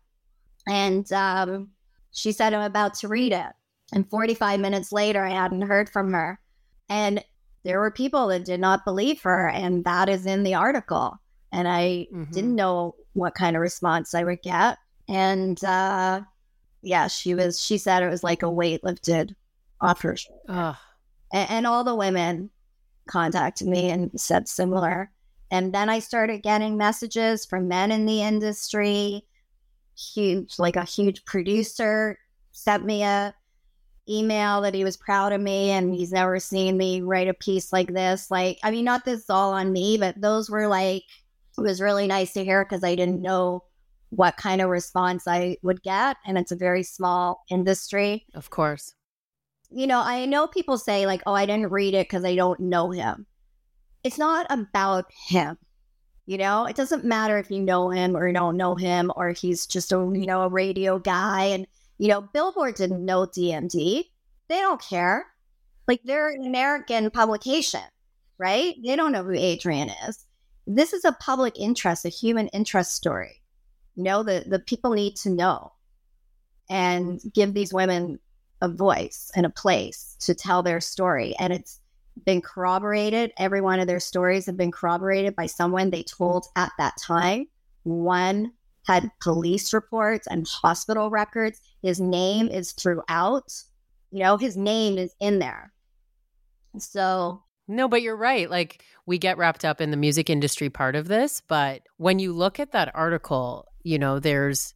And 0.67 1.11
um, 1.13 1.69
she 2.13 2.33
said, 2.33 2.55
I'm 2.55 2.63
about 2.63 2.95
to 2.95 3.09
read 3.09 3.33
it. 3.33 3.53
And 3.93 4.09
45 4.09 4.59
minutes 4.61 4.91
later, 4.91 5.23
I 5.23 5.31
hadn't 5.31 5.63
heard 5.63 5.91
from 5.91 6.13
her. 6.15 6.41
And 6.89 7.23
there 7.65 7.79
were 7.81 7.91
people 7.91 8.29
that 8.29 8.47
did 8.47 8.61
not 8.61 8.87
believe 8.87 9.21
her. 9.23 9.49
And 9.49 9.85
that 9.85 10.09
is 10.09 10.25
in 10.25 10.43
the 10.43 10.55
article. 10.55 11.19
And 11.55 11.69
I 11.69 12.09
mm-hmm. 12.13 12.33
didn't 12.33 12.57
know 12.57 12.97
what 13.13 13.35
kind 13.35 13.55
of 13.55 13.63
response 13.63 14.13
I 14.15 14.25
would 14.25 14.43
get. 14.43 14.77
And 15.09 15.63
uh, 15.63 16.23
yeah, 16.83 17.07
she 17.07 17.35
was, 17.35 17.63
she 17.63 17.79
said 17.79 18.03
it 18.03 18.11
was 18.11 18.25
like 18.25 18.43
a 18.43 18.51
weight 18.51 18.83
lifted 18.83 19.37
off 19.81 20.03
her 20.03 20.17
shoulder. 20.17 20.77
And, 21.33 21.51
and 21.51 21.67
all 21.67 21.85
the 21.85 21.95
women 21.95 22.51
contacted 23.07 23.69
me 23.69 23.91
and 23.91 24.11
said 24.21 24.49
similar. 24.49 25.11
And 25.51 25.73
then 25.73 25.89
I 25.89 26.01
started 26.01 26.43
getting 26.43 26.77
messages 26.77 27.47
from 27.47 27.69
men 27.69 27.93
in 27.93 28.05
the 28.05 28.23
industry. 28.23 29.25
Huge, 29.97 30.59
like 30.59 30.75
a 30.75 30.85
huge 30.85 31.25
producer 31.25 32.19
sent 32.51 32.85
me 32.85 33.05
a 33.05 33.33
email 34.09 34.61
that 34.61 34.75
he 34.75 34.85
was 34.85 34.97
proud 34.97 35.33
of 35.33 35.41
me 35.41 35.71
and 35.71 35.95
he's 35.95 36.13
never 36.13 36.39
seen 36.39 36.77
me 36.77 37.01
write 37.01 37.29
a 37.29 37.35
piece 37.35 37.73
like 37.73 37.93
this. 37.93 38.31
Like, 38.31 38.59
I 38.63 38.71
mean, 38.71 38.85
not 38.85 39.05
this 39.05 39.31
all 39.31 39.53
on 39.53 39.73
me, 39.73 39.97
but 39.97 40.21
those 40.21 40.51
were 40.51 40.69
like, 40.69 41.05
it 41.59 41.63
was 41.63 41.81
really 41.81 42.07
nice 42.07 42.33
to 42.35 42.45
hear 42.45 42.65
because 42.65 42.85
I 42.85 42.95
didn't 42.95 43.23
know 43.23 43.65
what 44.11 44.37
kind 44.37 44.61
of 44.61 44.69
response 44.69 45.27
I 45.27 45.57
would 45.63 45.83
get. 45.83 46.17
And 46.27 46.39
it's 46.39 46.53
a 46.53 46.57
very 46.57 46.83
small 46.83 47.45
industry. 47.51 48.27
Of 48.35 48.51
course 48.51 48.95
you 49.75 49.89
know, 49.89 50.01
I 50.01 50.25
know 50.25 50.47
people 50.47 50.79
say, 50.79 51.07
like, 51.07 51.23
oh, 51.27 51.35
I 51.35 51.47
didn't 51.47 51.73
read 51.73 51.95
it 51.95 52.09
because 52.09 52.25
I 52.25 52.37
don't 52.37 52.61
know 52.61 52.91
him. 52.91 53.27
It's 54.05 54.19
not 54.19 54.47
about 54.49 55.07
him. 55.27 55.59
You 56.27 56.39
know, 56.39 56.65
it 56.65 56.77
doesn't 56.77 57.05
matter 57.05 57.39
if 57.39 57.51
you 57.51 57.61
know 57.61 57.91
him 57.91 58.17
or 58.17 58.27
you 58.27 58.33
don't 58.33 58.57
know 58.57 58.77
him 58.77 59.13
or 59.17 59.31
he's 59.33 59.67
just 59.67 59.93
a, 59.93 59.97
you 59.97 60.27
know, 60.27 60.43
a 60.43 60.49
radio 60.49 60.99
guy. 60.99 61.47
And, 61.47 61.67
you 61.99 62.09
know, 62.09 62.21
Billboard 62.21 62.77
didn't 62.77 63.05
know 63.05 63.27
DMD. 63.27 64.05
They 64.49 64.61
don't 64.61 64.81
care. 64.81 65.27
Like, 65.89 66.01
they're 66.05 66.31
an 66.31 66.47
American 66.47 67.11
publication, 67.11 67.83
right? 68.39 68.75
They 68.83 68.97
don't 68.97 69.13
know 69.13 69.25
who 69.25 69.33
Adrian 69.33 69.91
is. 70.09 70.25
This 70.67 70.93
is 70.93 71.05
a 71.05 71.13
public 71.13 71.59
interest, 71.59 72.05
a 72.05 72.09
human 72.09 72.49
interest 72.49 72.95
story. 72.95 73.43
You 73.97 74.05
know, 74.05 74.23
the, 74.23 74.45
the 74.47 74.59
people 74.59 74.93
need 74.93 75.17
to 75.17 75.31
know 75.31 75.73
and 76.69 77.19
mm-hmm. 77.19 77.29
give 77.35 77.55
these 77.55 77.73
women 77.73 78.19
a 78.61 78.69
voice 78.69 79.31
and 79.37 79.45
a 79.45 79.51
place 79.51 80.17
to 80.21 80.35
tell 80.35 80.63
their 80.63 80.81
story. 80.81 81.35
And 81.39 81.53
it's 81.53 81.81
been 82.25 82.41
corroborated. 82.41 83.33
Every 83.39 83.61
one 83.61 83.81
of 83.81 83.87
their 83.87 84.01
stories 84.01 84.47
have 84.47 84.57
been 84.57 84.73
corroborated 84.73 85.37
by 85.37 85.47
someone 85.47 85.91
they 85.91 86.03
told 86.03 86.47
at 86.57 86.73
that 86.79 86.95
time. 87.01 87.47
One 87.83 88.53
had 88.87 89.11
police 89.21 89.73
reports 89.73 90.27
and 90.29 90.47
hospital 90.47 91.11
records. 91.11 91.61
His 91.83 92.01
name 92.01 92.49
is 92.49 92.73
throughout. 92.73 93.53
You 94.11 94.21
know, 94.21 94.37
his 94.37 94.57
name 94.57 94.99
is 94.99 95.15
in 95.21 95.39
there. 95.39 95.73
So. 96.79 97.44
No, 97.67 97.89
but 97.89 98.03
you're 98.03 98.17
right. 98.17 98.51
Like, 98.51 98.83
we 99.07 99.19
get 99.19 99.39
wrapped 99.39 99.65
up 99.65 99.81
in 99.81 99.91
the 99.91 99.97
music 99.97 100.29
industry 100.29 100.69
part 100.69 100.97
of 100.97 101.09
this. 101.09 101.43
But 101.47 101.83
when 101.97 102.19
you 102.19 102.33
look 102.33 102.61
at 102.61 102.73
that 102.73 102.91
article, 102.95 103.67
you 103.83 103.99
know, 103.99 104.19
there's 104.19 104.75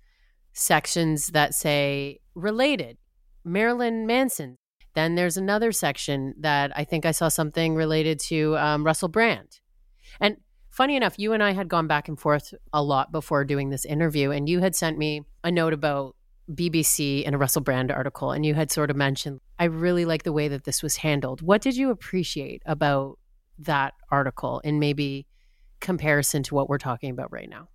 sections 0.53 1.29
that 1.29 1.55
say 1.55 2.21
related 2.35 2.97
Marilyn 3.45 4.07
Manson. 4.07 4.59
Then 4.95 5.15
there's 5.15 5.37
another 5.37 5.71
section 5.71 6.35
that 6.41 6.73
I 6.77 6.85
think 6.85 7.07
I 7.07 7.13
saw 7.13 7.29
something 7.29 7.75
related 7.75 8.19
to 8.29 8.57
um, 8.57 8.85
Russell 8.85 9.09
Brand. 9.09 9.61
And 10.21 10.39
funny 10.71 10.97
enough, 10.97 11.19
you 11.19 11.33
and 11.33 11.43
I 11.43 11.53
had 11.53 11.69
gone 11.69 11.87
back 11.87 12.09
and 12.09 12.19
forth 12.19 12.53
a 12.73 12.83
lot 12.83 13.13
before 13.13 13.45
doing 13.45 13.71
this 13.71 13.85
interview, 13.85 14.31
and 14.31 14.49
you 14.49 14.61
had 14.61 14.75
sent 14.75 14.99
me 14.99 15.23
a 15.45 15.51
note 15.51 15.73
about 15.73 16.17
BBC 16.51 17.25
and 17.27 17.35
a 17.35 17.39
Russell 17.39 17.63
Brand 17.63 17.91
article, 17.91 18.33
and 18.33 18.45
you 18.45 18.55
had 18.55 18.71
sort 18.71 18.91
of 18.91 18.97
mentioned, 18.97 19.41
I 19.59 19.65
really 19.65 20.05
like 20.05 20.23
the 20.23 20.33
way 20.33 20.49
that 20.49 20.65
this 20.65 20.83
was 20.83 20.97
handled. 20.97 21.43
What 21.43 21.61
did 21.61 21.77
you 21.77 21.91
appreciate 21.91 22.63
about 22.65 23.19
that 23.59 23.95
article 24.11 24.61
in 24.61 24.79
maybe 24.79 25.27
comparison 25.81 26.43
to 26.45 26.55
what 26.55 26.69
we're 26.69 26.79
talking 26.79 27.11
about 27.11 27.33
right 27.33 27.49
now? 27.49 27.69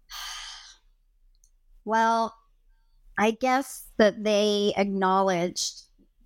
Well, 1.85 2.33
I 3.17 3.31
guess 3.31 3.85
that 3.97 4.23
they 4.23 4.73
acknowledged 4.75 5.83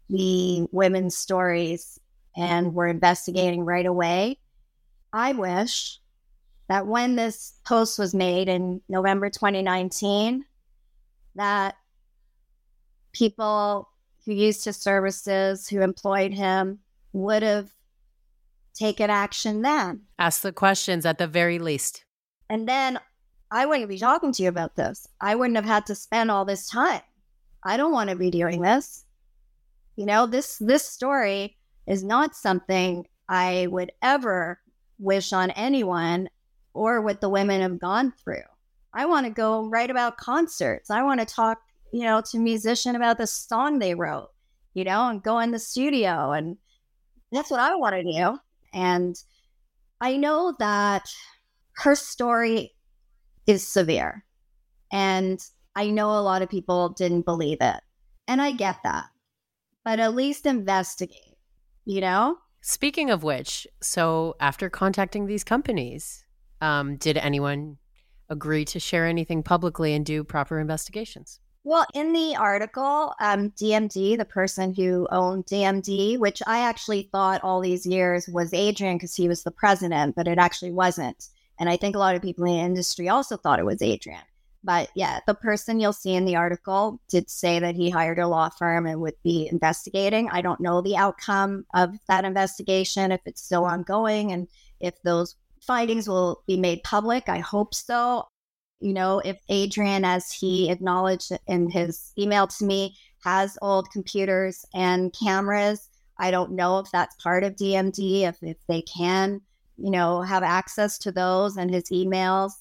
the 0.10 0.68
women's 0.72 1.18
stories 1.18 2.00
and 2.36 2.74
were 2.74 2.88
investigating 2.88 3.66
right 3.66 3.86
away. 3.86 4.40
I 5.12 5.34
wish 5.34 6.00
that 6.70 6.88
when 6.88 7.16
this 7.16 7.54
post 7.66 7.98
was 7.98 8.14
made 8.14 8.48
in 8.48 8.82
November 8.88 9.30
2019, 9.30 10.46
that 11.36 11.76
people 13.18 13.90
who 14.26 14.34
used 14.34 14.66
his 14.66 14.78
services, 14.78 15.68
who 15.68 15.82
employed 15.82 16.34
him, 16.34 16.80
would 17.14 17.44
have 17.44 17.72
taken 18.74 19.10
action 19.10 19.62
then. 19.62 20.02
Ask 20.20 20.42
the 20.42 20.52
questions 20.52 21.06
at 21.06 21.18
the 21.18 21.28
very 21.28 21.60
least. 21.60 22.04
And 22.50 22.68
then 22.68 23.00
I 23.50 23.66
wouldn't 23.66 23.90
be 23.90 23.98
talking 23.98 24.32
to 24.34 24.44
you 24.44 24.50
about 24.50 24.76
this. 24.76 25.08
I 25.20 25.36
wouldn't 25.36 25.56
have 25.56 25.66
had 25.66 25.86
to 25.88 25.96
spend 25.96 26.30
all 26.30 26.46
this 26.46 26.70
time. 26.70 27.02
I 27.64 27.78
don't 27.78 27.92
want 27.92 28.10
to 28.10 28.16
be 28.16 28.30
doing 28.30 28.62
this. 28.62 29.06
You 29.96 30.06
know, 30.06 30.28
this 30.28 30.58
this 30.60 30.84
story 30.84 31.58
is 31.88 32.04
not 32.04 32.36
something 32.36 33.08
I 33.28 33.68
would 33.72 33.92
ever 34.02 34.60
wish 35.00 35.34
on 35.34 35.52
anyone 35.52 36.30
or 36.74 37.02
what 37.02 37.22
the 37.22 37.30
women 37.30 37.62
have 37.62 37.80
gone 37.80 38.14
through. 38.24 38.44
I 38.94 39.06
want 39.06 39.26
to 39.26 39.32
go 39.32 39.68
write 39.68 39.90
about 39.90 40.18
concerts. 40.18 40.90
I 40.90 41.02
want 41.04 41.20
to 41.20 41.26
talk, 41.26 41.60
you 41.92 42.04
know, 42.04 42.22
to 42.32 42.40
musician 42.40 42.96
about 42.96 43.18
the 43.18 43.28
song 43.28 43.80
they 43.80 43.96
wrote, 43.96 44.30
you 44.74 44.84
know, 44.84 45.10
and 45.10 45.24
go 45.24 45.40
in 45.40 45.52
the 45.52 45.60
studio 45.60 46.32
and 46.32 46.58
that's 47.32 47.52
what 47.52 47.60
I 47.60 47.76
want 47.76 47.96
to 47.96 48.04
do. 48.04 48.40
And 48.74 49.16
I 50.00 50.18
know 50.18 50.56
that 50.60 51.10
her 51.78 51.96
story 51.96 52.74
is 53.46 53.68
severe. 53.68 54.24
And 54.92 55.40
I 55.76 55.90
know 55.90 56.12
a 56.12 56.22
lot 56.22 56.42
of 56.42 56.50
people 56.50 56.90
didn't 56.90 57.26
believe 57.26 57.58
it. 57.62 57.82
And 58.28 58.42
I 58.42 58.52
get 58.52 58.78
that. 58.84 59.06
But 59.84 60.00
at 60.00 60.16
least 60.16 60.46
investigate, 60.46 61.38
you 61.86 62.02
know? 62.02 62.38
Speaking 62.62 63.10
of 63.10 63.24
which, 63.24 63.68
so 63.82 64.36
after 64.40 64.70
contacting 64.70 65.26
these 65.26 65.44
companies, 65.44 66.26
um, 66.60 66.98
did 66.98 67.18
anyone 67.18 67.78
agree 68.30 68.66
to 68.66 68.80
share 68.80 69.06
anything 69.06 69.44
publicly 69.44 69.94
and 69.94 70.06
do 70.06 70.24
proper 70.24 70.60
investigations? 70.60 71.40
Well, 71.68 71.86
in 71.94 72.14
the 72.14 72.38
article, 72.38 73.14
um, 73.20 73.50
DMD, 73.50 74.18
the 74.18 74.24
person 74.24 74.74
who 74.74 75.06
owned 75.12 75.48
DMD, 75.48 76.18
which 76.18 76.42
I 76.48 76.60
actually 76.60 77.10
thought 77.12 77.44
all 77.44 77.60
these 77.60 77.86
years 77.86 78.26
was 78.30 78.54
Adrian 78.54 78.96
because 78.96 79.14
he 79.14 79.28
was 79.28 79.44
the 79.44 79.52
president, 79.52 80.16
but 80.16 80.30
it 80.30 80.38
actually 80.38 80.72
wasn't. 80.72 81.28
And 81.60 81.68
I 81.68 81.76
think 81.76 81.94
a 81.94 82.00
lot 82.00 82.16
of 82.16 82.22
people 82.22 82.46
in 82.46 82.54
the 82.54 82.60
industry 82.62 83.10
also 83.10 83.36
thought 83.36 83.60
it 83.60 83.66
was 83.66 83.82
Adrian. 83.82 84.22
But 84.64 84.92
yeah, 84.96 85.20
the 85.28 85.34
person 85.34 85.82
you'll 85.82 85.92
see 85.92 86.14
in 86.14 86.24
the 86.24 86.38
article 86.38 87.02
did 87.10 87.30
say 87.30 87.60
that 87.60 87.76
he 87.76 87.90
hired 87.90 88.20
a 88.20 88.30
law 88.30 88.48
firm 88.48 88.86
and 88.86 89.02
would 89.02 89.22
be 89.22 89.50
investigating. 89.52 90.30
I 90.30 90.40
don't 90.40 90.62
know 90.62 90.82
the 90.82 90.96
outcome 90.96 91.66
of 91.74 91.98
that 92.08 92.24
investigation, 92.24 93.12
if 93.12 93.20
it's 93.26 93.44
still 93.44 93.66
ongoing 93.66 94.32
and 94.32 94.48
if 94.80 94.94
those 95.02 95.36
findings 95.62 96.08
will 96.08 96.44
be 96.48 96.56
made 96.56 96.84
public. 96.84 97.28
I 97.28 97.40
hope 97.40 97.76
so. 97.76 98.30
You 98.80 98.94
know, 98.94 99.20
if 99.20 99.40
Adrian, 99.50 100.06
as 100.06 100.32
he 100.32 100.70
acknowledged 100.70 101.32
in 101.48 101.70
his 101.70 102.12
email 102.18 102.48
to 102.48 102.66
me, 102.66 102.96
has 103.24 103.58
old 103.62 103.90
computers 103.92 104.66
and 104.74 105.14
cameras, 105.20 105.90
I 106.20 106.32
don't 106.32 106.52
know 106.52 106.80
if 106.80 106.90
that's 106.92 107.16
part 107.16 107.44
of 107.44 107.56
DMD, 107.56 108.22
if, 108.22 108.38
if 108.42 108.58
they 108.68 108.82
can, 108.84 109.42
you 109.78 109.92
know, 109.92 110.22
have 110.22 110.44
access 110.44 110.98
to 111.00 111.12
those 111.12 111.58
and 111.58 111.74
his 111.74 111.90
emails. 111.92 112.52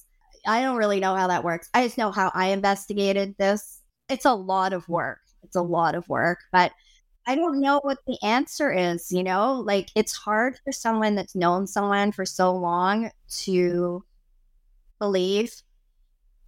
I 0.46 0.62
don't 0.62 0.76
really 0.76 1.00
know 1.00 1.14
how 1.14 1.26
that 1.26 1.44
works. 1.44 1.68
I 1.74 1.84
just 1.84 1.98
know 1.98 2.12
how 2.12 2.30
I 2.34 2.48
investigated 2.48 3.34
this. 3.38 3.80
It's 4.08 4.24
a 4.24 4.34
lot 4.34 4.72
of 4.72 4.88
work. 4.88 5.20
It's 5.42 5.56
a 5.56 5.62
lot 5.62 5.94
of 5.94 6.08
work, 6.08 6.38
but 6.52 6.72
I 7.26 7.34
don't 7.34 7.60
know 7.60 7.80
what 7.82 7.98
the 8.06 8.18
answer 8.22 8.72
is, 8.72 9.10
you 9.10 9.24
know? 9.24 9.54
Like 9.54 9.90
it's 9.96 10.12
hard 10.12 10.58
for 10.64 10.72
someone 10.72 11.16
that's 11.16 11.34
known 11.34 11.66
someone 11.66 12.12
for 12.12 12.24
so 12.24 12.54
long 12.54 13.10
to 13.44 14.04
believe 14.98 15.52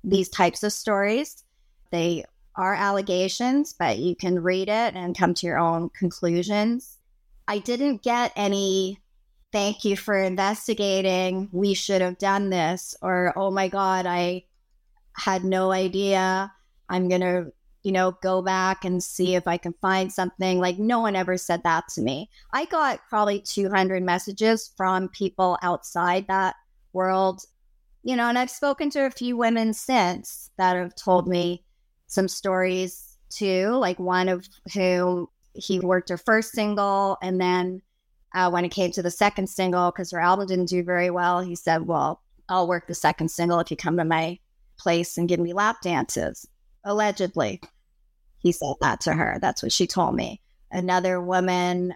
these 0.05 0.29
types 0.29 0.63
of 0.63 0.73
stories. 0.73 1.45
They 1.91 2.25
are 2.57 2.75
allegations, 2.75 3.73
but 3.73 3.99
you 3.99 4.17
can 4.17 4.43
read 4.43 4.69
it 4.69 4.95
and 4.95 5.17
come 5.17 5.35
to 5.35 5.47
your 5.47 5.59
own 5.59 5.91
conclusions. 5.91 6.99
I 7.47 7.59
didn't 7.59 8.03
get 8.03 8.33
any 8.37 9.01
thank 9.53 9.85
you 9.85 9.97
for 9.97 10.17
investigating. 10.19 11.49
We 11.53 11.75
should 11.75 12.03
have 12.03 12.19
done 12.19 12.51
this. 12.51 12.95
Or, 13.01 13.33
oh 13.37 13.51
my 13.51 13.69
God, 13.69 14.07
I 14.07 14.45
had 15.15 15.45
no 15.45 15.73
idea. 15.73 16.53
I'm 16.89 17.09
going 17.09 17.21
to, 17.23 17.53
you 17.83 17.93
know, 17.93 18.19
go 18.23 18.43
back 18.43 18.85
and 18.85 19.03
see 19.03 19.35
if 19.35 19.47
I 19.47 19.57
can 19.57 19.75
find 19.81 20.13
something. 20.13 20.59
Like, 20.59 20.79
no 20.79 21.01
one 21.01 21.17
ever 21.17 21.37
said 21.37 21.63
that 21.63 21.89
to 21.95 22.03
me. 22.03 22.29
I 22.53 22.67
got 22.67 23.01
probably 23.09 23.41
200 23.41 24.03
messages 24.03 24.71
from 24.77 25.09
people 25.09 25.59
outside 25.63 26.27
that 26.29 26.57
world, 26.93 27.43
you 28.03 28.17
know, 28.17 28.29
and 28.29 28.39
I've 28.39 28.51
spoken 28.51 28.91
to 28.91 29.07
a 29.07 29.11
few 29.11 29.37
women 29.37 29.73
since 29.73 30.51
that 30.57 30.77
have 30.77 30.95
told 30.95 31.29
me 31.29 31.65
some 32.07 32.29
stories 32.29 33.19
too, 33.31 33.71
like 33.73 33.99
one 33.99 34.29
of 34.29 34.49
whom 34.73 35.27
he 35.55 35.81
worked 35.81 36.09
her 36.09 36.17
first 36.17 36.53
single 36.53 37.19
and 37.23 37.41
then 37.41 37.83
uh, 38.35 38.51
when 38.51 38.65
it 38.65 38.71
came 38.71 38.93
to 38.93 39.03
the 39.03 39.11
second 39.11 39.49
single, 39.49 39.91
because 39.91 40.11
her 40.11 40.21
album 40.21 40.47
didn't 40.47 40.69
do 40.69 40.83
very 40.83 41.11
well, 41.11 41.41
he 41.41 41.55
said, 41.55 41.87
Well, 41.87 42.23
I'll 42.49 42.69
work 42.69 42.87
the 42.87 42.95
second 42.95 43.31
single 43.31 43.61
if 43.61 43.71
you 43.71 43.77
come 43.77 43.97
to 43.97 44.05
my 44.05 44.39
place 44.79 45.17
and 45.19 45.29
give 45.29 45.41
me 45.41 45.53
lap 45.53 45.77
dances. 45.83 46.47
Allegedly, 46.85 47.61
he 48.39 48.53
said 48.53 48.75
that 48.81 49.01
to 49.03 49.15
her. 49.15 49.39
That's 49.41 49.63
what 49.63 49.73
she 49.73 49.87
told 49.87 50.15
me. 50.15 50.41
Another 50.71 51.21
woman, 51.21 51.95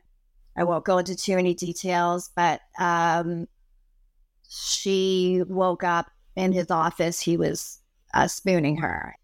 I 0.56 0.64
won't 0.64 0.84
go 0.84 0.98
into 0.98 1.14
too 1.14 1.36
many 1.36 1.54
details, 1.54 2.30
but 2.34 2.60
um, 2.78 3.46
she 4.52 5.42
woke 5.48 5.82
up 5.82 6.10
in 6.36 6.52
his 6.52 6.70
office. 6.70 7.20
He 7.20 7.36
was 7.36 7.80
uh, 8.12 8.28
spooning 8.28 8.76
her. 8.78 9.16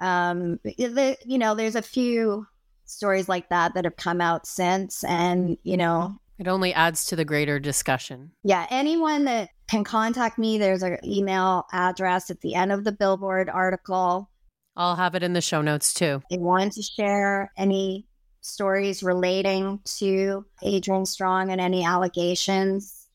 Um, 0.00 0.58
the, 0.64 1.16
you 1.24 1.38
know, 1.38 1.54
there's 1.54 1.76
a 1.76 1.82
few 1.82 2.46
stories 2.84 3.28
like 3.28 3.48
that 3.48 3.74
that 3.74 3.84
have 3.84 3.96
come 3.96 4.20
out 4.20 4.46
since, 4.46 5.02
and 5.04 5.56
you 5.62 5.76
know, 5.76 6.18
it 6.38 6.48
only 6.48 6.74
adds 6.74 7.06
to 7.06 7.16
the 7.16 7.24
greater 7.24 7.58
discussion. 7.58 8.32
Yeah, 8.42 8.66
anyone 8.68 9.24
that 9.24 9.50
can 9.68 9.84
contact 9.84 10.38
me, 10.38 10.58
there's 10.58 10.82
an 10.82 10.98
email 11.04 11.64
address 11.72 12.30
at 12.30 12.40
the 12.40 12.54
end 12.54 12.72
of 12.72 12.84
the 12.84 12.92
Billboard 12.92 13.48
article. 13.48 14.30
I'll 14.76 14.96
have 14.96 15.14
it 15.14 15.22
in 15.22 15.32
the 15.32 15.40
show 15.40 15.62
notes 15.62 15.94
too. 15.94 16.22
They 16.30 16.38
want 16.38 16.72
to 16.72 16.82
share 16.82 17.52
any 17.56 18.06
stories 18.40 19.02
relating 19.02 19.80
to 19.84 20.44
Adrian 20.62 21.06
Strong 21.06 21.50
and 21.50 21.60
any 21.60 21.84
allegations. 21.84 23.06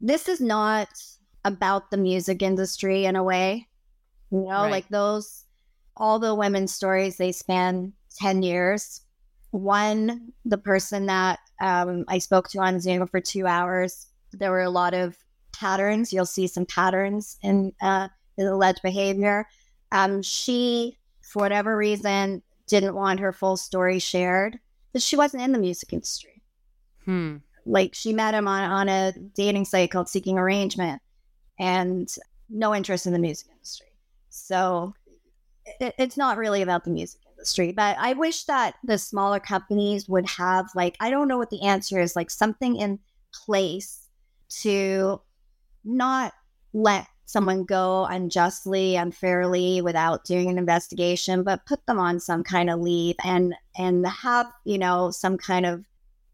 This 0.00 0.28
is 0.28 0.40
not 0.40 0.88
about 1.44 1.90
the 1.90 1.96
music 1.96 2.42
industry 2.42 3.04
in 3.04 3.16
a 3.16 3.22
way. 3.22 3.68
You 4.30 4.40
know, 4.40 4.62
right. 4.62 4.70
like 4.70 4.88
those, 4.88 5.44
all 5.96 6.18
the 6.18 6.34
women's 6.34 6.74
stories, 6.74 7.16
they 7.16 7.32
span 7.32 7.92
10 8.18 8.42
years. 8.42 9.02
One, 9.50 10.32
the 10.44 10.58
person 10.58 11.06
that 11.06 11.38
um, 11.60 12.04
I 12.08 12.18
spoke 12.18 12.48
to 12.50 12.58
on 12.58 12.80
Zoom 12.80 13.06
for 13.06 13.20
two 13.20 13.46
hours. 13.46 14.06
There 14.32 14.50
were 14.50 14.62
a 14.62 14.70
lot 14.70 14.94
of 14.94 15.16
patterns. 15.52 16.12
You'll 16.12 16.26
see 16.26 16.46
some 16.46 16.66
patterns 16.66 17.38
in 17.42 17.72
uh, 17.80 18.08
his 18.36 18.48
alleged 18.48 18.82
behavior. 18.82 19.46
Um, 19.92 20.22
she, 20.22 20.98
for 21.22 21.40
whatever 21.40 21.76
reason, 21.76 22.42
didn't 22.66 22.94
want 22.94 23.20
her 23.20 23.32
full 23.32 23.56
story 23.56 23.98
shared 23.98 24.58
because 24.92 25.04
she 25.04 25.16
wasn't 25.16 25.42
in 25.42 25.52
the 25.52 25.58
music 25.58 25.92
industry. 25.92 26.42
Hmm. 27.04 27.36
Like 27.66 27.94
she 27.94 28.12
met 28.12 28.34
him 28.34 28.48
on, 28.48 28.70
on 28.70 28.88
a 28.88 29.12
dating 29.34 29.66
site 29.66 29.90
called 29.90 30.08
Seeking 30.08 30.38
Arrangement 30.38 31.00
and 31.58 32.12
no 32.48 32.74
interest 32.74 33.06
in 33.06 33.12
the 33.12 33.18
music 33.18 33.48
industry. 33.50 33.88
So 34.30 34.94
it, 35.80 35.94
it's 35.98 36.16
not 36.16 36.38
really 36.38 36.62
about 36.62 36.84
the 36.84 36.90
music 36.90 37.20
industry. 37.30 37.72
But 37.72 37.96
I 37.98 38.12
wish 38.12 38.44
that 38.44 38.74
the 38.84 38.98
smaller 38.98 39.40
companies 39.40 40.08
would 40.08 40.26
have, 40.28 40.66
like, 40.74 40.96
I 41.00 41.10
don't 41.10 41.28
know 41.28 41.38
what 41.38 41.50
the 41.50 41.62
answer 41.62 42.00
is, 42.00 42.16
like 42.16 42.30
something 42.30 42.76
in 42.76 42.98
place 43.32 44.08
to 44.62 45.20
not 45.84 46.32
let 46.72 47.06
someone 47.26 47.64
go 47.64 48.04
unjustly, 48.04 48.96
unfairly 48.96 49.80
without 49.80 50.24
doing 50.24 50.50
an 50.50 50.58
investigation, 50.58 51.42
but 51.42 51.64
put 51.66 51.84
them 51.86 51.98
on 51.98 52.20
some 52.20 52.44
kind 52.44 52.68
of 52.68 52.80
leave 52.80 53.16
and 53.24 53.54
and 53.78 54.06
have, 54.06 54.46
you 54.64 54.78
know, 54.78 55.10
some 55.10 55.38
kind 55.38 55.64
of 55.64 55.84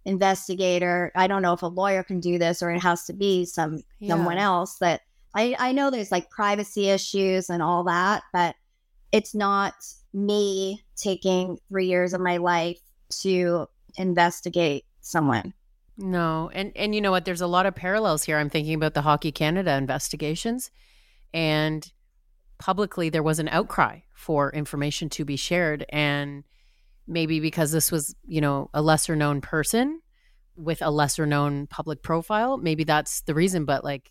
investigator. 0.04 1.12
I 1.14 1.26
don't 1.26 1.42
know 1.42 1.52
if 1.52 1.62
a 1.62 1.66
lawyer 1.66 2.02
can 2.02 2.20
do 2.20 2.38
this 2.38 2.62
or 2.62 2.70
it 2.70 2.80
has 2.80 3.04
to 3.04 3.12
be 3.12 3.44
some 3.44 3.82
yeah. 3.98 4.08
someone 4.08 4.38
else 4.38 4.78
that 4.78 5.02
I, 5.35 5.55
I 5.59 5.72
know 5.72 5.91
there's 5.91 6.12
like 6.12 6.31
privacy 6.31 6.89
issues 6.89 7.51
and 7.51 7.62
all 7.62 7.85
that, 7.85 8.22
but 8.33 8.57
it's 9.12 9.35
not 9.35 9.74
me 10.12 10.83
taking 10.97 11.59
three 11.68 11.87
years 11.87 12.14
of 12.14 12.20
my 12.20 12.39
life 12.39 12.81
to 13.20 13.66
investigate 13.97 14.85
someone. 15.01 15.53
No, 15.97 16.51
and 16.55 16.72
and 16.76 16.95
you 16.95 17.01
know 17.01 17.11
what? 17.11 17.24
There's 17.24 17.43
a 17.43 17.47
lot 17.47 17.66
of 17.66 17.74
parallels 17.74 18.24
here. 18.24 18.39
I'm 18.39 18.49
thinking 18.49 18.74
about 18.74 18.95
the 18.95 19.03
Hockey 19.03 19.33
Canada 19.33 19.72
investigations, 19.74 20.70
and 21.35 21.91
publicly 22.59 23.11
there 23.11 23.22
was 23.22 23.39
an 23.39 23.49
outcry 23.49 24.01
for 24.14 24.51
information 24.53 25.11
to 25.11 25.24
be 25.26 25.37
shared, 25.37 25.85
and 25.91 26.45
maybe 27.07 27.39
because 27.39 27.72
this 27.72 27.93
was 27.93 28.14
you 28.26 28.41
know 28.41 28.70
a 28.72 28.81
lesser 28.81 29.14
known 29.14 29.43
person 29.43 30.01
with 30.57 30.81
a 30.81 30.91
lesser 30.91 31.26
known 31.26 31.66
public 31.66 32.03
profile, 32.03 32.57
maybe 32.57 32.85
that's 32.85 33.20
the 33.22 33.35
reason. 33.35 33.66
But 33.66 33.85
like 33.85 34.11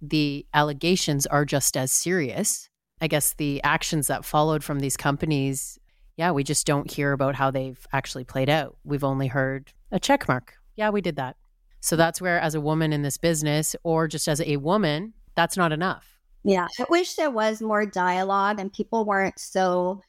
the 0.00 0.46
allegations 0.54 1.26
are 1.26 1.44
just 1.44 1.76
as 1.76 1.92
serious 1.92 2.70
I 3.00 3.08
guess 3.08 3.32
the 3.34 3.62
actions 3.62 4.08
that 4.08 4.24
followed 4.24 4.62
from 4.62 4.80
these 4.80 4.96
companies, 4.96 5.78
yeah, 6.16 6.32
we 6.32 6.44
just 6.44 6.66
don't 6.66 6.90
hear 6.90 7.12
about 7.12 7.34
how 7.34 7.50
they've 7.50 7.86
actually 7.92 8.24
played 8.24 8.50
out. 8.50 8.76
We've 8.84 9.04
only 9.04 9.26
heard 9.26 9.72
a 9.90 9.98
check 9.98 10.28
mark. 10.28 10.54
Yeah, 10.76 10.90
we 10.90 11.00
did 11.00 11.16
that. 11.16 11.36
So 11.80 11.96
that's 11.96 12.20
where, 12.20 12.38
as 12.38 12.54
a 12.54 12.60
woman 12.60 12.92
in 12.92 13.00
this 13.00 13.16
business, 13.16 13.74
or 13.84 14.06
just 14.06 14.28
as 14.28 14.42
a 14.42 14.58
woman, 14.58 15.14
that's 15.34 15.56
not 15.56 15.72
enough. 15.72 16.18
Yeah. 16.44 16.68
I 16.78 16.84
wish 16.90 17.14
there 17.14 17.30
was 17.30 17.62
more 17.62 17.86
dialogue 17.86 18.60
and 18.60 18.72
people 18.72 19.06
weren't 19.06 19.38
so 19.38 20.02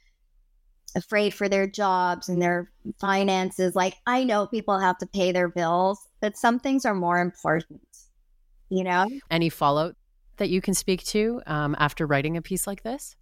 afraid 0.95 1.33
for 1.33 1.47
their 1.47 1.67
jobs 1.67 2.27
and 2.27 2.41
their 2.41 2.69
finances. 2.99 3.73
Like, 3.73 3.95
I 4.05 4.25
know 4.25 4.47
people 4.47 4.79
have 4.79 4.97
to 4.97 5.07
pay 5.07 5.31
their 5.31 5.47
bills, 5.47 6.05
but 6.19 6.37
some 6.37 6.59
things 6.59 6.85
are 6.85 6.93
more 6.93 7.19
important, 7.19 7.81
you 8.71 8.85
know? 8.85 9.05
Any 9.29 9.49
fallout 9.49 9.95
that 10.37 10.49
you 10.49 10.61
can 10.61 10.73
speak 10.73 11.03
to 11.07 11.41
um, 11.45 11.75
after 11.77 12.07
writing 12.07 12.37
a 12.37 12.41
piece 12.41 12.65
like 12.65 12.81
this? 12.81 13.15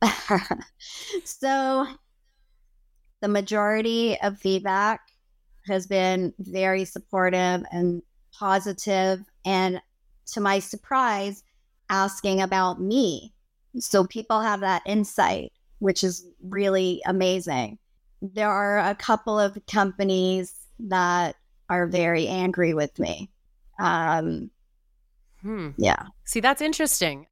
so, 1.24 1.86
the 3.20 3.28
majority 3.28 4.16
of 4.22 4.38
feedback 4.38 5.00
has 5.66 5.86
been 5.86 6.32
very 6.38 6.84
supportive 6.84 7.64
and 7.72 8.02
positive, 8.32 9.24
and 9.44 9.82
to 10.26 10.40
my 10.40 10.60
surprise, 10.60 11.42
asking 11.90 12.40
about 12.40 12.80
me. 12.80 13.34
So, 13.80 14.06
people 14.06 14.40
have 14.40 14.60
that 14.60 14.82
insight, 14.86 15.52
which 15.80 16.04
is 16.04 16.24
really 16.44 17.02
amazing. 17.06 17.78
There 18.22 18.50
are 18.50 18.78
a 18.78 18.94
couple 18.94 19.38
of 19.38 19.58
companies 19.66 20.54
that 20.78 21.34
are 21.68 21.86
very 21.86 22.28
angry 22.28 22.72
with 22.72 22.98
me. 23.00 23.30
Um, 23.78 24.50
Hmm. 25.42 25.70
Yeah. 25.76 26.06
See, 26.24 26.40
that's 26.40 26.62
interesting. 26.62 27.26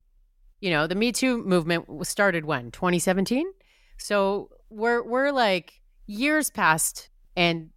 You 0.61 0.71
know, 0.71 0.87
the 0.87 0.95
Me 0.95 1.13
Too 1.13 1.43
movement 1.43 2.07
started 2.07 2.45
when 2.45 2.71
2017. 2.71 3.51
So 3.97 4.51
we're 4.71 5.03
we're 5.03 5.31
like 5.33 5.81
years 6.07 6.51
past, 6.51 7.09
and 7.37 7.71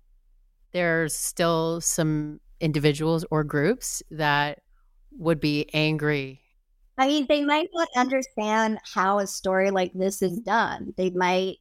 there's 0.74 1.16
still 1.16 1.80
some 1.82 2.42
individuals 2.60 3.26
or 3.32 3.44
groups 3.44 4.04
that 4.12 4.62
would 5.12 5.40
be 5.40 5.70
angry 5.74 6.42
I 6.98 7.08
mean, 7.08 7.26
they 7.28 7.44
might 7.44 7.70
not 7.74 7.90
understand 7.96 8.80
how 8.94 9.20
a 9.20 9.28
story 9.28 9.72
like 9.72 9.92
this 9.94 10.22
is 10.22 10.40
done. 10.40 10.94
They 10.98 11.10
might 11.10 11.58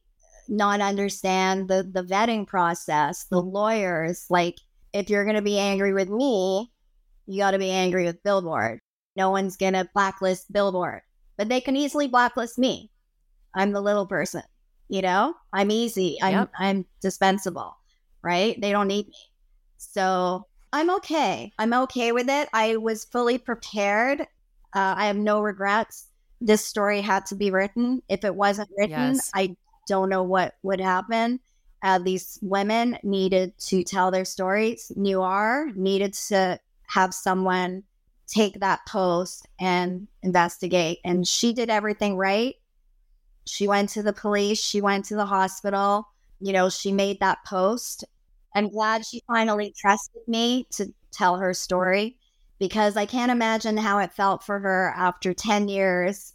not 0.47 0.81
understand 0.81 1.67
the 1.67 1.83
the 1.83 2.03
vetting 2.03 2.47
process, 2.47 3.25
the 3.25 3.41
lawyers. 3.41 4.27
Like, 4.29 4.55
if 4.93 5.09
you're 5.09 5.25
going 5.25 5.35
to 5.35 5.41
be 5.41 5.59
angry 5.59 5.93
with 5.93 6.09
me, 6.09 6.71
you 7.27 7.39
got 7.39 7.51
to 7.51 7.59
be 7.59 7.71
angry 7.71 8.05
with 8.05 8.23
Billboard. 8.23 8.79
No 9.15 9.29
one's 9.31 9.57
going 9.57 9.73
to 9.73 9.89
blacklist 9.93 10.51
Billboard, 10.51 11.01
but 11.37 11.49
they 11.49 11.61
can 11.61 11.75
easily 11.75 12.07
blacklist 12.07 12.57
me. 12.57 12.91
I'm 13.53 13.71
the 13.71 13.81
little 13.81 14.05
person, 14.05 14.43
you 14.89 15.01
know. 15.01 15.35
I'm 15.53 15.71
easy. 15.71 16.17
I'm 16.21 16.33
Yep. 16.33 16.51
I'm 16.59 16.85
dispensable, 17.01 17.77
right? 18.21 18.59
They 18.59 18.71
don't 18.71 18.87
need 18.87 19.07
me, 19.07 19.15
so 19.77 20.47
I'm 20.73 20.89
okay. 20.97 21.53
I'm 21.57 21.73
okay 21.73 22.11
with 22.11 22.29
it. 22.29 22.49
I 22.53 22.75
was 22.75 23.05
fully 23.05 23.37
prepared. 23.37 24.21
Uh, 24.21 24.93
I 24.97 25.07
have 25.07 25.15
no 25.15 25.39
regrets. 25.41 26.07
This 26.41 26.65
story 26.65 26.99
had 26.99 27.25
to 27.27 27.35
be 27.35 27.49
written. 27.49 28.01
If 28.09 28.25
it 28.25 28.35
wasn't 28.35 28.69
written, 28.77 29.13
Yes. 29.15 29.31
I 29.33 29.55
don't 29.87 30.09
know 30.09 30.23
what 30.23 30.55
would 30.63 30.81
happen. 30.81 31.39
Uh, 31.81 31.99
these 31.99 32.39
women 32.41 32.97
needed 33.03 33.57
to 33.59 33.83
tell 33.83 34.11
their 34.11 34.25
stories. 34.25 34.91
Noire 34.97 35.71
needed 35.75 36.13
to 36.13 36.59
have 36.87 37.13
someone 37.13 37.83
take 38.27 38.59
that 38.59 38.81
post 38.87 39.47
and 39.59 40.07
investigate. 40.23 40.99
And 41.05 41.27
she 41.27 41.53
did 41.53 41.69
everything 41.69 42.17
right. 42.17 42.55
She 43.45 43.67
went 43.67 43.89
to 43.91 44.03
the 44.03 44.13
police, 44.13 44.59
she 44.59 44.81
went 44.81 45.05
to 45.05 45.15
the 45.15 45.25
hospital. 45.25 46.07
You 46.39 46.53
know, 46.53 46.69
she 46.69 46.91
made 46.91 47.19
that 47.19 47.39
post. 47.45 48.03
I'm 48.55 48.69
glad 48.69 49.05
she 49.05 49.21
finally 49.27 49.73
trusted 49.77 50.21
me 50.27 50.67
to 50.71 50.93
tell 51.11 51.37
her 51.37 51.53
story 51.53 52.17
because 52.59 52.97
I 52.97 53.05
can't 53.05 53.31
imagine 53.31 53.77
how 53.77 53.99
it 53.99 54.13
felt 54.13 54.43
for 54.43 54.59
her 54.59 54.93
after 54.95 55.33
10 55.33 55.67
years 55.67 56.33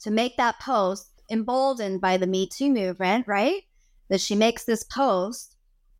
to 0.00 0.10
make 0.10 0.36
that 0.36 0.60
post, 0.60 1.10
emboldened 1.30 2.00
by 2.00 2.16
the 2.16 2.26
Me 2.26 2.46
Too 2.46 2.70
movement, 2.70 3.26
right? 3.26 3.62
That 4.08 4.20
she 4.20 4.34
makes 4.34 4.64
this 4.64 4.84
post 4.84 5.56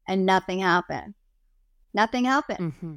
and 0.07 0.27
nothing 0.27 0.61
happened. 0.61 1.15
Nothing 1.95 2.25
happened 2.25 2.75
hmm 2.81 2.97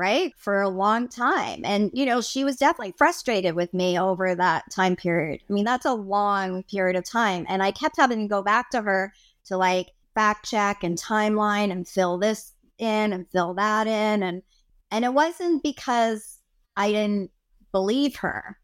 right? 0.00 0.32
For 0.38 0.62
a 0.62 0.68
long 0.70 1.08
time. 1.08 1.60
And, 1.62 1.90
you 1.92 2.06
know, 2.06 2.22
she 2.22 2.42
was 2.42 2.56
definitely 2.56 2.94
frustrated 2.96 3.54
with 3.54 3.74
me 3.74 3.98
over 3.98 4.34
that 4.34 4.64
time 4.70 4.96
period. 4.96 5.42
I 5.48 5.52
mean, 5.52 5.66
that's 5.66 5.84
a 5.84 5.92
long 5.92 6.62
period 6.62 6.96
of 6.96 7.04
time. 7.04 7.44
And 7.50 7.62
I 7.62 7.70
kept 7.70 7.98
having 7.98 8.20
to 8.20 8.28
go 8.28 8.40
back 8.40 8.70
to 8.70 8.80
her 8.80 9.12
to 9.44 9.58
like 9.58 9.90
fact 10.14 10.48
check 10.48 10.82
and 10.82 10.96
timeline 10.96 11.70
and 11.70 11.86
fill 11.86 12.16
this 12.16 12.54
in 12.78 13.12
and 13.12 13.28
fill 13.30 13.52
that 13.54 13.86
in. 13.86 14.22
And, 14.22 14.42
and 14.90 15.04
it 15.04 15.12
wasn't 15.12 15.62
because 15.62 16.38
I 16.78 16.92
didn't 16.92 17.30
believe 17.70 18.16
her 18.16 18.58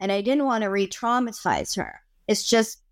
and 0.00 0.10
I 0.10 0.20
didn't 0.20 0.46
want 0.46 0.64
to 0.64 0.68
re 0.68 0.88
traumatize 0.88 1.76
her. 1.76 2.00
It's 2.26 2.42
just, 2.42 2.82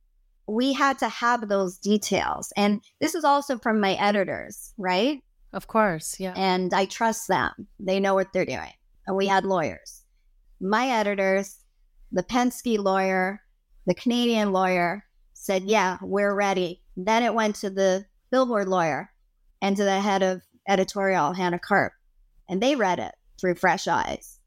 we 0.46 0.72
had 0.72 0.96
to 1.00 1.08
have 1.08 1.48
those 1.48 1.76
details. 1.76 2.52
And 2.56 2.82
this 3.00 3.16
is 3.16 3.24
also 3.24 3.58
from 3.58 3.80
my 3.80 3.94
editors, 3.94 4.74
right? 4.78 5.20
Of 5.52 5.66
course. 5.66 6.18
Yeah. 6.20 6.34
and 6.36 6.72
I 6.72 6.84
trust 6.84 7.28
them. 7.28 7.66
They 7.78 8.00
know 8.00 8.14
what 8.14 8.32
they're 8.32 8.44
doing. 8.44 8.72
And 9.06 9.16
we 9.16 9.26
had 9.26 9.44
lawyers. 9.44 10.04
My 10.60 10.88
editors, 10.88 11.58
the 12.12 12.22
Penske 12.22 12.78
lawyer, 12.78 13.42
the 13.86 13.94
Canadian 13.94 14.52
lawyer 14.52 15.04
said, 15.32 15.64
Yeah, 15.64 15.98
we're 16.02 16.34
ready. 16.34 16.82
Then 16.96 17.22
it 17.22 17.34
went 17.34 17.56
to 17.56 17.70
the 17.70 18.06
Billboard 18.30 18.68
lawyer 18.68 19.10
and 19.62 19.76
to 19.76 19.84
the 19.84 20.00
head 20.00 20.22
of 20.22 20.42
editorial, 20.68 21.32
Hannah 21.32 21.58
Karp, 21.58 21.94
and 22.48 22.62
they 22.62 22.76
read 22.76 22.98
it 22.98 23.14
through 23.40 23.56
fresh 23.56 23.88
eyes. 23.88 24.38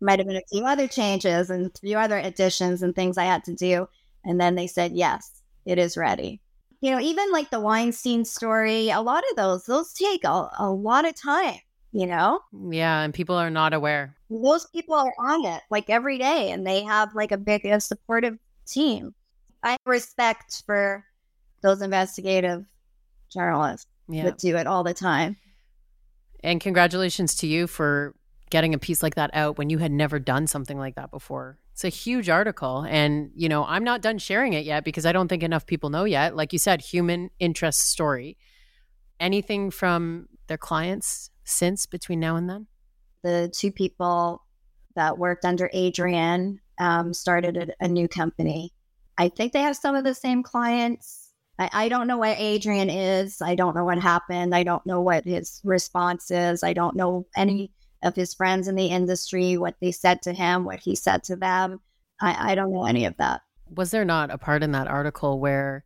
Might 0.00 0.18
have 0.18 0.26
been 0.26 0.36
a 0.36 0.42
few 0.50 0.64
other 0.64 0.88
changes 0.88 1.50
and 1.50 1.66
a 1.66 1.78
few 1.78 1.96
other 1.98 2.18
additions 2.18 2.82
and 2.82 2.94
things 2.94 3.16
I 3.16 3.24
had 3.24 3.44
to 3.44 3.54
do. 3.54 3.88
And 4.24 4.40
then 4.40 4.54
they 4.56 4.66
said, 4.66 4.92
Yes, 4.92 5.42
it 5.64 5.78
is 5.78 5.96
ready 5.96 6.40
you 6.80 6.90
know, 6.90 7.00
even 7.00 7.32
like 7.32 7.50
the 7.50 7.60
Weinstein 7.60 8.24
story, 8.24 8.90
a 8.90 9.00
lot 9.00 9.24
of 9.30 9.36
those, 9.36 9.64
those 9.64 9.92
take 9.92 10.24
a, 10.24 10.48
a 10.58 10.70
lot 10.70 11.06
of 11.06 11.14
time, 11.14 11.58
you 11.92 12.06
know? 12.06 12.40
Mm, 12.54 12.74
yeah. 12.74 13.02
And 13.02 13.14
people 13.14 13.36
are 13.36 13.50
not 13.50 13.72
aware. 13.72 14.16
Most 14.30 14.72
people 14.72 14.94
are 14.94 15.14
on 15.18 15.44
it 15.44 15.62
like 15.70 15.88
every 15.88 16.18
day 16.18 16.50
and 16.50 16.66
they 16.66 16.82
have 16.82 17.14
like 17.14 17.32
a 17.32 17.38
big 17.38 17.64
a 17.64 17.80
supportive 17.80 18.38
team. 18.66 19.14
I 19.62 19.70
have 19.70 19.78
respect 19.86 20.62
for 20.66 21.04
those 21.62 21.82
investigative 21.82 22.64
journalists 23.32 23.86
Yeah. 24.08 24.24
that 24.24 24.38
do 24.38 24.56
it 24.56 24.66
all 24.66 24.84
the 24.84 24.94
time. 24.94 25.36
And 26.44 26.60
congratulations 26.60 27.34
to 27.36 27.46
you 27.46 27.66
for 27.66 28.14
getting 28.50 28.74
a 28.74 28.78
piece 28.78 29.02
like 29.02 29.16
that 29.16 29.30
out 29.32 29.58
when 29.58 29.70
you 29.70 29.78
had 29.78 29.90
never 29.90 30.18
done 30.18 30.46
something 30.46 30.78
like 30.78 30.94
that 30.94 31.10
before. 31.10 31.58
It's 31.76 31.84
a 31.84 31.90
huge 31.90 32.30
article. 32.30 32.86
And, 32.88 33.30
you 33.34 33.50
know, 33.50 33.66
I'm 33.66 33.84
not 33.84 34.00
done 34.00 34.16
sharing 34.16 34.54
it 34.54 34.64
yet 34.64 34.82
because 34.82 35.04
I 35.04 35.12
don't 35.12 35.28
think 35.28 35.42
enough 35.42 35.66
people 35.66 35.90
know 35.90 36.04
yet. 36.04 36.34
Like 36.34 36.54
you 36.54 36.58
said, 36.58 36.80
human 36.80 37.28
interest 37.38 37.90
story. 37.90 38.38
Anything 39.20 39.70
from 39.70 40.30
their 40.46 40.56
clients 40.56 41.28
since 41.44 41.84
between 41.84 42.18
now 42.18 42.36
and 42.36 42.48
then? 42.48 42.66
The 43.22 43.52
two 43.54 43.70
people 43.70 44.42
that 44.94 45.18
worked 45.18 45.44
under 45.44 45.68
Adrian 45.74 46.60
um, 46.78 47.12
started 47.12 47.58
a, 47.58 47.84
a 47.84 47.88
new 47.88 48.08
company. 48.08 48.72
I 49.18 49.28
think 49.28 49.52
they 49.52 49.60
have 49.60 49.76
some 49.76 49.94
of 49.94 50.02
the 50.02 50.14
same 50.14 50.42
clients. 50.42 51.34
I, 51.58 51.68
I 51.74 51.88
don't 51.90 52.06
know 52.06 52.16
what 52.16 52.38
Adrian 52.38 52.88
is. 52.88 53.42
I 53.42 53.54
don't 53.54 53.76
know 53.76 53.84
what 53.84 53.98
happened. 53.98 54.54
I 54.54 54.62
don't 54.62 54.86
know 54.86 55.02
what 55.02 55.26
his 55.26 55.60
response 55.62 56.30
is. 56.30 56.62
I 56.62 56.72
don't 56.72 56.96
know 56.96 57.26
any 57.36 57.70
of 58.02 58.14
his 58.14 58.34
friends 58.34 58.68
in 58.68 58.74
the 58.74 58.86
industry, 58.86 59.56
what 59.56 59.76
they 59.80 59.92
said 59.92 60.22
to 60.22 60.32
him, 60.32 60.64
what 60.64 60.80
he 60.80 60.94
said 60.94 61.24
to 61.24 61.36
them. 61.36 61.80
I, 62.20 62.52
I 62.52 62.54
don't 62.54 62.72
know 62.72 62.86
any 62.86 63.04
of 63.04 63.16
that. 63.18 63.42
Was 63.68 63.90
there 63.90 64.04
not 64.04 64.30
a 64.30 64.38
part 64.38 64.62
in 64.62 64.72
that 64.72 64.88
article 64.88 65.40
where 65.40 65.84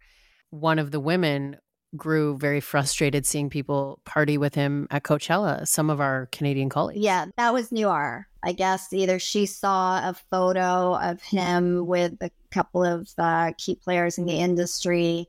one 0.51 0.79
of 0.79 0.91
the 0.91 1.01
women 1.01 1.57
grew 1.97 2.37
very 2.39 2.61
frustrated 2.61 3.27
seeing 3.27 3.51
people 3.51 4.01
party 4.05 4.39
with 4.39 4.55
him 4.55 4.87
at 4.91 5.03
Coachella, 5.03 5.67
some 5.67 5.91
of 5.91 6.01
our 6.01 6.27
Canadian 6.31 6.69
colleagues? 6.69 7.01
Yeah, 7.01 7.27
that 7.37 7.53
was 7.53 7.73
Noire. 7.73 8.29
I 8.43 8.53
guess 8.53 8.93
either 8.93 9.19
she 9.19 9.47
saw 9.47 10.09
a 10.09 10.15
photo 10.31 10.95
of 10.95 11.21
him 11.23 11.87
with 11.87 12.15
a 12.21 12.31
couple 12.51 12.85
of 12.85 13.11
uh, 13.19 13.53
key 13.59 13.75
players 13.75 14.19
in 14.19 14.25
the 14.25 14.39
industry, 14.39 15.29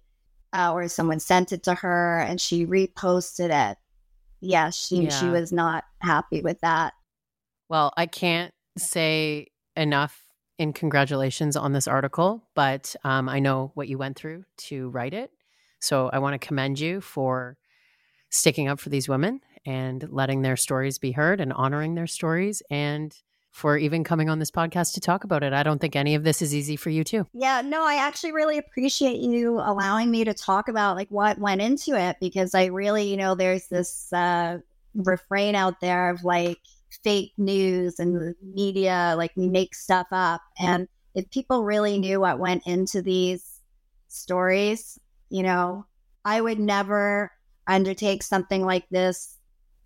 uh, 0.54 0.72
or 0.74 0.88
someone 0.88 1.20
sent 1.20 1.52
it 1.52 1.64
to 1.64 1.74
her 1.74 2.20
and 2.20 2.40
she 2.40 2.66
reposted 2.66 3.50
it. 3.72 3.78
Yeah, 4.42 4.72
she 4.72 5.10
she 5.10 5.28
was 5.28 5.52
not 5.52 5.84
happy 6.00 6.42
with 6.42 6.60
that. 6.62 6.94
Well, 7.70 7.94
I 7.96 8.06
can't 8.06 8.54
say 8.78 9.48
enough 9.76 10.26
in 10.58 10.74
congratulations 10.74 11.56
on 11.56 11.74
this 11.74 11.88
article, 11.88 12.44
but 12.56 12.96
um, 13.04 13.30
I 13.30 13.40
know 13.40 13.72
what 13.76 13.88
you 13.88 13.98
went 13.98 14.18
through 14.18 14.44
to 14.58 14.90
write 14.90 15.14
it. 15.14 15.32
So 15.80 16.10
I 16.12 16.20
want 16.20 16.40
to 16.40 16.48
commend 16.48 16.80
you 16.80 17.02
for 17.02 17.58
sticking 18.30 18.68
up 18.68 18.80
for 18.80 18.90
these 18.90 19.10
women 19.10 19.42
and 19.66 20.06
letting 20.10 20.42
their 20.42 20.56
stories 20.56 21.00
be 21.00 21.12
heard 21.12 21.40
and 21.42 21.54
honoring 21.54 21.96
their 21.96 22.08
stories 22.08 22.62
and 22.70 23.16
for 23.52 23.78
even 23.78 24.04
coming 24.04 24.30
on 24.30 24.40
this 24.40 24.50
podcast 24.50 24.94
to 24.94 25.02
talk 25.02 25.24
about 25.24 25.44
it. 25.44 25.54
I 25.54 25.62
don't 25.62 25.80
think 25.80 25.96
any 25.96 26.16
of 26.16 26.24
this 26.24 26.42
is 26.42 26.56
easy 26.56 26.76
for 26.76 26.90
you, 26.90 27.04
too. 27.04 27.28
Yeah, 27.34 27.62
no, 27.62 27.86
I 27.86 27.96
actually 27.96 28.32
really 28.32 28.58
appreciate 28.58 29.20
you 29.20 29.60
allowing 29.60 30.10
me 30.10 30.24
to 30.24 30.34
talk 30.34 30.70
about 30.70 30.96
like 30.96 31.10
what 31.10 31.38
went 31.38 31.62
into 31.62 32.00
it 32.00 32.16
because 32.20 32.56
I 32.56 32.66
really, 32.66 33.04
you 33.04 33.18
know, 33.18 33.36
there's 33.36 33.68
this 33.68 34.12
uh, 34.14 34.60
refrain 34.96 35.56
out 35.56 35.82
there 35.82 36.10
of 36.10 36.24
like 36.24 36.60
fake 37.04 37.34
news 37.38 38.00
and 38.00 38.34
media, 38.42 39.16
like 39.18 39.32
we 39.36 39.50
make 39.50 39.76
stuff 39.76 40.08
up. 40.12 40.42
And 40.58 40.88
if 41.14 41.30
people 41.30 41.64
really 41.64 42.00
knew 42.00 42.22
what 42.22 42.40
went 42.40 42.66
into 42.66 43.02
these 43.02 43.60
stories, 44.08 44.98
you 45.30 45.44
know, 45.44 45.86
I 46.24 46.40
would 46.40 46.60
never 46.60 47.32
undertake 47.68 48.24
something 48.24 48.66
like 48.66 48.88
this 48.90 49.38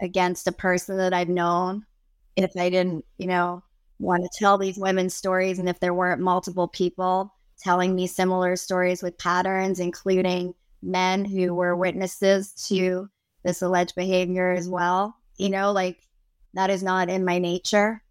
against 0.02 0.48
a 0.48 0.52
person 0.52 0.98
that 0.98 1.14
I've 1.14 1.30
known 1.30 1.86
if 2.36 2.52
I 2.58 2.70
didn't, 2.70 3.06
you 3.18 3.28
know, 3.28 3.64
want 4.00 4.24
to 4.24 4.30
tell 4.38 4.58
these 4.58 4.78
women's 4.78 5.14
stories 5.14 5.60
and 5.60 5.70
if 5.70 5.80
there 5.80 5.94
weren't 5.94 6.22
multiple 6.22 6.68
people 6.68 7.34
telling 7.60 7.96
me 7.96 8.08
similar 8.08 8.56
stories 8.56 9.02
with 9.02 9.18
patterns, 9.18 9.80
including 9.80 10.54
men 10.82 11.26
who 11.26 11.54
were 11.54 11.76
witnesses 11.76 12.52
to 12.68 13.10
this 13.44 13.62
alleged 13.62 13.96
behavior 13.96 14.52
as 14.52 14.68
well. 14.68 15.16
You 15.38 15.50
know, 15.50 15.72
like 15.72 16.00
that 16.54 16.70
is 16.70 16.84
not 16.84 17.10
in 17.10 17.26
my 17.26 17.40
nature. 17.40 18.02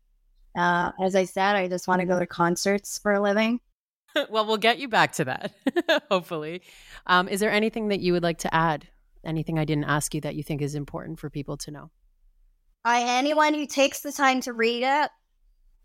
Uh, 0.57 0.93
as 1.03 1.14
I 1.14 1.25
said, 1.25 1.57
I 1.57 1.68
just 1.68 1.89
want 1.89 2.01
to 2.01 2.07
go 2.07 2.18
to 2.18 2.27
concerts 2.27 2.99
for 2.99 3.12
a 3.12 3.20
living. 3.20 3.61
well, 4.31 4.47
we'll 4.47 4.57
get 4.57 4.79
you 4.79 4.89
back 4.89 5.12
to 5.14 5.25
that, 5.25 5.53
hopefully. 6.11 6.62
Um, 7.07 7.29
is 7.29 7.41
there 7.41 7.51
anything 7.51 7.89
that 7.89 8.01
you 8.01 8.12
would 8.12 8.22
like 8.22 8.39
to 8.39 8.55
add? 8.55 8.89
Anything 9.25 9.59
I 9.59 9.64
didn't 9.64 9.85
ask 9.85 10.14
you 10.14 10.20
that 10.20 10.37
you 10.37 10.43
think 10.43 10.62
is 10.62 10.75
important 10.75 11.18
for 11.18 11.31
people 11.31 11.57
to 11.59 11.70
know? 11.70 11.91
I 12.85 13.03
anyone 13.18 13.55
who 13.55 13.66
takes 13.66 14.01
the 14.01 14.12
time 14.12 14.41
to 14.43 14.53
read 14.53 14.82
it, 14.82 15.11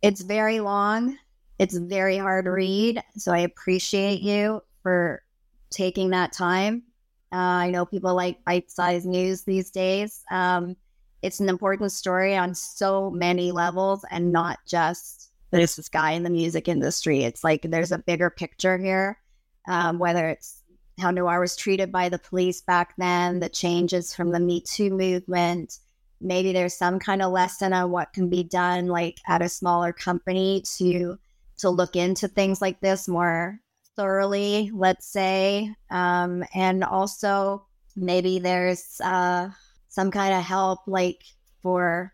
it's 0.01 0.21
very 0.21 0.59
long. 0.59 1.17
It's 1.57 1.77
very 1.77 2.17
hard 2.17 2.45
to 2.45 2.51
read. 2.51 3.03
So 3.17 3.33
I 3.33 3.39
appreciate 3.39 4.21
you 4.21 4.61
for 4.81 5.21
taking 5.69 6.09
that 6.11 6.33
time. 6.33 6.83
Uh, 7.31 7.35
I 7.35 7.71
know 7.71 7.85
people 7.85 8.15
like 8.15 8.43
bite-sized 8.43 9.05
news 9.05 9.43
these 9.43 9.69
days. 9.69 10.23
Um, 10.31 10.75
it's 11.21 11.39
an 11.39 11.49
important 11.49 11.91
story 11.91 12.35
on 12.35 12.55
so 12.55 13.11
many 13.11 13.51
levels 13.51 14.05
and 14.09 14.31
not 14.31 14.59
just 14.65 15.31
there's 15.51 15.75
this 15.75 15.89
guy 15.89 16.11
in 16.11 16.23
the 16.23 16.29
music 16.29 16.67
industry. 16.67 17.23
It's 17.23 17.43
like 17.43 17.63
there's 17.63 17.91
a 17.91 17.97
bigger 17.97 18.29
picture 18.29 18.77
here, 18.77 19.19
um, 19.67 19.99
whether 19.99 20.29
it's 20.29 20.63
how 20.99 21.11
Noire 21.11 21.39
was 21.39 21.55
treated 21.55 21.91
by 21.91 22.09
the 22.09 22.19
police 22.19 22.61
back 22.61 22.93
then, 22.97 23.39
the 23.39 23.49
changes 23.49 24.13
from 24.13 24.31
the 24.31 24.39
Me 24.39 24.61
Too 24.61 24.91
movement. 24.91 25.79
Maybe 26.21 26.51
there's 26.51 26.73
some 26.77 26.99
kind 26.99 27.21
of 27.21 27.31
lesson 27.31 27.73
on 27.73 27.91
what 27.91 28.13
can 28.13 28.29
be 28.29 28.43
done, 28.43 28.87
like 28.87 29.17
at 29.27 29.41
a 29.41 29.49
smaller 29.49 29.93
company, 29.93 30.63
to 30.77 31.17
to 31.59 31.69
look 31.69 31.95
into 31.95 32.27
things 32.27 32.61
like 32.61 32.79
this 32.79 33.07
more 33.07 33.59
thoroughly. 33.95 34.71
Let's 34.73 35.07
say, 35.07 35.73
um, 35.91 36.43
and 36.53 36.83
also 36.83 37.65
maybe 37.95 38.39
there's 38.39 38.99
uh, 39.03 39.49
some 39.89 40.11
kind 40.11 40.33
of 40.33 40.43
help, 40.43 40.79
like 40.87 41.23
for 41.61 42.13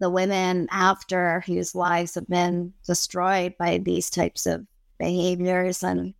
the 0.00 0.10
women 0.10 0.66
after 0.70 1.42
whose 1.46 1.74
lives 1.74 2.14
have 2.14 2.26
been 2.26 2.72
destroyed 2.86 3.54
by 3.58 3.78
these 3.78 4.10
types 4.10 4.46
of 4.46 4.66
behaviors 4.98 5.82
and 5.82 6.14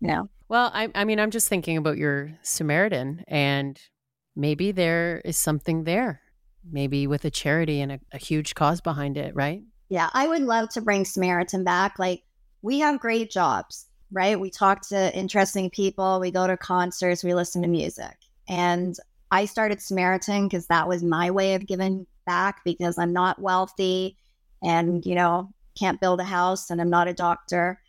you 0.00 0.08
know 0.08 0.28
well 0.48 0.70
I, 0.74 0.88
I 0.94 1.04
mean 1.04 1.20
i'm 1.20 1.30
just 1.30 1.48
thinking 1.48 1.76
about 1.76 1.98
your 1.98 2.36
samaritan 2.42 3.24
and 3.28 3.80
maybe 4.34 4.72
there 4.72 5.22
is 5.24 5.36
something 5.36 5.84
there 5.84 6.20
maybe 6.70 7.06
with 7.06 7.24
a 7.24 7.30
charity 7.30 7.80
and 7.80 7.92
a, 7.92 8.00
a 8.12 8.18
huge 8.18 8.54
cause 8.54 8.80
behind 8.80 9.16
it 9.16 9.34
right? 9.34 9.62
Yeah 9.88 10.10
i 10.12 10.28
would 10.28 10.42
love 10.42 10.68
to 10.70 10.80
bring 10.80 11.04
samaritan 11.04 11.64
back. 11.64 11.98
Like 11.98 12.22
we 12.62 12.80
have 12.80 13.00
great 13.00 13.30
jobs 13.30 13.88
right? 14.10 14.38
We 14.38 14.50
talk 14.50 14.88
to 14.88 15.14
interesting 15.16 15.70
people. 15.70 16.20
We 16.20 16.30
go 16.30 16.46
to 16.46 16.56
concerts. 16.56 17.24
We 17.24 17.34
listen 17.34 17.62
to 17.62 17.68
music. 17.68 18.16
And 18.48 18.96
i 19.30 19.44
started 19.44 19.82
samaritan 19.82 20.48
because 20.48 20.66
that 20.68 20.88
was 20.88 21.02
my 21.02 21.30
way 21.30 21.54
of 21.54 21.66
giving 21.66 22.06
back 22.24 22.64
because 22.64 22.96
I'm 22.98 23.12
not 23.12 23.40
wealthy 23.40 24.16
and, 24.62 25.04
you 25.04 25.14
know, 25.14 25.50
can't 25.78 26.00
build 26.00 26.20
a 26.20 26.24
house 26.24 26.70
and 26.70 26.80
I'm 26.80 26.90
not 26.90 27.08
a 27.08 27.12
doctor, 27.12 27.80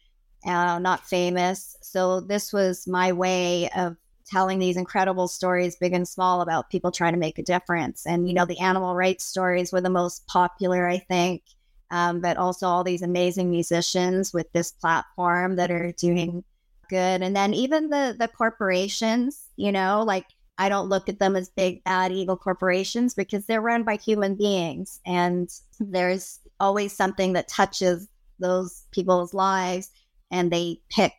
uh, 0.45 0.80
not 0.80 1.07
famous. 1.07 1.78
So 1.82 2.20
this 2.20 2.51
was 2.51 2.88
my 2.88 3.13
way 3.13 3.70
of 3.70 3.95
telling 4.30 4.59
these 4.59 4.77
incredible 4.77 5.27
stories, 5.27 5.75
big 5.75 5.93
and 5.93 6.07
small, 6.07 6.41
about 6.41 6.69
people 6.69 6.91
trying 6.91 7.13
to 7.13 7.19
make 7.19 7.39
a 7.39 7.43
difference. 7.43 8.05
And, 8.05 8.27
you 8.27 8.34
know, 8.34 8.45
the 8.45 8.59
animal 8.59 8.95
rights 8.95 9.25
stories 9.25 9.71
were 9.71 9.82
the 9.82 9.89
most 9.89 10.27
popular, 10.27 10.88
I 10.88 10.99
think. 10.99 11.43
Um, 11.91 12.21
but 12.21 12.38
also 12.38 12.67
all 12.67 12.84
these 12.84 13.01
amazing 13.01 13.49
musicians 13.49 14.32
with 14.32 14.51
this 14.53 14.71
platform 14.71 15.55
that 15.55 15.71
are 15.71 15.91
doing 15.93 16.43
good. 16.89 17.21
And 17.23 17.36
then 17.36 17.53
even 17.53 17.89
the 17.89 18.15
the 18.17 18.27
corporations, 18.27 19.45
you 19.55 19.71
know, 19.71 20.03
like 20.05 20.25
I 20.59 20.69
don't 20.69 20.89
look 20.89 21.07
at 21.07 21.19
them 21.19 21.36
as 21.36 21.49
big, 21.49 21.84
bad, 21.86 22.11
evil 22.11 22.38
corporations 22.38 23.15
because 23.15 23.45
they're 23.45 23.61
run 23.61 23.84
by 23.84 23.95
human 23.95 24.36
beings. 24.36 24.99
And 25.05 25.49
there's 25.80 26.39
always 26.59 26.91
something 26.93 27.34
that 27.34 27.47
touches 27.47 28.07
those 28.39 28.84
people's 28.91 29.34
lives 29.34 29.89
and 30.32 30.51
they 30.51 30.82
pick 30.89 31.13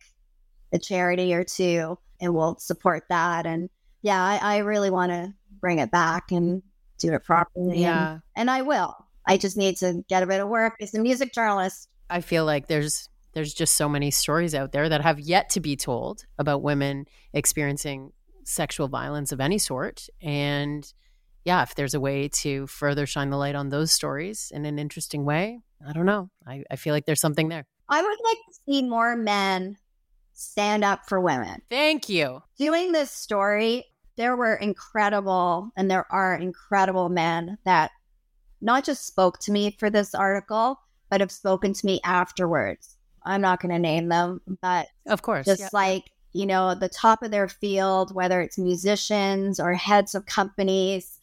a 0.72 0.78
charity 0.78 1.34
or 1.34 1.42
two 1.42 1.98
and 2.20 2.34
we'll 2.34 2.58
support 2.58 3.04
that. 3.08 3.46
And 3.46 3.68
yeah, 4.02 4.22
I, 4.22 4.56
I 4.56 4.58
really 4.58 4.90
want 4.90 5.12
to 5.12 5.34
bring 5.60 5.78
it 5.78 5.90
back 5.90 6.32
and 6.32 6.62
do 6.98 7.12
it 7.12 7.24
properly. 7.24 7.80
Yeah. 7.80 8.12
And, 8.12 8.22
and 8.36 8.50
I 8.50 8.62
will. 8.62 8.94
I 9.26 9.36
just 9.36 9.56
need 9.56 9.76
to 9.78 10.04
get 10.08 10.22
a 10.22 10.26
bit 10.26 10.40
of 10.40 10.48
work 10.48 10.74
as 10.80 10.94
a 10.94 11.00
music 11.00 11.32
journalist. 11.32 11.88
I 12.08 12.20
feel 12.20 12.44
like 12.44 12.66
there's 12.66 13.08
there's 13.32 13.54
just 13.54 13.76
so 13.76 13.88
many 13.88 14.10
stories 14.10 14.54
out 14.54 14.72
there 14.72 14.88
that 14.88 15.02
have 15.02 15.20
yet 15.20 15.50
to 15.50 15.60
be 15.60 15.76
told 15.76 16.24
about 16.36 16.62
women 16.62 17.06
experiencing 17.32 18.12
sexual 18.44 18.88
violence 18.88 19.30
of 19.30 19.40
any 19.40 19.58
sort. 19.58 20.08
And 20.20 20.92
yeah, 21.44 21.62
if 21.62 21.74
there's 21.76 21.94
a 21.94 22.00
way 22.00 22.28
to 22.28 22.66
further 22.66 23.06
shine 23.06 23.30
the 23.30 23.36
light 23.36 23.54
on 23.54 23.68
those 23.68 23.92
stories 23.92 24.50
in 24.52 24.66
an 24.66 24.78
interesting 24.78 25.24
way, 25.24 25.60
I 25.86 25.92
don't 25.92 26.06
know. 26.06 26.28
I, 26.44 26.64
I 26.70 26.76
feel 26.76 26.92
like 26.92 27.06
there's 27.06 27.20
something 27.20 27.48
there. 27.48 27.66
I 27.88 28.02
would 28.02 28.18
like 28.24 28.36
to 28.48 28.54
see 28.66 28.82
more 28.82 29.16
men 29.16 29.76
stand 30.40 30.84
up 30.84 31.06
for 31.06 31.20
women. 31.20 31.62
Thank 31.68 32.08
you. 32.08 32.42
Doing 32.58 32.92
this 32.92 33.10
story, 33.10 33.84
there 34.16 34.36
were 34.36 34.54
incredible, 34.54 35.70
and 35.76 35.90
there 35.90 36.06
are 36.10 36.34
incredible 36.34 37.08
men 37.08 37.58
that 37.64 37.90
not 38.60 38.84
just 38.84 39.06
spoke 39.06 39.38
to 39.40 39.52
me 39.52 39.76
for 39.78 39.90
this 39.90 40.14
article, 40.14 40.80
but 41.10 41.20
have 41.20 41.32
spoken 41.32 41.72
to 41.72 41.86
me 41.86 42.00
afterwards. 42.04 42.96
I'm 43.24 43.40
not 43.40 43.60
going 43.60 43.72
to 43.72 43.78
name 43.78 44.08
them, 44.08 44.40
but 44.62 44.88
of 45.06 45.22
course, 45.22 45.44
just 45.46 45.60
yeah. 45.60 45.68
like 45.72 46.04
you 46.32 46.46
know, 46.46 46.74
the 46.74 46.88
top 46.88 47.22
of 47.22 47.32
their 47.32 47.48
field, 47.48 48.14
whether 48.14 48.40
it's 48.40 48.56
musicians 48.56 49.58
or 49.58 49.74
heads 49.74 50.14
of 50.14 50.26
companies, 50.26 51.18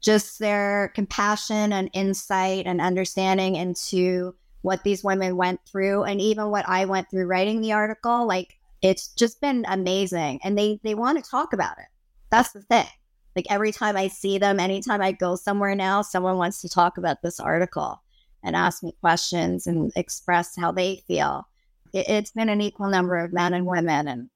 just 0.00 0.38
their 0.38 0.92
compassion 0.94 1.72
and 1.72 1.90
insight 1.92 2.66
and 2.66 2.80
understanding 2.80 3.56
into 3.56 4.34
what 4.62 4.84
these 4.84 5.02
women 5.02 5.36
went 5.36 5.60
through 5.66 6.04
and 6.04 6.20
even 6.20 6.50
what 6.50 6.68
I 6.68 6.84
went 6.84 7.10
through 7.10 7.26
writing 7.26 7.60
the 7.60 7.72
article. 7.72 8.26
Like 8.26 8.56
it's 8.82 9.08
just 9.08 9.40
been 9.40 9.64
amazing. 9.68 10.40
And 10.44 10.58
they 10.58 10.80
they 10.82 10.94
want 10.94 11.22
to 11.22 11.30
talk 11.30 11.52
about 11.52 11.78
it. 11.78 11.86
That's 12.30 12.52
the 12.52 12.62
thing. 12.62 12.86
Like 13.34 13.46
every 13.48 13.72
time 13.72 13.96
I 13.96 14.08
see 14.08 14.38
them, 14.38 14.60
anytime 14.60 15.00
I 15.00 15.12
go 15.12 15.36
somewhere 15.36 15.74
now, 15.74 16.02
someone 16.02 16.36
wants 16.36 16.60
to 16.60 16.68
talk 16.68 16.98
about 16.98 17.22
this 17.22 17.40
article 17.40 18.02
and 18.42 18.54
ask 18.54 18.82
me 18.82 18.92
questions 19.00 19.66
and 19.66 19.90
express 19.96 20.56
how 20.56 20.72
they 20.72 21.02
feel. 21.06 21.46
It, 21.94 22.08
it's 22.08 22.32
been 22.32 22.48
an 22.48 22.60
equal 22.60 22.88
number 22.88 23.16
of 23.16 23.32
men 23.32 23.54
and 23.54 23.64
women, 23.64 24.08
and 24.08 24.28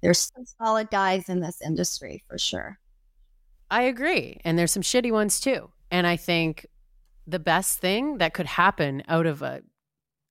there's 0.00 0.30
some 0.34 0.44
solid 0.44 0.90
guys 0.90 1.28
in 1.28 1.40
this 1.40 1.60
industry 1.62 2.22
for 2.28 2.38
sure. 2.38 2.78
I 3.70 3.82
agree. 3.82 4.40
And 4.44 4.58
there's 4.58 4.72
some 4.72 4.82
shitty 4.82 5.12
ones 5.12 5.40
too. 5.40 5.70
And 5.90 6.06
I 6.06 6.16
think 6.16 6.66
the 7.26 7.38
best 7.38 7.78
thing 7.78 8.18
that 8.18 8.34
could 8.34 8.46
happen 8.46 9.02
out 9.08 9.26
of 9.26 9.42
a 9.42 9.62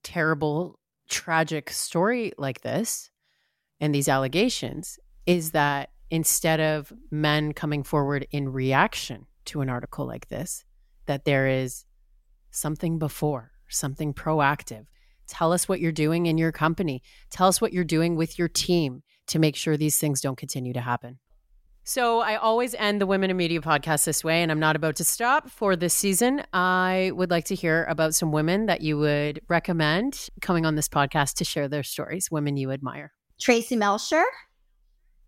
terrible, 0.03 0.79
tragic 1.09 1.69
story 1.69 2.33
like 2.37 2.61
this 2.61 3.09
and 3.79 3.93
these 3.93 4.07
allegations 4.07 4.99
is 5.25 5.51
that 5.51 5.89
instead 6.11 6.59
of 6.59 6.91
men 7.11 7.53
coming 7.53 7.83
forward 7.83 8.27
in 8.31 8.49
reaction 8.49 9.27
to 9.45 9.61
an 9.61 9.69
article 9.69 10.05
like 10.05 10.27
this, 10.27 10.65
that 11.05 11.25
there 11.25 11.47
is 11.47 11.85
something 12.51 12.99
before, 12.99 13.51
something 13.67 14.13
proactive. 14.13 14.85
Tell 15.27 15.53
us 15.53 15.69
what 15.69 15.79
you're 15.79 15.91
doing 15.91 16.25
in 16.25 16.37
your 16.37 16.51
company. 16.51 17.03
Tell 17.29 17.47
us 17.47 17.61
what 17.61 17.71
you're 17.71 17.83
doing 17.83 18.15
with 18.15 18.39
your 18.39 18.47
team 18.47 19.03
to 19.27 19.39
make 19.39 19.55
sure 19.55 19.77
these 19.77 19.99
things 19.99 20.21
don't 20.21 20.37
continue 20.37 20.73
to 20.73 20.81
happen. 20.81 21.19
So 21.83 22.19
I 22.19 22.35
always 22.35 22.75
end 22.75 23.01
the 23.01 23.07
Women 23.07 23.31
in 23.31 23.37
Media 23.37 23.61
podcast 23.61 24.05
this 24.05 24.23
way, 24.23 24.43
and 24.43 24.51
I'm 24.51 24.59
not 24.59 24.75
about 24.75 24.95
to 24.97 25.03
stop 25.03 25.49
for 25.49 25.75
this 25.75 25.93
season. 25.93 26.43
I 26.53 27.11
would 27.15 27.31
like 27.31 27.45
to 27.45 27.55
hear 27.55 27.85
about 27.85 28.13
some 28.13 28.31
women 28.31 28.67
that 28.67 28.81
you 28.81 28.97
would 28.99 29.41
recommend 29.47 30.29
coming 30.41 30.65
on 30.65 30.75
this 30.75 30.89
podcast 30.89 31.35
to 31.35 31.45
share 31.45 31.67
their 31.67 31.83
stories, 31.83 32.29
women 32.29 32.57
you 32.57 32.71
admire. 32.71 33.11
Tracy 33.39 33.75
Melcher. 33.75 34.23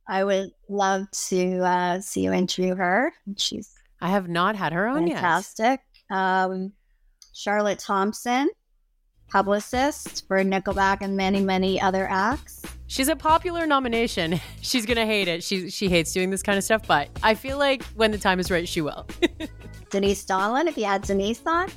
I 0.07 0.23
would 0.23 0.51
love 0.67 1.09
to 1.29 1.59
uh, 1.59 2.01
see 2.01 2.21
you 2.21 2.33
interview 2.33 2.75
her. 2.75 3.13
She's 3.37 3.73
I 4.01 4.09
have 4.09 4.27
not 4.27 4.55
had 4.55 4.73
her 4.73 4.87
on 4.87 5.07
fantastic. 5.07 5.79
yet. 6.09 6.17
Um, 6.17 6.73
Charlotte 7.33 7.79
Thompson, 7.79 8.49
publicist 9.29 10.27
for 10.27 10.43
Nickelback 10.43 10.97
and 11.01 11.15
many, 11.15 11.39
many 11.39 11.79
other 11.79 12.07
acts. 12.09 12.63
She's 12.87 13.07
a 13.07 13.15
popular 13.15 13.65
nomination. 13.65 14.41
She's 14.61 14.85
gonna 14.85 15.05
hate 15.05 15.27
it. 15.27 15.43
She 15.43 15.69
she 15.69 15.87
hates 15.87 16.11
doing 16.11 16.29
this 16.29 16.43
kind 16.43 16.57
of 16.57 16.63
stuff, 16.63 16.85
but 16.87 17.07
I 17.23 17.35
feel 17.35 17.57
like 17.57 17.83
when 17.95 18.11
the 18.11 18.17
time 18.17 18.39
is 18.39 18.51
right, 18.51 18.67
she 18.67 18.81
will. 18.81 19.07
Denise 19.89 20.25
Donlon, 20.25 20.67
if 20.67 20.77
you 20.77 20.85
had 20.85 21.03
Denise 21.03 21.41
on. 21.45 21.69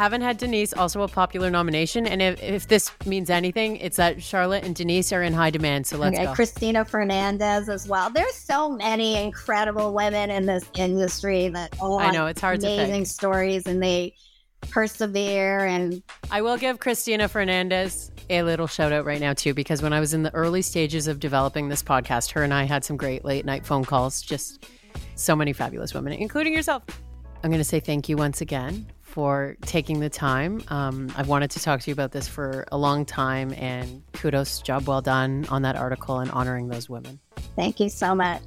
Haven't 0.00 0.22
had 0.22 0.38
Denise, 0.38 0.72
also 0.72 1.02
a 1.02 1.08
popular 1.08 1.50
nomination. 1.50 2.06
And 2.06 2.22
if, 2.22 2.42
if 2.42 2.68
this 2.68 2.90
means 3.04 3.28
anything, 3.28 3.76
it's 3.76 3.98
that 3.98 4.22
Charlotte 4.22 4.64
and 4.64 4.74
Denise 4.74 5.12
are 5.12 5.22
in 5.22 5.34
high 5.34 5.50
demand. 5.50 5.86
So 5.86 5.98
let's 5.98 6.16
okay, 6.16 6.24
go. 6.24 6.32
Christina 6.32 6.86
Fernandez 6.86 7.68
as 7.68 7.86
well. 7.86 8.08
There's 8.08 8.34
so 8.34 8.70
many 8.70 9.22
incredible 9.22 9.92
women 9.92 10.30
in 10.30 10.46
this 10.46 10.64
industry 10.74 11.50
that 11.50 11.78
all 11.82 11.98
I 11.98 12.12
know 12.12 12.24
it's 12.28 12.40
hard 12.40 12.60
amazing 12.60 12.78
to 12.78 12.84
amazing 12.84 13.04
stories 13.04 13.66
and 13.66 13.82
they 13.82 14.14
persevere 14.70 15.66
and 15.66 16.02
I 16.30 16.40
will 16.40 16.56
give 16.56 16.78
Christina 16.78 17.28
Fernandez 17.28 18.10
a 18.30 18.42
little 18.42 18.66
shout 18.66 18.92
out 18.92 19.04
right 19.04 19.20
now 19.20 19.34
too 19.34 19.52
because 19.52 19.82
when 19.82 19.92
I 19.92 20.00
was 20.00 20.14
in 20.14 20.22
the 20.22 20.32
early 20.34 20.62
stages 20.62 21.08
of 21.08 21.20
developing 21.20 21.68
this 21.68 21.82
podcast, 21.82 22.30
her 22.30 22.42
and 22.42 22.54
I 22.54 22.64
had 22.64 22.86
some 22.86 22.96
great 22.96 23.22
late 23.22 23.44
night 23.44 23.66
phone 23.66 23.84
calls. 23.84 24.22
Just 24.22 24.66
so 25.16 25.36
many 25.36 25.52
fabulous 25.52 25.92
women, 25.92 26.14
including 26.14 26.54
yourself. 26.54 26.84
I'm 27.44 27.50
going 27.50 27.60
to 27.60 27.64
say 27.64 27.80
thank 27.80 28.08
you 28.08 28.16
once 28.16 28.40
again 28.40 28.86
for 29.10 29.56
taking 29.62 30.00
the 30.00 30.08
time. 30.08 30.62
Um, 30.68 31.12
I've 31.16 31.28
wanted 31.28 31.50
to 31.52 31.60
talk 31.60 31.80
to 31.80 31.90
you 31.90 31.92
about 31.92 32.12
this 32.12 32.28
for 32.28 32.64
a 32.70 32.78
long 32.78 33.04
time, 33.04 33.52
and 33.56 34.02
kudos, 34.12 34.62
job 34.62 34.86
well 34.86 35.02
done 35.02 35.46
on 35.50 35.62
that 35.62 35.76
article 35.76 36.18
and 36.20 36.30
honoring 36.30 36.68
those 36.68 36.88
women. 36.88 37.18
Thank 37.56 37.80
you 37.80 37.88
so 37.88 38.14
much. 38.14 38.42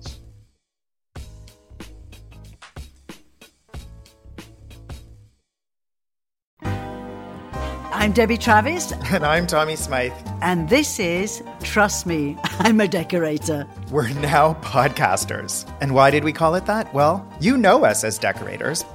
I'm 8.03 8.11
Debbie 8.11 8.37
Travis. 8.37 8.91
And 9.13 9.25
I'm 9.25 9.47
Tommy 9.47 9.77
Smythe. 9.77 10.11
And 10.41 10.67
this 10.67 10.99
is 10.99 11.41
Trust 11.61 12.05
Me, 12.05 12.35
I'm 12.59 12.81
a 12.81 12.87
Decorator. 12.87 13.65
We're 13.91 14.09
now 14.09 14.55
podcasters. 14.55 15.71
And 15.79 15.93
why 15.93 16.11
did 16.11 16.23
we 16.25 16.33
call 16.33 16.55
it 16.55 16.65
that? 16.65 16.93
Well, 16.93 17.25
you 17.39 17.57
know 17.57 17.85
us 17.85 18.03
as 18.03 18.17
decorators 18.17 18.83